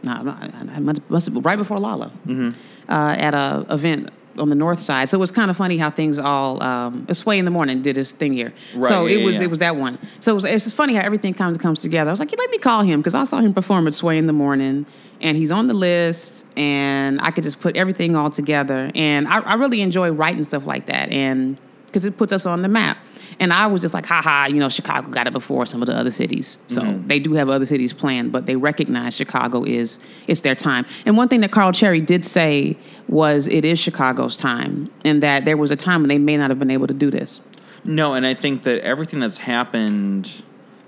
No, 0.03 0.13
I, 0.13 0.51
I 0.75 0.79
must, 0.81 1.01
must 1.09 1.27
have 1.33 1.45
right 1.45 1.57
before 1.57 1.79
Lolla 1.79 2.13
Mm-hmm. 2.27 2.51
uh, 2.91 3.15
at 3.15 3.35
a 3.35 3.65
event 3.71 4.11
on 4.39 4.49
the 4.49 4.55
north 4.55 4.81
side. 4.81 5.09
So 5.09 5.19
it 5.19 5.21
was 5.21 5.31
kind 5.31 5.51
of 5.51 5.57
funny 5.57 5.79
how 5.79 5.91
things 5.91 6.19
all. 6.19 6.63
Um, 6.63 7.07
Sway 7.13 7.39
in 7.39 7.45
the 7.45 7.51
morning 7.51 7.83
did 7.83 7.97
his 7.97 8.13
thing 8.13 8.33
here. 8.33 8.53
Right, 8.75 8.89
so 8.89 9.07
yeah, 9.07 9.19
it 9.19 9.25
was 9.25 9.37
yeah. 9.37 9.45
it 9.45 9.51
was 9.51 9.59
that 9.61 9.77
one. 9.77 9.99
So 10.21 10.33
it 10.33 10.35
was, 10.35 10.45
it's 10.45 10.65
just 10.65 10.77
funny 10.77 10.95
how 10.95 11.03
everything 11.03 11.35
comes 11.35 11.59
comes 11.59 11.81
together. 11.83 12.11
I 12.11 12.13
was 12.13 12.21
like, 12.21 12.33
yeah, 12.33 12.39
let 12.39 12.51
me 12.51 12.59
call 12.59 12.83
him 12.83 13.01
because 13.01 13.15
I 13.15 13.25
saw 13.25 13.41
him 13.41 13.55
perform 13.55 13.87
at 13.87 13.95
Sway 13.95 14.19
in 14.19 14.27
the 14.27 14.33
morning. 14.33 14.87
And 15.19 15.39
he's 15.39 15.51
on 15.51 15.67
the 15.67 15.73
list, 15.73 16.45
and 16.59 17.19
I 17.23 17.31
could 17.31 17.43
just 17.43 17.59
put 17.61 17.75
everything 17.75 18.15
all 18.15 18.29
together. 18.29 18.93
And 18.95 19.27
I, 19.29 19.39
I 19.39 19.55
really 19.55 19.81
enjoy 19.81 20.11
writing 20.11 20.43
stuff 20.43 20.67
like 20.67 20.87
that, 20.87 21.11
and 21.11 21.57
because 21.87 22.05
it 22.05 22.19
puts 22.19 22.33
us 22.35 22.45
on 22.45 22.61
the 22.61 22.69
map. 22.69 22.99
And 23.39 23.53
I 23.53 23.67
was 23.67 23.83
just 23.83 23.93
like, 23.93 24.07
haha, 24.07 24.47
you 24.47 24.55
know, 24.61 24.69
Chicago 24.71 25.09
got 25.11 25.27
it 25.27 25.33
before 25.35 25.67
some 25.67 25.83
of 25.83 25.87
the 25.87 25.95
other 25.95 26.11
cities. 26.11 26.59
So 26.69 26.81
Mm-hmm. 26.83 27.07
they 27.09 27.19
do 27.21 27.35
have 27.35 27.51
other 27.51 27.67
cities 27.67 27.93
planned, 27.93 28.33
but 28.33 28.47
they 28.47 28.57
recognize 28.57 29.15
Chicago 29.15 29.63
is 29.65 29.99
it's 30.27 30.41
their 30.41 30.55
time. 30.55 30.87
And 31.05 31.17
one 31.19 31.29
thing 31.29 31.41
that 31.43 31.51
Carl 31.53 31.73
Chery 31.73 32.01
did 32.01 32.25
say 32.25 32.79
was 33.09 33.47
it 33.47 33.65
is 33.65 33.79
Chicago's 33.79 34.37
time, 34.37 34.91
and 35.05 35.23
that 35.23 35.45
there 35.45 35.57
was 35.59 35.71
a 35.71 35.77
time 35.77 36.01
when 36.03 36.09
they 36.09 36.19
may 36.19 36.37
not 36.39 36.49
have 36.51 36.59
been 36.59 36.71
able 36.71 36.87
to 36.87 36.95
do 36.95 37.11
this. 37.11 37.41
No, 37.85 38.15
and 38.15 38.27
I 38.27 38.35
think 38.35 38.63
that 38.65 38.81
everything 38.81 39.21
that's 39.21 39.39
happened. 39.39 40.43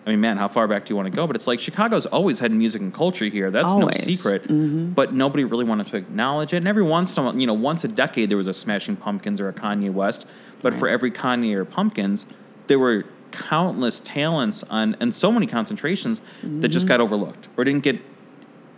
I 0.06 0.10
mean, 0.12 0.22
man, 0.22 0.38
how 0.38 0.48
far 0.48 0.66
back 0.66 0.86
do 0.86 0.90
you 0.92 0.96
want 0.96 1.04
to 1.10 1.14
go? 1.14 1.26
But 1.26 1.36
it's 1.36 1.46
like 1.46 1.60
Chicago's 1.60 2.06
always 2.06 2.38
had 2.38 2.50
music 2.50 2.80
and 2.80 2.94
culture 2.94 3.26
here. 3.26 3.50
That's 3.50 3.70
Always. 3.70 3.98
no 4.06 4.14
secret. 4.14 4.94
But 4.94 5.12
nobody 5.12 5.44
really 5.44 5.66
wanted 5.66 5.88
to 5.88 5.96
acknowledge 5.98 6.54
it. 6.54 6.56
And 6.56 6.66
every 6.66 6.82
once 6.82 7.14
in 7.14 7.22
a 7.22 7.26
while, 7.26 7.36
you 7.38 7.46
know, 7.46 7.52
once 7.52 7.84
a 7.84 7.88
decade 7.88 8.30
there 8.30 8.38
was 8.38 8.48
a 8.48 8.54
Smashing 8.54 8.96
Pumpkins 8.96 9.38
or 9.38 9.50
a 9.50 9.52
Kanye 9.52 9.92
West. 9.92 10.24
But 10.60 10.72
for 10.74 10.88
every 10.88 11.10
Kanye 11.10 11.54
or 11.54 11.66
Pumpkins, 11.66 12.24
there 12.68 12.78
were 12.78 13.04
countless 13.30 14.00
talents 14.00 14.62
on 14.70 14.96
and 15.00 15.14
so 15.14 15.30
many 15.30 15.46
concentrations 15.46 16.22
that 16.42 16.68
just 16.68 16.86
Mm-hmm. 16.86 16.88
got 16.88 17.00
overlooked 17.00 17.48
or 17.56 17.64
didn't 17.64 17.82
get 17.82 18.00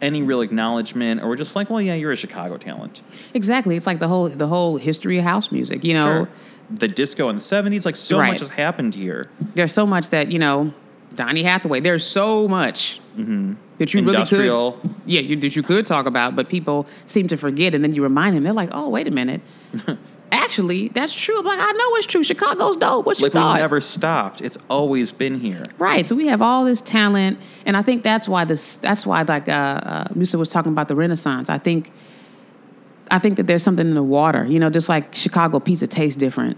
any 0.00 0.22
real 0.22 0.40
acknowledgement 0.40 1.20
or 1.22 1.28
were 1.28 1.36
just 1.36 1.54
like, 1.54 1.68
well, 1.70 1.80
yeah, 1.80 1.94
you're 1.94 2.10
a 2.12 2.16
Chicago 2.16 2.56
talent. 2.56 3.02
Exactly. 3.34 3.76
It's 3.76 3.86
like 3.86 3.98
the 4.00 4.08
whole 4.08 4.28
the 4.28 4.46
whole 4.48 4.76
history 4.78 5.18
of 5.18 5.24
house 5.24 5.52
music. 5.52 5.84
You 5.84 5.94
know, 5.94 6.04
Sure. 6.24 6.28
The 6.72 6.88
disco 6.88 7.28
in 7.28 7.34
the 7.36 7.42
70s, 7.42 7.84
like 7.84 7.96
so 7.96 8.18
Right. 8.18 8.30
much 8.30 8.40
has 8.40 8.50
happened 8.50 8.94
here. 8.94 9.28
there's 9.54 9.72
so 9.72 9.86
much 9.86 10.10
that 10.10 10.30
you 10.32 10.38
know, 10.38 10.72
Donny 11.14 11.42
Hathaway. 11.42 11.80
There's 11.80 12.04
so 12.06 12.46
much 12.48 13.00
that 13.16 13.92
you 13.94 14.02
really 14.04 14.24
could, 14.24 14.74
yeah, 15.06 15.20
you, 15.20 15.36
that 15.36 15.56
you 15.56 15.62
could 15.62 15.84
talk 15.84 16.06
about, 16.06 16.36
but 16.36 16.48
people 16.48 16.86
seem 17.06 17.26
to 17.28 17.36
forget, 17.36 17.74
and 17.74 17.82
then 17.84 17.92
you 17.94 18.02
remind 18.02 18.36
them. 18.36 18.44
They're 18.44 18.52
like, 18.52 18.70
oh, 18.72 18.88
wait 18.88 19.08
a 19.08 19.10
minute. 19.10 19.40
Actually, 20.32 20.88
that's 20.88 21.12
true. 21.12 21.38
I'm 21.38 21.44
like, 21.44 21.58
I 21.58 21.72
know 21.72 21.96
it's 21.96 22.06
true. 22.06 22.22
Chicago's 22.22 22.76
dope. 22.76 23.04
What 23.06 23.18
you 23.18 23.24
Like 23.24 23.34
we 23.34 23.40
thought? 23.40 23.60
never 23.60 23.80
stopped. 23.80 24.40
It's 24.40 24.58
always 24.68 25.10
been 25.12 25.40
here. 25.40 25.64
Right. 25.78 26.06
So 26.06 26.14
we 26.14 26.28
have 26.28 26.40
all 26.40 26.64
this 26.64 26.80
talent, 26.80 27.38
and 27.66 27.76
I 27.76 27.82
think 27.82 28.02
that's 28.02 28.28
why 28.28 28.44
this. 28.44 28.76
That's 28.76 29.04
why, 29.04 29.22
like 29.22 29.48
uh, 29.48 29.52
uh, 29.52 30.04
Musa 30.14 30.38
was 30.38 30.48
talking 30.48 30.72
about 30.72 30.88
the 30.88 30.94
Renaissance. 30.94 31.50
I 31.50 31.58
think, 31.58 31.90
I 33.10 33.18
think 33.18 33.36
that 33.38 33.46
there's 33.46 33.62
something 33.62 33.86
in 33.86 33.94
the 33.94 34.02
water. 34.02 34.46
You 34.46 34.58
know, 34.60 34.70
just 34.70 34.88
like 34.88 35.14
Chicago 35.14 35.58
pizza 35.58 35.86
tastes 35.86 36.16
different. 36.16 36.56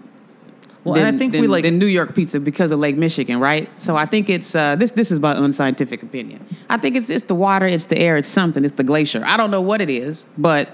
Well, 0.85 0.99
and 0.99 1.15
I 1.15 1.17
think 1.17 1.33
we 1.33 1.47
like 1.47 1.63
than 1.63 1.79
New 1.79 1.87
York 1.87 2.15
pizza 2.15 2.41
because 2.41 2.73
of 2.73 2.81
Lake 2.81 2.97
Michigan, 2.97 3.39
right? 3.39 3.71
So 3.81 3.97
I 3.97 4.05
think 4.05 4.29
it's 4.29 4.55
uh, 4.55 4.75
this. 4.77 4.91
This 4.91 5.11
is 5.13 5.21
my 5.21 5.33
unscientific 5.37 6.03
opinion. 6.03 6.45
I 6.69 6.77
think 6.77 6.97
it's 6.97 7.09
it's 7.09 7.27
the 7.29 7.37
water, 7.37 7.67
it's 7.67 7.85
the 7.87 7.99
air, 7.99 8.17
it's 8.17 8.29
something. 8.29 8.65
It's 8.65 8.75
the 8.75 8.85
glacier. 8.85 9.23
I 9.25 9.37
don't 9.37 9.51
know 9.51 9.61
what 9.61 9.81
it 9.81 9.89
is, 9.89 10.27
but 10.37 10.69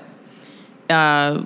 uh, 0.89 1.45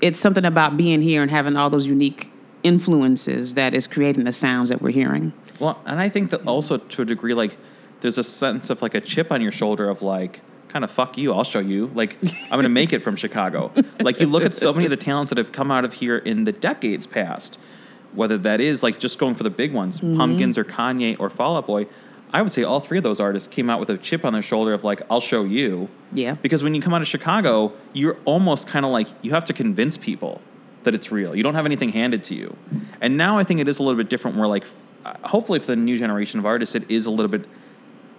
it's 0.00 0.18
something 0.18 0.44
about 0.44 0.76
being 0.76 1.00
here 1.00 1.22
and 1.22 1.30
having 1.30 1.56
all 1.56 1.70
those 1.70 1.86
unique 1.86 2.30
influences 2.62 3.54
that 3.54 3.74
is 3.74 3.86
creating 3.86 4.24
the 4.24 4.32
sounds 4.32 4.70
that 4.70 4.80
we're 4.82 4.90
hearing. 4.90 5.32
Well, 5.58 5.80
and 5.84 6.00
I 6.00 6.08
think 6.08 6.30
that 6.30 6.46
also 6.46 6.78
to 6.78 7.02
a 7.02 7.04
degree, 7.04 7.34
like 7.34 7.56
there's 8.00 8.18
a 8.18 8.24
sense 8.24 8.70
of 8.70 8.80
like 8.82 8.94
a 8.94 9.00
chip 9.00 9.30
on 9.30 9.40
your 9.42 9.52
shoulder 9.52 9.88
of 9.88 10.02
like, 10.02 10.40
kind 10.68 10.84
of 10.84 10.90
fuck 10.90 11.18
you, 11.18 11.32
I'll 11.32 11.44
show 11.44 11.58
you. 11.58 11.90
Like 11.94 12.16
I'm 12.22 12.50
gonna 12.58 12.68
make 12.68 12.92
it 12.92 13.02
from 13.02 13.16
Chicago. 13.16 13.72
Like 14.00 14.18
you 14.20 14.26
look 14.26 14.44
at 14.44 14.54
so 14.54 14.72
many 14.72 14.86
of 14.86 14.90
the 14.90 14.96
talents 14.96 15.28
that 15.28 15.36
have 15.38 15.52
come 15.52 15.70
out 15.70 15.84
of 15.84 15.94
here 15.94 16.16
in 16.16 16.44
the 16.44 16.52
decades 16.52 17.06
past, 17.06 17.58
whether 18.14 18.38
that 18.38 18.60
is 18.60 18.82
like 18.82 18.98
just 18.98 19.18
going 19.18 19.34
for 19.34 19.42
the 19.42 19.50
big 19.50 19.72
ones, 19.74 20.00
Mm-hmm. 20.00 20.16
Pumpkins 20.16 20.56
or 20.56 20.64
Kanye 20.64 21.18
or 21.20 21.28
Fall 21.28 21.56
Out 21.58 21.66
Boy. 21.66 21.86
I 22.32 22.42
would 22.42 22.52
say 22.52 22.62
all 22.62 22.80
three 22.80 22.98
of 22.98 23.04
those 23.04 23.20
artists 23.20 23.48
came 23.48 23.68
out 23.68 23.80
with 23.80 23.90
a 23.90 23.98
chip 23.98 24.24
on 24.24 24.32
their 24.32 24.42
shoulder 24.42 24.72
of 24.72 24.84
like, 24.84 25.02
I'll 25.10 25.20
show 25.20 25.44
you. 25.44 25.88
Yeah. 26.12 26.34
Because 26.34 26.62
when 26.62 26.74
you 26.74 26.82
come 26.82 26.94
out 26.94 27.02
of 27.02 27.08
Chicago, 27.08 27.72
you're 27.92 28.16
almost 28.24 28.68
kind 28.68 28.84
of 28.84 28.92
like 28.92 29.08
you 29.22 29.32
have 29.32 29.44
to 29.46 29.52
convince 29.52 29.96
people 29.96 30.40
that 30.84 30.94
it's 30.94 31.10
real. 31.10 31.34
You 31.34 31.42
don't 31.42 31.54
have 31.54 31.66
anything 31.66 31.90
handed 31.90 32.24
to 32.24 32.34
you. 32.34 32.56
And 33.00 33.16
now 33.16 33.38
I 33.38 33.44
think 33.44 33.60
it 33.60 33.68
is 33.68 33.78
a 33.78 33.82
little 33.82 33.96
bit 33.96 34.08
different. 34.08 34.36
Where 34.36 34.46
like, 34.46 34.64
uh, 35.04 35.14
hopefully 35.24 35.58
for 35.58 35.66
the 35.66 35.76
new 35.76 35.98
generation 35.98 36.38
of 36.38 36.46
artists, 36.46 36.74
it 36.74 36.90
is 36.90 37.06
a 37.06 37.10
little 37.10 37.28
bit 37.28 37.46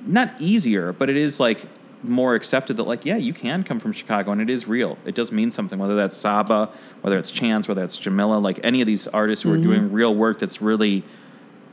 not 0.05 0.33
easier, 0.39 0.93
but 0.93 1.09
it 1.09 1.17
is 1.17 1.39
like 1.39 1.65
more 2.03 2.35
accepted 2.35 2.77
that 2.77 2.83
like, 2.83 3.05
yeah, 3.05 3.15
you 3.15 3.33
can 3.33 3.63
come 3.63 3.79
from 3.79 3.93
Chicago 3.93 4.31
and 4.31 4.41
it 4.41 4.49
is 4.49 4.67
real. 4.67 4.97
It 5.05 5.15
does 5.15 5.31
mean 5.31 5.51
something. 5.51 5.77
Whether 5.79 5.95
that's 5.95 6.17
Saba, 6.17 6.69
whether 7.01 7.17
it's 7.17 7.31
Chance, 7.31 7.67
whether 7.67 7.83
it's 7.83 7.97
Jamila, 7.97 8.37
like 8.37 8.59
any 8.63 8.81
of 8.81 8.87
these 8.87 9.07
artists 9.07 9.43
who 9.43 9.53
are 9.53 9.57
doing 9.57 9.91
real 9.91 10.13
work 10.13 10.39
that's 10.39 10.61
really, 10.61 11.03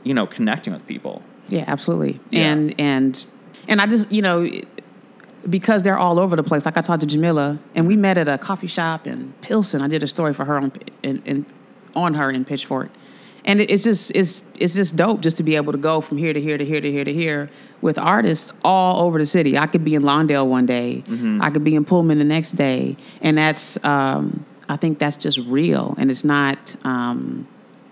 you 0.03 0.13
know, 0.13 0.27
connecting 0.27 0.73
with 0.73 0.85
people. 0.87 1.23
Yeah, 1.49 1.65
absolutely. 1.67 2.19
Yeah. 2.29 2.51
And 2.51 2.79
and 2.79 3.25
and 3.67 3.81
I 3.81 3.85
just 3.87 4.11
you 4.11 4.21
know 4.21 4.49
because 5.49 5.83
they're 5.83 5.97
all 5.97 6.19
over 6.19 6.35
the 6.35 6.43
place. 6.43 6.65
Like 6.65 6.77
I 6.77 6.81
talked 6.81 7.01
to 7.01 7.07
Jamila, 7.07 7.59
and 7.75 7.87
we 7.87 7.95
met 7.95 8.17
at 8.17 8.27
a 8.27 8.37
coffee 8.37 8.67
shop 8.67 9.07
in 9.07 9.33
Pilsen. 9.41 9.81
I 9.81 9.87
did 9.87 10.03
a 10.03 10.07
story 10.07 10.33
for 10.33 10.45
her 10.45 10.57
on 10.57 10.71
in, 11.03 11.21
in, 11.25 11.45
on 11.95 12.13
her 12.15 12.29
in 12.29 12.45
Pitchfork, 12.45 12.89
and 13.45 13.61
it, 13.61 13.69
it's 13.71 13.83
just 13.83 14.11
it's 14.15 14.43
it's 14.55 14.75
just 14.75 14.95
dope 14.95 15.21
just 15.21 15.37
to 15.37 15.43
be 15.43 15.55
able 15.55 15.71
to 15.71 15.77
go 15.77 16.01
from 16.01 16.17
here 16.17 16.33
to 16.33 16.41
here 16.41 16.57
to 16.57 16.65
here 16.65 16.81
to 16.81 16.91
here 16.91 17.03
to 17.03 17.13
here 17.13 17.49
with 17.81 17.97
artists 17.97 18.51
all 18.63 19.05
over 19.05 19.17
the 19.17 19.25
city. 19.25 19.57
I 19.57 19.67
could 19.67 19.85
be 19.85 19.95
in 19.95 20.03
Lawndale 20.03 20.47
one 20.47 20.65
day, 20.65 21.03
I 21.41 21.49
could 21.49 21.63
be 21.63 21.75
in 21.75 21.85
Pullman 21.85 22.17
the 22.17 22.25
next 22.25 22.53
day, 22.53 22.97
and 23.21 23.37
that's 23.37 23.83
um, 23.85 24.45
I 24.67 24.75
think 24.75 24.99
that's 24.99 25.15
just 25.15 25.39
real, 25.39 25.95
and 25.97 26.11
it's 26.11 26.23
not. 26.23 26.75
Um, 26.83 27.47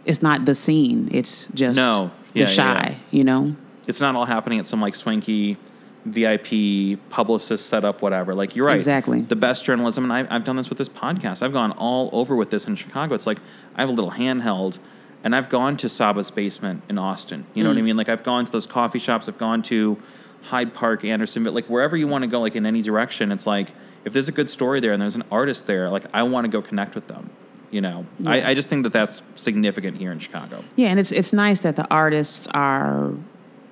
it's 0.06 0.22
not 0.22 0.46
the 0.46 0.56
scene. 0.56 1.10
It's 1.12 1.48
just 1.48 1.76
No. 1.76 2.12
The 2.38 2.44
Yeah, 2.46 2.50
shy, 2.50 2.90
yeah. 2.90 3.18
you 3.18 3.24
know. 3.24 3.56
it's 3.88 4.02
not 4.02 4.16
all 4.16 4.26
happening 4.26 4.60
at 4.60 4.68
some 4.68 4.82
like 4.82 4.96
swanky 4.96 5.58
VIP 6.06 7.00
publicist 7.10 7.68
setup, 7.68 8.02
whatever. 8.02 8.34
Like 8.34 8.56
you're 8.56 8.66
right. 8.66 8.76
Exactly. 8.76 9.22
The 9.22 9.36
best 9.36 9.66
journalism, 9.66 10.10
and 10.10 10.14
I, 10.14 10.36
I've 10.36 10.46
done 10.46 10.56
this 10.56 10.70
with 10.70 10.78
this 10.78 10.90
podcast. 10.90 11.42
I've 11.42 11.54
gone 11.54 11.72
all 11.72 12.10
over 12.14 12.36
with 12.36 12.50
this 12.50 12.68
in 12.68 12.76
Chicago. 12.76 13.14
It's 13.16 13.28
like 13.28 13.40
I 13.76 13.82
have 13.82 13.90
a 13.90 13.94
little 13.94 14.12
handheld, 14.12 14.80
and 15.24 15.36
I've 15.36 15.50
gone 15.50 15.78
to 15.78 15.90
Saba's 15.90 16.32
basement 16.32 16.84
in 16.90 16.98
Austin. 16.98 17.46
You 17.54 17.64
know 17.64 17.70
what 17.70 17.78
I 17.78 17.82
mm. 17.82 17.86
mean? 17.86 17.98
Like 17.98 18.10
I've 18.10 18.24
gone 18.24 18.46
to 18.46 18.52
those 18.52 18.68
coffee 18.68 19.00
shops. 19.00 19.28
I've 19.28 19.38
gone 19.38 19.62
to 19.64 20.02
Hyde 20.44 20.74
Park, 20.74 21.04
Andersonville, 21.04 21.54
like 21.54 21.66
wherever 21.66 21.98
you 21.98 22.08
want 22.08 22.24
to 22.24 22.28
go, 22.28 22.40
like 22.40 22.56
in 22.56 22.66
any 22.66 22.82
direction. 22.82 23.32
It's 23.32 23.46
like 23.46 23.72
if 24.06 24.14
there's 24.14 24.30
a 24.30 24.34
good 24.34 24.50
story 24.50 24.80
there 24.80 24.94
and 24.94 25.02
there's 25.02 25.16
an 25.16 25.26
artist 25.32 25.68
there, 25.68 25.90
like 25.90 26.06
I 26.14 26.24
want 26.24 26.46
to 26.46 26.50
go 26.50 26.62
connect 26.62 26.96
with 26.96 27.08
them. 27.08 27.30
You 27.70 27.82
know, 27.82 28.06
I, 28.26 28.52
I 28.52 28.54
just 28.54 28.70
think 28.70 28.84
that 28.84 28.94
that's 28.94 29.22
significant 29.36 29.98
here 29.98 30.12
in 30.12 30.20
Chicago. 30.20 30.64
Yeah, 30.78 30.88
and 30.88 31.00
it's 31.00 31.12
it's 31.12 31.34
nice 31.34 31.62
that 31.62 31.76
the 31.76 31.86
artists 31.92 32.48
are 32.54 33.12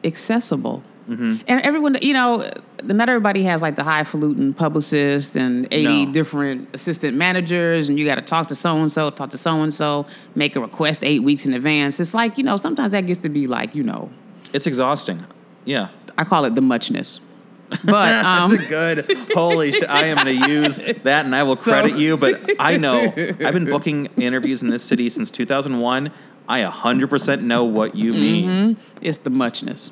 accessible. 0.03 0.83
Mm-hmm. 1.09 1.35
And 1.47 1.61
everyone, 1.61 1.97
you 2.01 2.13
know, 2.13 2.51
not 2.83 3.09
everybody 3.09 3.43
has 3.43 3.61
like 3.61 3.75
the 3.75 3.83
highfalutin 3.83 4.53
publicist 4.55 5.35
and 5.35 5.67
80 5.71 6.05
No. 6.07 6.11
different 6.11 6.69
assistant 6.73 7.15
managers, 7.15 7.89
and 7.89 7.99
you 7.99 8.05
got 8.05 8.15
to 8.15 8.21
talk 8.21 8.47
to 8.47 8.55
so 8.55 8.75
and 8.77 8.91
so, 8.91 9.11
talk 9.11 9.29
to 9.29 9.37
so 9.37 9.61
and 9.61 9.71
so, 9.73 10.07
make 10.33 10.55
a 10.55 10.59
request 10.59 11.03
eight 11.03 11.21
weeks 11.21 11.45
in 11.45 11.53
advance. 11.53 11.99
It's 11.99 12.13
like, 12.15 12.37
you 12.39 12.43
know, 12.43 12.57
sometimes 12.57 12.91
that 12.91 13.05
gets 13.05 13.21
to 13.21 13.29
be 13.29 13.45
like, 13.45 13.75
you 13.75 13.83
know, 13.83 14.09
It's 14.51 14.65
exhausting. 14.65 15.23
Yeah. 15.63 15.89
I 16.17 16.23
call 16.23 16.43
it 16.45 16.55
the 16.55 16.61
muchness. 16.61 17.19
But 17.83 18.25
um, 18.25 18.51
That's 18.51 18.63
a 18.63 18.67
good. 18.69 19.17
Holy 19.33 19.71
shit! 19.71 19.89
I 19.89 20.05
am 20.05 20.17
going 20.23 20.39
to 20.39 20.49
use 20.49 20.77
that, 20.77 21.25
and 21.25 21.35
I 21.35 21.43
will 21.43 21.55
credit 21.55 21.97
you. 21.97 22.15
But 22.15 22.51
I 22.59 22.77
know 22.77 23.05
I've 23.07 23.15
been 23.53 23.65
booking 23.69 24.05
interviews 24.17 24.61
in 24.61 24.69
this 24.69 24.83
city 24.83 25.09
since 25.09 25.29
2001. 25.31 26.11
I 26.47 26.61
100% 26.61 27.41
know 27.41 27.63
what 27.63 27.95
you 27.95 28.13
mean. 28.13 28.77
it's 29.01 29.17
the 29.17 29.31
muchness. 29.31 29.91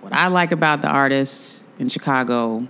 What 0.00 0.12
I 0.12 0.26
like 0.26 0.50
about 0.50 0.82
the 0.82 0.88
artists 0.88 1.62
in 1.78 1.88
Chicago, 1.88 2.66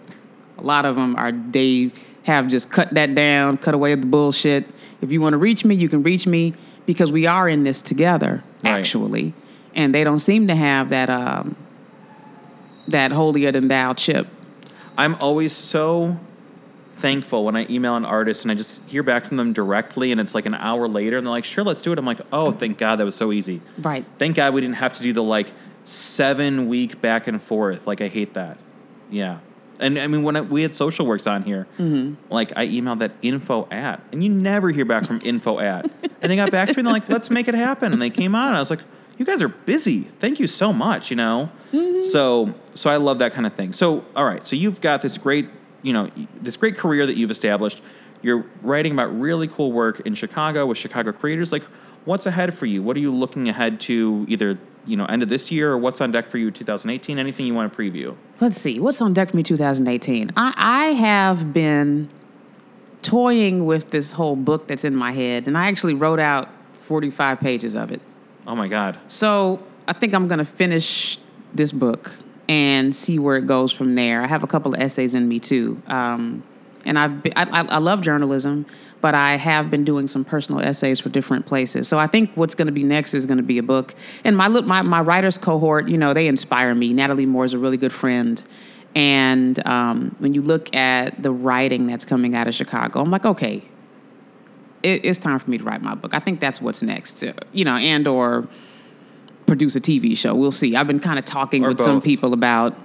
a 0.59 0.63
lot 0.63 0.85
of 0.85 0.97
them 0.97 1.17
are 1.17 1.33
they 1.33 1.91
have 2.25 2.49
just 2.49 2.71
cut 2.71 2.93
that 2.93 3.15
down, 3.15 3.57
cut 3.57 3.73
away 3.75 3.95
the 3.95 4.07
bullshit. 4.07 4.67
If 5.01 5.11
you 5.11 5.23
want 5.23 5.33
to 5.33 5.39
reach 5.39 5.65
me, 5.65 5.75
you 5.75 5.89
can 5.89 6.03
reach 6.03 6.27
me 6.27 6.53
because 6.85 7.11
we 7.11 7.27
are 7.27 7.49
in 7.49 7.65
this 7.65 7.81
together, 7.81 8.45
Right. 8.63 8.73
actually. 8.81 9.33
And 9.75 9.95
they 9.95 10.05
don't 10.05 10.21
seem 10.21 10.47
to 10.49 10.55
have 10.55 10.91
that 10.91 11.09
um, 11.09 11.57
that 12.89 13.13
holier 13.13 13.51
than 13.51 13.69
thou 13.69 13.95
chip. 13.95 14.27
I'm 14.97 15.17
always 15.17 15.53
so 15.53 16.17
thankful 16.97 17.45
when 17.45 17.57
I 17.57 17.67
email 17.69 17.97
an 17.97 18.05
artist 18.05 18.45
and 18.45 18.53
I 18.53 18.55
just 18.55 18.81
hear 18.89 19.03
back 19.03 19.25
from 19.25 19.37
them 19.37 19.53
directly, 19.53 20.13
and 20.13 20.21
it's 20.21 20.35
like 20.35 20.47
an 20.47 20.55
hour 20.55 20.89
later, 20.89 21.19
and 21.19 21.27
they're 21.27 21.33
like, 21.33 21.45
"Sure, 21.45 21.65
let's 21.65 21.83
do 21.83 21.93
it." 21.93 21.99
I'm 21.99 22.07
like, 22.07 22.21
"Oh, 22.33 22.53
thank 22.53 22.79
God, 22.79 22.97
that 22.97 23.05
was 23.05 23.17
so 23.17 23.33
easy." 23.33 23.61
Right. 23.79 24.05
Thank 24.19 24.37
God 24.37 24.55
we 24.55 24.61
didn't 24.61 24.77
have 24.77 24.93
to 24.95 25.03
do 25.03 25.13
the 25.13 25.23
like 25.23 25.49
seven 25.85 26.69
week 26.69 27.01
back 27.01 27.27
and 27.27 27.43
forth. 27.43 27.87
Like 27.87 28.01
I 28.01 28.09
hate 28.09 28.35
that. 28.35 28.59
Yeah. 29.11 29.39
And 29.81 29.99
I 29.99 30.07
mean, 30.07 30.23
when 30.23 30.37
I, 30.37 30.43
we 30.43 30.63
had 30.63 30.75
Social 30.75 31.07
Works 31.07 31.27
on 31.27 31.43
here, 31.43 31.67
mm-hmm. 31.79 32.15
like 32.33 32.57
I 32.57 32.69
emailed 32.69 33.01
that 33.01 33.13
info 33.21 33.67
at, 33.71 34.01
and 34.13 34.23
you 34.23 34.31
never 34.31 34.71
hear 34.71 34.85
back 34.85 35.05
from 35.05 35.21
info 35.25 35.59
at. 35.59 35.91
and 36.23 36.31
they 36.31 36.37
got 36.37 36.53
back 36.53 36.69
to 36.69 36.75
me 36.75 36.81
and 36.81 36.87
they're 36.87 36.93
like, 36.93 37.09
let's 37.09 37.31
make 37.31 37.49
it 37.49 37.55
happen. 37.55 37.93
And 37.93 38.01
they 38.01 38.11
came 38.11 38.35
on, 38.35 38.49
and 38.49 38.57
I 38.57 38.61
was 38.61 38.71
like, 38.71 38.83
you 39.23 39.27
guys 39.27 39.41
are 39.41 39.49
busy. 39.49 40.01
Thank 40.19 40.41
you 40.41 40.49
so 40.49 40.73
much, 40.73 41.09
you 41.09 41.17
know? 41.17 41.49
Mm-hmm. 41.73 42.01
So, 42.01 42.55
so 42.75 42.91
I 42.91 42.97
love 42.97 43.21
that 43.21 43.33
kind 43.33 43.47
of 43.47 43.55
thing. 43.55 43.73
So, 43.73 44.05
all 44.17 44.25
right. 44.25 44.43
So 44.43 44.57
you've 44.57 44.81
got 44.81 45.01
this 45.01 45.17
great, 45.17 45.49
you 45.83 45.93
know, 45.93 46.11
this 46.35 46.57
great 46.57 46.77
career 46.77 47.07
that 47.07 47.17
you've 47.17 47.31
established. 47.31 47.83
You're 48.21 48.45
writing 48.63 48.93
about 48.93 49.17
really 49.19 49.47
cool 49.47 49.71
work 49.71 50.01
in 50.01 50.17
Chicago 50.17 50.67
with 50.67 50.77
Chicago 50.77 51.13
creators. 51.13 51.53
Like, 51.53 51.63
what's 52.05 52.27
ahead 52.27 52.53
for 52.53 52.67
you? 52.67 52.83
What 52.83 52.97
are 52.97 53.01
you 53.01 53.15
looking 53.15 53.49
ahead 53.49 53.81
to 53.83 54.27
either, 54.29 54.59
you 54.87 54.97
know, 54.97 55.05
end 55.05 55.23
of 55.23 55.29
this 55.29 55.53
year 55.53 55.71
or 55.71 55.79
what's 55.79 56.01
on 56.01 56.11
deck 56.11 56.29
for 56.29 56.39
you 56.39 56.51
2018? 56.51 57.17
Anything 57.21 57.47
you 57.47 57.55
want 57.55 57.73
to 57.73 57.79
preview? 57.79 58.17
Let's 58.41 58.61
see, 58.61 58.81
what's 58.81 59.01
on 59.01 59.15
deck 59.15 59.31
for 59.31 59.37
me 59.37 59.45
2018? 59.45 60.33
I, 60.37 60.53
I 60.57 60.85
have 60.95 61.53
been 61.53 62.09
toying 63.03 63.67
with 63.67 63.91
this 63.91 64.11
whole 64.11 64.35
book 64.35 64.67
that's 64.67 64.83
in 64.83 64.97
my 64.97 65.13
head, 65.13 65.47
and 65.47 65.57
I 65.57 65.69
actually 65.69 65.95
wrote 65.95 66.19
out 66.19 66.49
45 66.75 67.39
pages 67.39 67.77
of 67.77 67.93
it. 67.93 68.01
Oh 68.47 68.55
my 68.55 68.69
God. 68.69 68.99
So 69.09 69.63
I 69.87 69.93
think 69.93 70.15
I'm 70.15 70.29
going 70.29 70.39
to 70.39 70.45
finish 70.45 71.19
this 71.55 71.73
book 71.73 72.15
and 72.49 72.95
see 72.95 73.19
where 73.19 73.37
it 73.37 73.47
goes 73.47 73.73
from 73.73 73.95
there. 73.95 74.23
I 74.23 74.27
have 74.27 74.43
a 74.43 74.47
couple 74.47 74.75
of 74.75 74.81
essays 74.81 75.15
in 75.15 75.29
me 75.29 75.39
too, 75.39 75.81
um, 75.87 76.43
and 76.85 76.99
I've 76.99 77.23
been, 77.23 77.33
I, 77.37 77.45
I, 77.61 77.79
love 77.79 78.01
journalism, 78.01 78.67
but 79.01 79.15
I 79.15 79.37
have 79.37 79.71
been 79.71 79.85
doing 79.85 80.09
some 80.09 80.25
personal 80.25 80.61
essays 80.61 80.99
for 80.99 81.11
different 81.11 81.47
places. 81.47 81.87
So 81.87 81.99
I 81.99 82.09
think 82.09 82.33
what's 82.35 82.57
going 82.57 82.67
to 82.67 82.73
be 82.73 82.83
next 82.83 83.15
is 83.15 83.25
going 83.25 83.37
to 83.37 83.45
be 83.45 83.59
a 83.59 83.63
book. 83.63 83.95
And 84.25 84.37
my 84.37 84.49
my 84.49 84.83
my 84.83 85.01
writers 85.01 85.39
cohort, 85.39 85.89
you 85.89 85.97
know, 85.97 86.13
they 86.13 86.27
inspire 86.27 86.75
me. 86.75 86.93
Natalie 86.93 87.27
Moore 87.27 87.45
is 87.45 87.55
a 87.55 87.59
really 87.59 87.77
good 87.77 87.93
friend. 87.93 88.43
And 88.95 89.65
um, 89.67 90.15
when 90.19 90.35
you 90.35 90.43
look 90.43 90.75
at 90.75 91.23
the 91.23 91.31
writing 91.31 91.87
that's 91.87 92.05
coming 92.05 92.35
out 92.35 92.49
of 92.49 92.55
Chicago, 92.55 93.01
I'm 93.01 93.11
like, 93.11 93.25
okay, 93.25 93.63
it, 94.83 95.05
it's 95.05 95.19
time 95.19 95.39
for 95.39 95.51
me 95.51 95.59
to 95.59 95.65
write 95.65 95.83
my 95.83 95.95
book. 95.95 96.15
I 96.15 96.19
think 96.19 96.41
that's 96.41 96.61
what's 96.61 96.83
next, 96.83 97.23
uh, 97.23 97.33
you 97.53 97.65
know, 97.65 97.77
and 97.77 98.07
or 98.07 98.49
produce 99.47 99.77
a 99.77 99.81
TV 99.81 100.17
show. 100.17 100.35
We'll 100.35 100.53
see. 100.53 100.77
I've 100.77 100.87
been 100.87 101.01
kind 101.01 101.19
of 101.19 101.25
talking 101.25 101.65
Or 101.65 101.69
with 101.69 101.81
some 101.81 102.01
people 102.01 102.33
about 102.33 102.77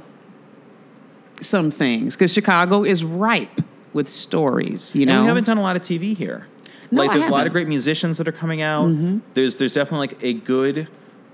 some 1.42 1.72
things 1.72 2.16
because 2.16 2.34
Chicago 2.34 2.84
is 2.84 3.04
ripe 3.04 3.62
with 3.94 4.08
stories. 4.08 4.96
You 4.96 5.06
know, 5.06 5.14
And 5.14 5.22
we 5.24 5.28
haven't 5.28 5.46
done 5.46 5.58
a 5.58 5.62
lot 5.62 5.76
of 5.76 5.82
TV 5.82 6.16
here. 6.16 6.48
No, 6.92 7.02
like 7.02 7.12
I 7.12 7.18
there's 7.18 7.30
a 7.30 7.32
lot 7.32 7.48
of 7.48 7.54
great 7.54 7.68
musicians 7.68 8.18
that 8.18 8.28
are 8.28 8.34
coming 8.34 8.62
out. 8.62 8.88
There's 9.34 9.58
there's 9.58 9.74
definitely 9.74 10.08
like 10.08 10.24
a 10.24 10.34
good, 10.34 10.88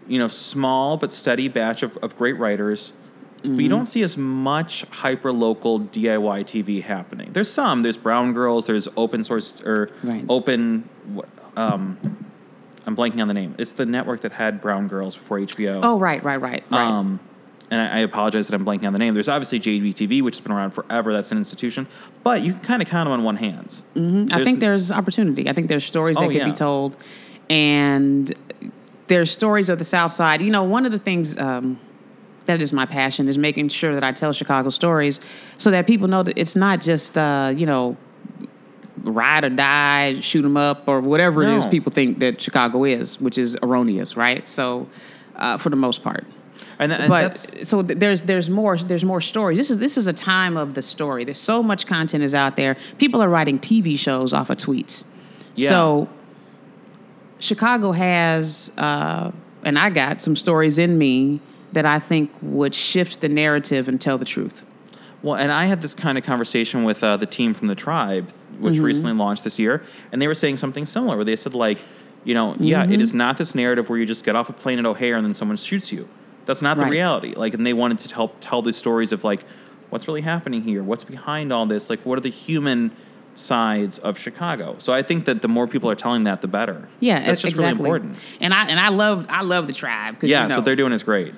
you 0.07 0.17
know, 0.17 0.27
small 0.27 0.97
but 0.97 1.11
steady 1.11 1.47
batch 1.47 1.83
of, 1.83 1.97
of 1.97 2.17
great 2.17 2.37
writers. 2.37 2.91
But 3.43 3.49
Mm-hmm. 3.51 3.59
you 3.59 3.67
don't 3.69 3.85
see 3.85 4.01
as 4.03 4.15
much 4.15 4.85
hyper 4.89 5.31
local 5.33 5.79
DIY 5.81 6.45
TV 6.45 6.81
happening. 6.81 7.33
There's 7.33 7.51
some. 7.51 7.83
There's 7.83 7.97
Brown 7.97 8.31
Girls. 8.31 8.67
There's 8.67 8.87
open 8.95 9.23
source 9.25 9.61
or 9.65 9.89
Right. 10.01 10.23
open. 10.29 10.87
Um, 11.57 11.97
I'm 12.87 12.95
blanking 12.95 13.21
on 13.21 13.27
the 13.27 13.33
name. 13.33 13.53
It's 13.57 13.73
the 13.73 13.85
network 13.85 14.21
that 14.21 14.31
had 14.31 14.61
Brown 14.61 14.87
Girls 14.87 15.15
before 15.17 15.39
HBO. 15.39 15.81
Oh, 15.83 15.99
right, 15.99 16.23
right, 16.23 16.37
right, 16.39 16.63
right. 16.71 16.87
Um, 16.87 17.19
and 17.69 17.81
I, 17.81 17.97
I 17.97 17.99
apologize 17.99 18.47
that 18.47 18.55
I'm 18.55 18.65
blanking 18.65 18.85
on 18.87 18.93
the 18.93 18.99
name. 18.99 19.13
There's 19.13 19.27
obviously 19.29 19.59
JBTV, 19.59 20.21
which 20.21 20.35
has 20.37 20.41
been 20.41 20.51
around 20.53 20.71
forever. 20.71 21.11
That's 21.11 21.31
an 21.33 21.37
institution, 21.37 21.87
but 22.23 22.43
you 22.43 22.53
can 22.53 22.61
kind 22.61 22.81
of 22.81 22.87
count 22.87 23.07
them 23.07 23.13
on 23.13 23.23
one 23.25 23.35
hands. 23.35 23.83
I 23.95 24.43
think 24.45 24.61
there's 24.61 24.89
opportunity. 24.91 25.49
I 25.49 25.53
think 25.53 25.67
there's 25.67 25.83
stories 25.85 26.15
that 26.15 26.23
Oh, 26.23 26.27
could 26.27 26.37
yeah. 26.37 26.45
be 26.45 26.51
told, 26.53 26.95
and 27.49 28.31
there's 29.07 29.31
stories 29.31 29.67
of 29.69 29.79
the 29.79 29.85
South 29.85 30.11
Side. 30.13 30.41
You 30.41 30.49
know, 30.51 30.63
one 30.63 30.85
of 30.85 30.91
the 30.93 30.99
things 30.99 31.37
um, 31.37 31.79
that 32.45 32.61
is 32.61 32.73
my 32.73 32.85
passion 32.85 33.27
is 33.27 33.37
making 33.37 33.69
sure 33.69 33.93
that 33.93 34.03
I 34.03 34.11
tell 34.11 34.33
Chicago 34.33 34.69
stories 34.69 35.19
so 35.57 35.71
that 35.71 35.87
people 35.87 36.07
know 36.07 36.23
that 36.23 36.37
it's 36.37 36.55
not 36.55 36.81
just 36.81 37.17
uh, 37.17 37.53
you 37.55 37.65
know 37.65 37.97
ride 39.03 39.43
or 39.43 39.49
die, 39.49 40.19
shoot 40.21 40.41
them 40.41 40.57
up, 40.57 40.87
or 40.87 41.01
whatever 41.01 41.43
it 41.43 41.49
is 41.57 41.65
people 41.65 41.91
think 41.91 42.19
that 42.19 42.41
Chicago 42.41 42.83
is, 42.83 43.19
which 43.19 43.37
is 43.37 43.57
erroneous, 43.61 44.15
right? 44.15 44.47
So, 44.47 44.87
uh, 45.35 45.57
for 45.57 45.69
the 45.69 45.75
most 45.75 46.03
part. 46.03 46.25
And, 46.79 46.91
and 46.91 47.09
but 47.09 47.35
so 47.67 47.81
there's 47.81 48.23
there's 48.23 48.49
more 48.49 48.77
there's 48.77 49.03
more 49.03 49.21
stories. 49.21 49.57
This 49.57 49.69
is 49.69 49.79
this 49.79 49.97
is 49.97 50.07
a 50.07 50.13
time 50.13 50.57
of 50.57 50.73
the 50.73 50.81
story. 50.81 51.23
There's 51.23 51.39
so 51.39 51.61
much 51.61 51.85
content 51.85 52.23
is 52.23 52.33
out 52.33 52.55
there. 52.55 52.75
People 52.97 53.21
are 53.21 53.29
writing 53.29 53.59
TV 53.59 53.97
shows 53.97 54.33
off 54.33 54.49
of 54.49 54.57
tweets. 54.57 55.03
Yeah. 55.55 55.69
So 55.69 56.09
Chicago 57.39 57.91
has, 57.91 58.71
uh, 58.77 59.31
and 59.63 59.77
I 59.77 59.89
got 59.89 60.21
some 60.21 60.35
stories 60.35 60.77
in 60.77 60.97
me 60.97 61.41
that 61.73 61.85
I 61.85 61.99
think 61.99 62.31
would 62.41 62.73
shift 62.73 63.21
the 63.21 63.29
narrative 63.29 63.87
and 63.87 63.99
tell 63.99 64.17
the 64.17 64.25
truth. 64.25 64.65
well, 65.21 65.35
and 65.35 65.51
I 65.51 65.65
had 65.65 65.81
this 65.81 65.93
kind 65.95 66.17
of 66.17 66.23
conversation 66.23 66.83
with 66.83 67.03
uh, 67.03 67.17
the 67.17 67.25
team 67.25 67.53
from 67.53 67.67
the 67.67 67.75
TRiiBE, 67.75 68.29
which 68.59 68.73
Mm-hmm. 68.75 68.83
recently 68.83 69.13
launched 69.13 69.43
this 69.43 69.57
year, 69.59 69.83
and 70.11 70.21
they 70.21 70.27
were 70.27 70.35
saying 70.35 70.57
something 70.57 70.85
similar, 70.85 71.15
where 71.15 71.25
they 71.25 71.35
said 71.35 71.53
like, 71.53 71.79
you 72.23 72.33
know, 72.33 72.55
yeah, 72.59 72.83
Mm-hmm. 72.83 72.93
it 72.93 73.01
is 73.01 73.13
not 73.13 73.37
this 73.37 73.53
narrative 73.55 73.89
where 73.89 73.97
you 73.99 74.05
just 74.05 74.23
get 74.25 74.35
off 74.35 74.49
a 74.49 74.53
plane 74.53 74.79
at 74.79 74.85
O'Hare 74.85 75.15
and 75.17 75.25
then 75.25 75.33
someone 75.33 75.57
shoots 75.57 75.91
you. 75.91 76.07
That's 76.45 76.61
not 76.61 76.77
the 76.77 76.83
Right. 76.83 76.91
reality. 76.91 77.33
Like, 77.35 77.53
and 77.53 77.65
they 77.65 77.73
wanted 77.73 77.99
to 78.01 78.13
help 78.13 78.35
tell 78.39 78.61
these 78.61 78.75
stories 78.77 79.11
of 79.11 79.23
like, 79.23 79.43
what's 79.89 80.07
really 80.07 80.21
happening 80.21 80.61
here, 80.63 80.83
what's 80.83 81.03
behind 81.05 81.51
all 81.53 81.65
this, 81.65 81.89
like, 81.89 82.01
what 82.05 82.17
are 82.17 82.21
the 82.21 82.29
human 82.29 82.91
sides 83.35 83.97
of 83.99 84.17
Chicago. 84.17 84.75
So 84.77 84.93
I 84.93 85.01
think 85.01 85.25
that 85.25 85.41
the 85.41 85.47
more 85.47 85.67
people 85.67 85.89
are 85.89 85.95
telling 85.95 86.23
that, 86.25 86.41
the 86.41 86.47
better. 86.47 86.87
Yeah, 86.99 87.19
that's 87.19 87.41
just 87.41 87.53
exactly. 87.53 87.83
really 87.89 87.95
important. 88.01 88.19
And 88.39 88.53
I 88.53 88.67
and 88.67 88.79
I 88.79 88.89
love 88.89 89.25
I 89.29 89.41
love 89.41 89.65
the 89.67 89.73
TRiiBE. 89.73 90.17
Yeah, 90.21 90.43
you 90.43 90.49
so 90.49 90.53
know, 90.53 90.59
what 90.59 90.65
they're 90.65 90.75
doing 90.75 90.93
is 90.93 91.01
great. 91.01 91.33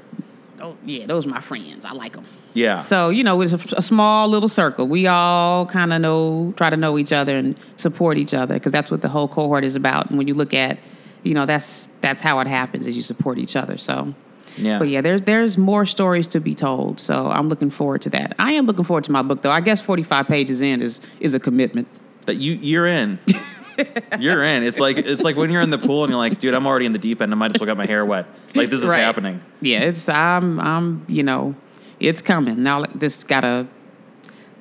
Oh, 0.66 0.78
yeah, 0.86 1.06
those 1.06 1.26
are 1.26 1.30
my 1.30 1.42
friends. 1.42 1.86
I 1.86 1.92
like 1.92 2.14
them. 2.14 2.26
Yeah. 2.54 2.78
So 2.78 3.10
you 3.10 3.24
know, 3.24 3.40
it's 3.42 3.54
a, 3.54 3.60
a 3.78 3.82
small 3.82 4.28
little 4.28 4.50
circle. 4.50 4.88
We 4.88 5.08
all 5.08 5.66
kind 5.66 5.94
of 5.94 6.02
know, 6.02 6.54
try 6.58 6.70
to 6.70 6.78
know 6.78 6.98
each 6.98 7.14
other 7.14 7.38
and 7.38 7.56
support 7.76 8.18
each 8.18 8.34
other 8.34 8.56
because 8.56 8.72
that's 8.72 8.92
what 8.92 9.02
the 9.02 9.10
whole 9.10 9.28
cohort 9.28 9.64
is 9.64 9.76
about. 9.76 10.10
And 10.10 10.18
when 10.18 10.28
you 10.28 10.34
look 10.34 10.54
at, 10.54 10.80
you 11.24 11.34
know, 11.34 11.46
that's 11.46 11.90
that's 12.02 12.22
how 12.22 12.40
it 12.40 12.48
happens 12.48 12.88
is 12.88 12.96
you 12.96 13.02
support 13.02 13.38
each 13.38 13.56
other. 13.56 13.78
So. 13.78 14.14
Yeah. 14.58 14.80
But 14.80 14.88
yeah, 14.88 15.02
there's 15.02 15.24
there's 15.24 15.58
more 15.58 15.86
stories 15.86 16.30
to 16.30 16.40
be 16.40 16.56
told, 16.56 17.02
so 17.02 17.28
I'm 17.28 17.50
looking 17.50 17.70
forward 17.70 18.02
to 18.04 18.10
that. 18.12 18.36
I 18.40 18.54
am 18.54 18.66
looking 18.66 18.86
forward 18.86 19.04
to 19.04 19.12
my 19.12 19.22
book, 19.22 19.42
though. 19.42 19.52
I 19.52 19.60
guess 19.60 19.82
45 19.82 20.28
pages 20.28 20.62
in 20.62 20.82
is 20.82 21.02
is 21.20 21.34
a 21.34 21.42
commitment. 21.42 21.90
that 22.26 22.36
you 22.36 22.54
you're 22.54 22.88
in. 22.88 23.20
you're 24.20 24.44
in. 24.44 24.64
It's 24.64 24.80
like 24.80 24.98
it's 24.98 25.24
like 25.24 25.36
when 25.36 25.52
you're 25.52 25.62
in 25.62 25.70
the 25.70 25.78
pool 25.78 26.04
and 26.04 26.12
you're 26.12 26.20
like, 26.20 26.40
dude, 26.40 26.54
I'm 26.54 26.66
already 26.68 26.86
in 26.86 26.94
the 26.94 27.00
deep 27.00 27.22
end. 27.22 27.32
I 27.32 27.36
might 27.36 27.56
as 27.56 27.60
well 27.60 27.66
get 27.68 27.78
my 27.78 27.86
hair 27.86 28.06
wet. 28.06 28.26
Like 28.54 28.70
this 28.70 28.82
is 28.82 28.88
Right. 28.88 29.00
happening. 29.00 29.42
Yeah, 29.62 29.82
it's 29.82 30.08
I'm 30.10 30.60
I'm 30.60 31.06
you 31.08 31.24
know, 31.24 31.56
it's 32.00 32.22
coming 32.22 32.64
now. 32.64 32.84
Just 32.98 33.28
gotta 33.28 33.68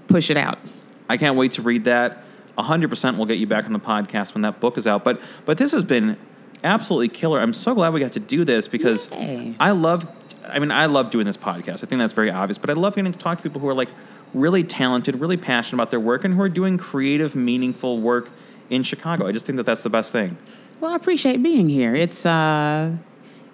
push 0.09 0.31
it 0.31 0.37
out. 0.37 0.59
I 1.09 1.17
can't 1.17 1.37
wait 1.37 1.53
to 1.53 1.63
read 1.63 1.85
that. 1.85 2.23
100% 2.57 3.17
we'll 3.17 3.27
get 3.27 3.39
you 3.39 3.47
back 3.49 3.65
on 3.67 3.73
the 3.73 3.81
podcast 3.81 4.33
when 4.35 4.43
that 4.43 4.61
book 4.61 4.79
is 4.79 4.87
out. 4.87 5.03
But 5.05 5.21
but 5.45 5.59
this 5.59 5.73
has 5.73 5.85
been 5.85 6.17
absolutely 6.63 7.09
killer. 7.09 7.41
I'm 7.41 7.53
so 7.53 7.75
glad 7.75 7.93
we 7.93 8.01
got 8.01 8.13
to 8.13 8.21
do 8.21 8.45
this 8.45 8.69
because 8.69 9.11
Yay. 9.11 9.55
I 9.61 9.71
love 9.73 10.07
I 10.47 10.59
mean, 10.59 10.71
I 10.71 10.87
love 10.87 11.11
doing 11.11 11.27
this 11.27 11.37
podcast. 11.39 11.83
I 11.83 11.87
think 11.87 11.99
that's 11.99 12.13
very 12.13 12.31
obvious, 12.31 12.59
but 12.59 12.69
I 12.71 12.75
love 12.75 12.95
getting 12.95 13.11
to 13.11 13.19
talk 13.19 13.39
to 13.39 13.43
people 13.43 13.61
who 13.61 13.69
are 13.69 13.75
like 13.75 13.89
really 14.35 14.63
talented, 14.63 15.19
really 15.19 15.37
passionate 15.37 15.75
about 15.81 15.91
their 15.91 16.01
work 16.01 16.25
and 16.25 16.35
who 16.35 16.43
are 16.43 16.49
doing 16.49 16.77
creative, 16.77 17.35
meaningful 17.35 17.99
work 18.01 18.31
in 18.71 18.83
Chicago. 18.83 19.27
I 19.27 19.33
just 19.33 19.47
think 19.47 19.57
that 19.57 19.67
that's 19.67 19.83
the 19.83 19.91
best 19.91 20.13
thing. 20.13 20.37
Well, 20.81 20.93
I 20.93 20.97
appreciate 20.97 21.43
being 21.43 21.69
here. 21.69 21.95
It's 21.95 22.27
uh, 22.27 22.93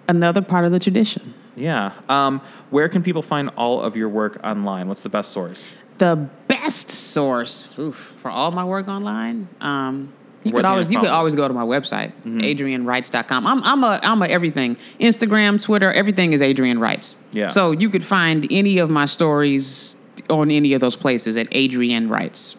another 0.07 0.41
part 0.41 0.65
of 0.65 0.71
the 0.71 0.79
tradition. 0.79 1.33
Yeah. 1.55 1.93
Um, 2.09 2.41
where 2.69 2.89
can 2.89 3.03
people 3.03 3.21
find 3.21 3.49
all 3.57 3.81
of 3.81 3.95
your 3.95 4.09
work 4.09 4.39
online? 4.43 4.87
What's 4.87 5.01
the 5.01 5.09
best 5.09 5.31
source? 5.31 5.71
The 5.97 6.29
best 6.47 6.89
source 6.89 7.69
oof, 7.77 8.13
for 8.17 8.31
all 8.31 8.51
my 8.51 8.63
work 8.63 8.87
online. 8.87 9.47
Um, 9.59 10.13
you 10.43 10.51
could 10.51 10.65
always 10.65 10.89
you 10.89 10.99
could 10.99 11.09
always 11.09 11.35
go 11.35 11.47
to 11.47 11.53
my 11.53 11.63
website, 11.63 12.13
adriennewrites.com. 12.25 13.45
I'm 13.45 13.63
I'm 13.63 13.83
a 13.83 13.99
I'm 14.01 14.21
a 14.23 14.25
everything. 14.25 14.75
Instagram, 14.99 15.61
Twitter, 15.61 15.91
everything 15.91 16.33
is 16.33 16.41
Adrienne 16.41 16.79
Writes. 16.79 17.17
Yeah. 17.31 17.49
So 17.49 17.71
you 17.71 17.91
could 17.91 18.03
find 18.03 18.47
any 18.49 18.79
of 18.79 18.89
my 18.89 19.05
stories 19.05 19.95
on 20.31 20.49
any 20.49 20.73
of 20.73 20.81
those 20.81 20.95
places 20.95 21.37
at 21.37 21.55
Adrienne 21.55 22.09
Writes. 22.09 22.55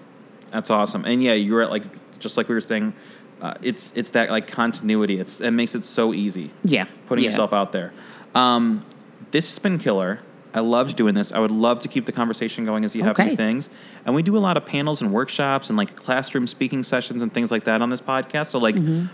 That's 0.52 0.70
awesome. 0.70 1.04
And 1.04 1.22
yeah, 1.22 1.32
you're 1.32 1.62
at 1.62 1.70
like 1.70 1.82
just 2.22 2.36
like 2.36 2.48
we 2.48 2.54
were 2.54 2.60
saying, 2.60 2.94
uh, 3.42 3.54
it's 3.62 3.92
it's 3.94 4.10
that 4.10 4.30
like 4.30 4.46
continuity. 4.46 5.18
It's 5.18 5.40
it 5.40 5.50
makes 5.50 5.74
it 5.74 5.84
so 5.84 6.14
easy 6.14 6.50
Yeah. 6.64 6.86
putting 7.06 7.24
yeah. 7.24 7.30
yourself 7.30 7.52
out 7.52 7.72
there. 7.72 7.92
Um, 8.34 8.84
this 9.32 9.50
has 9.50 9.58
been 9.58 9.78
killer. 9.78 10.20
I 10.54 10.60
loved 10.60 10.96
doing 10.96 11.14
this. 11.14 11.32
I 11.32 11.38
would 11.38 11.50
love 11.50 11.80
to 11.80 11.88
keep 11.88 12.04
the 12.06 12.12
conversation 12.12 12.64
going 12.66 12.84
as 12.84 12.94
you 12.94 13.02
have 13.04 13.18
Okay. 13.18 13.30
new 13.30 13.36
things. 13.36 13.68
And 14.04 14.14
we 14.14 14.22
do 14.22 14.36
a 14.36 14.38
lot 14.38 14.56
of 14.58 14.66
panels 14.66 15.00
and 15.00 15.10
workshops 15.12 15.68
and 15.70 15.76
like 15.78 15.96
classroom 15.96 16.46
speaking 16.46 16.82
sessions 16.82 17.22
and 17.22 17.32
things 17.32 17.50
like 17.50 17.64
that 17.64 17.80
on 17.82 17.88
this 17.90 18.00
podcast. 18.02 18.46
So 18.48 18.58
like, 18.58 18.74
Mm-hmm. 18.76 19.06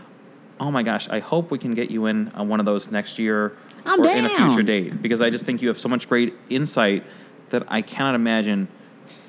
oh 0.61 0.71
my 0.73 0.83
gosh, 0.83 1.09
I 1.09 1.21
hope 1.21 1.51
we 1.53 1.59
can 1.59 1.75
get 1.75 1.91
you 1.93 2.07
in 2.07 2.29
on 2.31 2.49
one 2.49 2.59
of 2.61 2.67
those 2.67 2.91
next 2.91 3.19
year 3.21 3.57
I'm 3.87 4.01
or 4.03 4.09
in 4.11 4.25
a 4.27 4.31
future 4.31 4.63
date 4.65 5.01
because 5.01 5.21
I 5.21 5.31
just 5.31 5.45
think 5.45 5.63
you 5.63 5.69
have 5.69 5.79
so 5.79 5.89
much 5.89 6.09
great 6.09 6.35
insight 6.51 7.05
that 7.51 7.63
I 7.69 7.83
cannot 7.83 8.17
imagine 8.17 8.67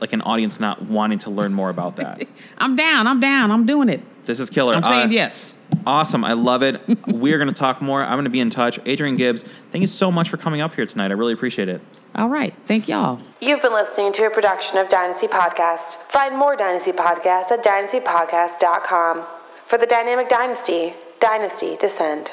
like 0.02 0.14
an 0.14 0.22
audience 0.22 0.60
not 0.60 0.82
wanting 0.84 1.20
to 1.20 1.30
learn 1.30 1.54
more 1.54 1.70
about 1.70 1.96
that. 1.98 2.28
I'm 2.58 2.76
down. 2.76 3.08
I'm 3.08 3.20
down. 3.20 3.52
I'm 3.52 3.66
doing 3.66 3.90
it. 3.90 4.02
this 4.26 4.40
is 4.40 4.50
killer. 4.50 4.76
I'm 4.76 4.84
saying 4.84 5.08
Uh, 5.10 5.12
yes. 5.12 5.56
Awesome. 5.86 6.24
I 6.26 6.34
love 6.34 6.62
it. 6.64 6.82
We're 7.08 7.38
going 7.38 7.48
to 7.48 7.54
talk 7.54 7.82
more. 7.82 8.02
I'm 8.02 8.14
going 8.14 8.24
to 8.26 8.30
be 8.30 8.40
in 8.40 8.50
touch. 8.50 8.80
Adrienne 8.88 9.16
Gibbs, 9.18 9.44
thank 9.72 9.82
you 9.82 9.88
so 9.88 10.12
much 10.12 10.30
for 10.30 10.38
coming 10.38 10.62
up 10.62 10.74
here 10.76 10.86
tonight. 10.86 11.12
I 11.12 11.14
really 11.14 11.34
appreciate 11.34 11.70
it. 11.70 11.82
All 12.16 12.28
right. 12.28 12.54
Thank 12.66 12.88
y'all. 12.88 13.22
You've 13.40 13.62
been 13.62 13.72
listening 13.74 14.12
to 14.14 14.26
a 14.26 14.30
production 14.32 14.78
of 14.80 14.90
Dynasty 14.90 15.28
Podcast. 15.28 15.96
Find 16.10 16.36
more 16.38 16.56
Dynasty 16.56 16.92
Podcasts 16.92 17.52
at 17.52 17.64
dynastypodcast.com. 17.64 19.26
For 19.66 19.78
the 19.78 19.86
Dynamic 19.86 20.28
Dynasty, 20.30 20.94
Dynasty 21.20 21.76
Descend. 21.78 22.32